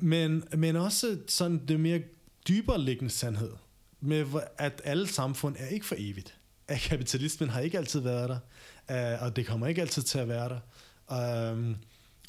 [0.00, 2.02] Men, men også sådan det mere
[2.48, 3.52] dybere liggende sandhed,
[4.00, 4.26] med
[4.58, 6.38] at alle samfund er ikke for evigt.
[6.68, 10.28] At kapitalismen har ikke altid været der, øh, og det kommer ikke altid til at
[10.28, 11.52] være der.
[11.52, 11.76] Um,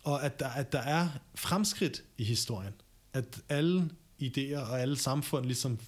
[0.03, 2.73] og at der, at der er fremskridt i historien.
[3.13, 3.89] At alle
[4.21, 5.79] idéer og alle samfund ligesom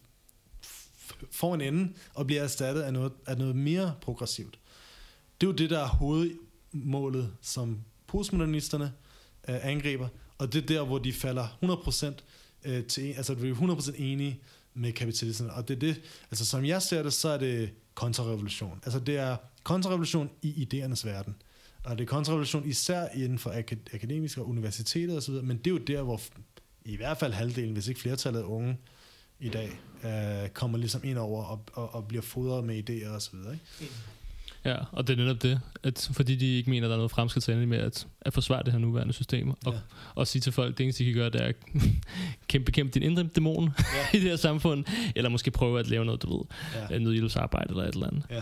[1.31, 4.59] får en ende og bliver erstattet af noget, af noget mere progressivt.
[5.41, 8.93] Det er jo det, der er hovedmålet, som postmodernisterne
[9.49, 10.07] øh, angriber,
[10.39, 11.47] og det er der, hvor de falder
[12.65, 14.39] 100% øh, til, altså vi er 100% enige
[14.73, 16.01] med kapitalismen, og det er det,
[16.31, 18.79] altså som jeg ser det, så er det kontrarevolution.
[18.83, 21.35] Altså det er kontrarevolution i idéernes verden.
[21.83, 25.71] Og det er kontrarevolution især inden for akad- akademiske og universiteter osv., men det er
[25.71, 26.21] jo der, hvor
[26.85, 28.77] i hvert fald halvdelen, hvis ikke flertallet af unge
[29.39, 33.35] i dag, øh, kommer ligesom ind over og, og, og bliver fodret med idéer osv.
[33.35, 33.93] Ikke?
[34.65, 37.11] Ja, og det er netop det, at fordi de ikke mener, at der er noget
[37.11, 39.79] fremskridtsendelig med at, at forsvare det her nuværende system, og, ja.
[40.15, 41.55] og sige til folk, at det eneste, de kan gøre, det er at
[42.47, 44.17] kæmpe, bekæmpe din indre dæmon ja.
[44.17, 46.45] i det her samfund, eller måske prøve at lave noget, du ved,
[46.91, 46.99] ja.
[46.99, 48.23] noget hjælpsarbejde eller et eller andet.
[48.29, 48.41] Ja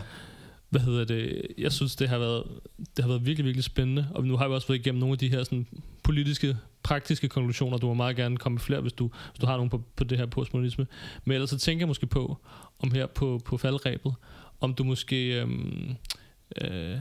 [0.70, 2.44] hvad hedder det, jeg synes, det har været,
[2.78, 5.18] det har været virkelig, virkelig spændende, og nu har vi også været igennem nogle af
[5.18, 5.68] de her sådan,
[6.04, 9.56] politiske, praktiske konklusioner, du må meget gerne komme med flere, hvis du, hvis du har
[9.56, 10.88] nogle på, på det her postmodernisme,
[11.26, 12.38] men ellers så tænker jeg måske på,
[12.80, 14.14] om her på, på faldrebet,
[14.60, 15.96] om du måske øhm,
[16.62, 16.98] øh,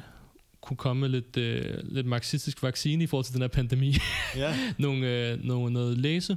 [0.60, 3.96] kunne komme med lidt, øh, lidt marxistisk vaccine i forhold til den her pandemi.
[4.36, 4.56] Ja.
[4.78, 6.36] nogle, øh, nogle, noget læse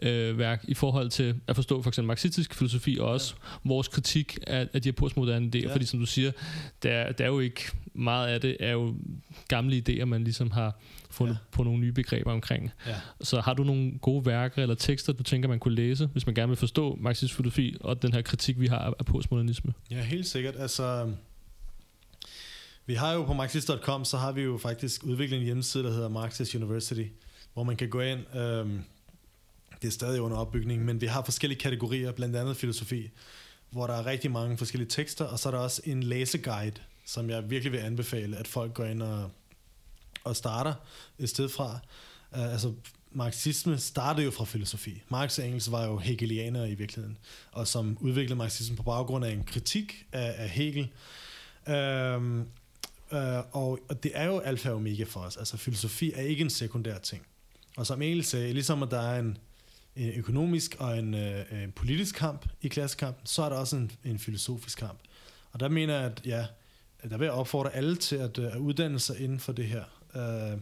[0.00, 3.58] øh, værk i forhold til at forstå for eksempel marxistisk filosofi og også ja.
[3.64, 5.62] vores kritik af, af de her postmoderne idéer.
[5.62, 5.72] Ja.
[5.72, 6.32] Fordi som du siger,
[6.82, 7.62] der, der er jo ikke
[7.94, 8.94] meget af det er jo
[9.48, 10.80] gamle idéer, man ligesom har
[11.10, 11.38] fundet ja.
[11.52, 12.70] på nogle nye begreber omkring.
[12.86, 12.94] Ja.
[13.20, 16.34] Så har du nogle gode værker eller tekster, du tænker, man kunne læse, hvis man
[16.34, 19.72] gerne vil forstå marxistisk filosofi og den her kritik, vi har af postmodernisme?
[19.90, 20.54] Ja, helt sikkert.
[20.58, 21.12] Altså,
[22.86, 26.08] vi har jo på marxist.com, så har vi jo faktisk udviklet en hjemmeside, der hedder
[26.08, 27.04] Marxist University,
[27.54, 28.80] hvor man kan gå ind, øhm,
[29.84, 33.10] det er stadig under opbygning, men vi har forskellige kategorier, blandt andet filosofi,
[33.70, 37.30] hvor der er rigtig mange forskellige tekster, og så er der også en læseguide, som
[37.30, 39.30] jeg virkelig vil anbefale, at folk går ind og,
[40.24, 40.74] og starter
[41.18, 41.78] et sted fra.
[42.30, 42.72] Uh, altså,
[43.12, 45.02] marxisme startede jo fra filosofi.
[45.08, 47.18] Marx og Engels var jo hegelianere i virkeligheden,
[47.52, 50.88] og som udviklede marxismen på baggrund af en kritik af, af Hegel.
[51.66, 52.24] Uh,
[53.12, 55.36] uh, og, og det er jo alfa og omega for os.
[55.36, 57.26] Altså, filosofi er ikke en sekundær ting.
[57.76, 59.38] Og som Engels sagde, ligesom at der er en,
[59.96, 63.90] en økonomisk og en, øh, en politisk kamp i klassekampen, så er der også en,
[64.04, 64.98] en filosofisk kamp.
[65.52, 66.46] Og der mener jeg, at ja,
[67.10, 69.84] der vil jeg opfordre alle til at, øh, at uddanne sig inden for det her.
[70.14, 70.58] Øh,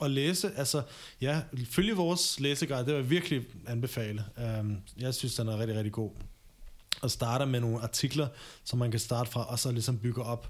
[0.00, 0.82] og læse, altså
[1.20, 4.24] ja, følge vores læseguide, det vil jeg virkelig anbefale.
[4.38, 6.10] Øh, jeg synes, den er rigtig, rigtig god.
[7.02, 8.28] Og starter med nogle artikler,
[8.64, 10.48] som man kan starte fra, og så ligesom bygge op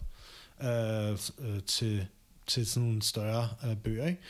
[0.62, 2.06] øh, øh, til,
[2.46, 4.06] til sådan nogle større øh, bøger.
[4.06, 4.20] Ikke?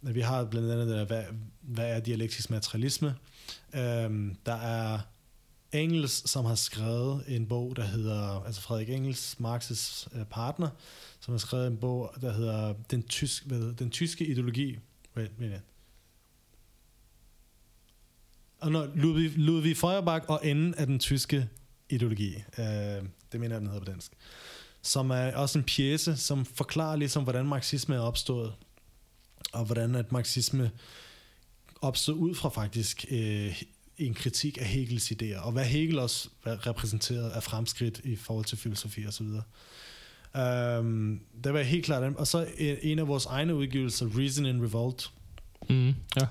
[0.00, 1.24] Vi har blandt andet, der, hvad,
[1.60, 3.14] hvad er dialektisk materialisme?
[3.74, 4.98] Øhm, der er
[5.72, 10.68] Engels, som har skrevet en bog, der hedder, altså Frederik Engels, Marx's øh, partner,
[11.20, 14.78] som har skrevet en bog, der hedder Den, tysk, hvad, den tyske ideologi.
[15.16, 15.60] Wait, wait,
[18.58, 21.48] Og når Ludwig, Ludwig Feuerbach og enden af den tyske
[21.88, 22.34] ideologi.
[22.58, 22.64] Øh,
[23.32, 24.12] det mener jeg, den hedder på dansk.
[24.82, 28.54] Som er også en pjæse, som forklarer ligesom, hvordan marxisme er opstået
[29.52, 30.70] og hvordan at marxisme
[31.84, 33.62] opstod ud fra faktisk øh,
[33.98, 38.58] en kritik af Hegels idéer, og hvad Hegel også repræsenterede af fremskridt i forhold til
[38.58, 39.26] filosofi osv.
[40.34, 42.46] Um, det var helt klart, og så
[42.82, 45.10] en af vores egne udgivelser, Reason in Revolt,
[45.68, 46.26] mm, ja.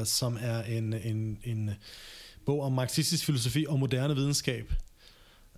[0.00, 1.70] uh, som er en, en, en
[2.46, 4.72] bog om marxistisk filosofi og moderne videnskab,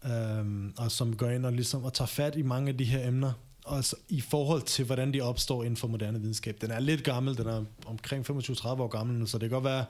[0.04, 3.08] um, og som går ind og, ligesom, og tager fat i mange af de her
[3.08, 3.32] emner,
[3.64, 6.60] også i forhold til, hvordan de opstår inden for moderne videnskab.
[6.60, 9.84] Den er lidt gammel, den er omkring 25-30 år gammel så det kan godt være,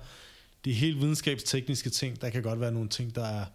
[0.65, 3.47] de helt videnskabstekniske ting, der kan godt være nogle ting, der er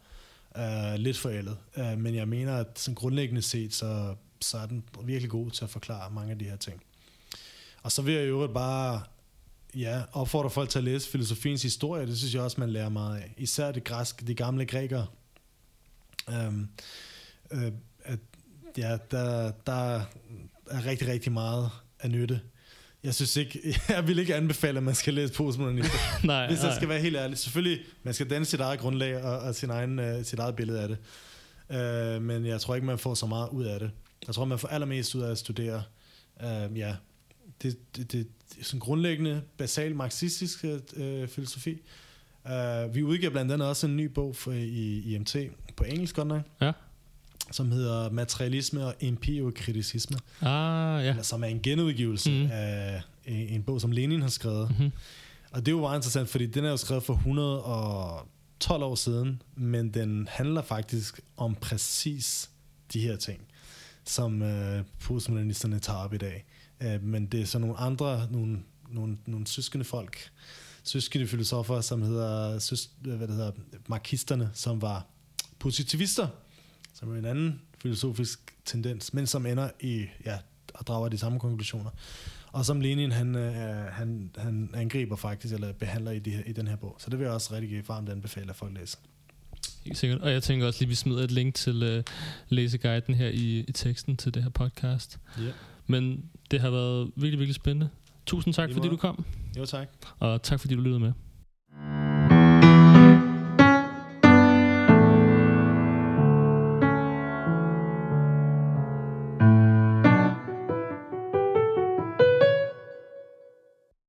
[0.94, 1.58] uh, lidt forældet.
[1.78, 5.64] Uh, men jeg mener, at sådan grundlæggende set, så, så er den virkelig god til
[5.64, 6.82] at forklare mange af de her ting.
[7.84, 9.02] Og så vil jeg jo bare
[9.76, 12.08] ja, opfordre folk til at læse filosofiens historie.
[12.08, 13.34] Det synes jeg også, man lærer meget af.
[13.38, 15.08] Især det græske, de gamle grækere.
[16.28, 16.70] Um,
[17.52, 17.60] uh,
[18.78, 20.02] ja, der, der
[20.70, 21.70] er rigtig, rigtig meget
[22.00, 22.42] af nytte.
[23.04, 25.98] Jeg synes ikke, jeg vil ikke anbefale, at man skal læse postmodernister.
[26.28, 26.76] nej, Hvis jeg nej.
[26.76, 27.38] skal være helt ærlig.
[27.38, 30.82] Selvfølgelig, man skal danne sit eget grundlag og, og sin egen, uh, sit eget billede
[30.82, 30.98] af det.
[32.18, 33.92] Uh, men jeg tror ikke, man får så meget ud af det.
[34.28, 35.84] Jeg tror, man får allermest ud af at studere
[36.44, 36.96] uh, ja,
[37.62, 40.66] det, det, det, det er sådan grundlæggende, basal marxistisk
[40.96, 41.82] øh, filosofi.
[42.46, 45.36] Uh, vi udgiver blandt andet også en ny bog for, i IMT,
[45.76, 46.72] på engelsk godt nok, Ja.
[47.52, 51.10] Som hedder Materialisme og Empirokritisisme, Ah, ja.
[51.10, 52.50] eller som er en genudgivelse mm.
[52.52, 54.70] af en, en bog, som Lenin har skrevet.
[54.70, 54.92] Mm-hmm.
[55.52, 59.42] Og det er jo meget interessant, fordi den er jo skrevet for 112 år siden,
[59.56, 62.50] men den handler faktisk om præcis
[62.94, 63.42] de her ting,
[64.06, 66.46] som øh, postmodernisterne tager op i dag.
[66.82, 68.60] Øh, men det er så nogle andre, nogle,
[68.90, 70.32] nogle, nogle søskende folk,
[70.84, 73.52] søskende filosofer, som hedder, søs, hvad det hedder,
[73.88, 75.06] marxisterne, som var
[75.60, 76.28] positivister,
[77.00, 80.38] som er en anden filosofisk tendens, men som ender i, ja,
[80.74, 81.90] og drager de samme konklusioner.
[82.52, 83.54] Og som Lenin, han, øh,
[83.92, 86.96] han, han angriber faktisk, eller behandler i, de her, i den her bog.
[87.00, 88.98] Så det vil jeg også rigtig varmt anbefale, at folk læser.
[89.86, 90.22] Helt sikkert.
[90.22, 92.04] Og jeg tænker også lige, at vi smider et link til øh,
[92.50, 95.20] læseguiden her i, i teksten til det her podcast.
[95.38, 95.52] Ja.
[95.88, 97.90] Men det har været virkelig, virkelig spændende.
[98.26, 99.26] Tusind tak, fordi du kom,
[99.58, 99.88] Jo, tak.
[100.20, 101.12] og tak fordi du lyttede med.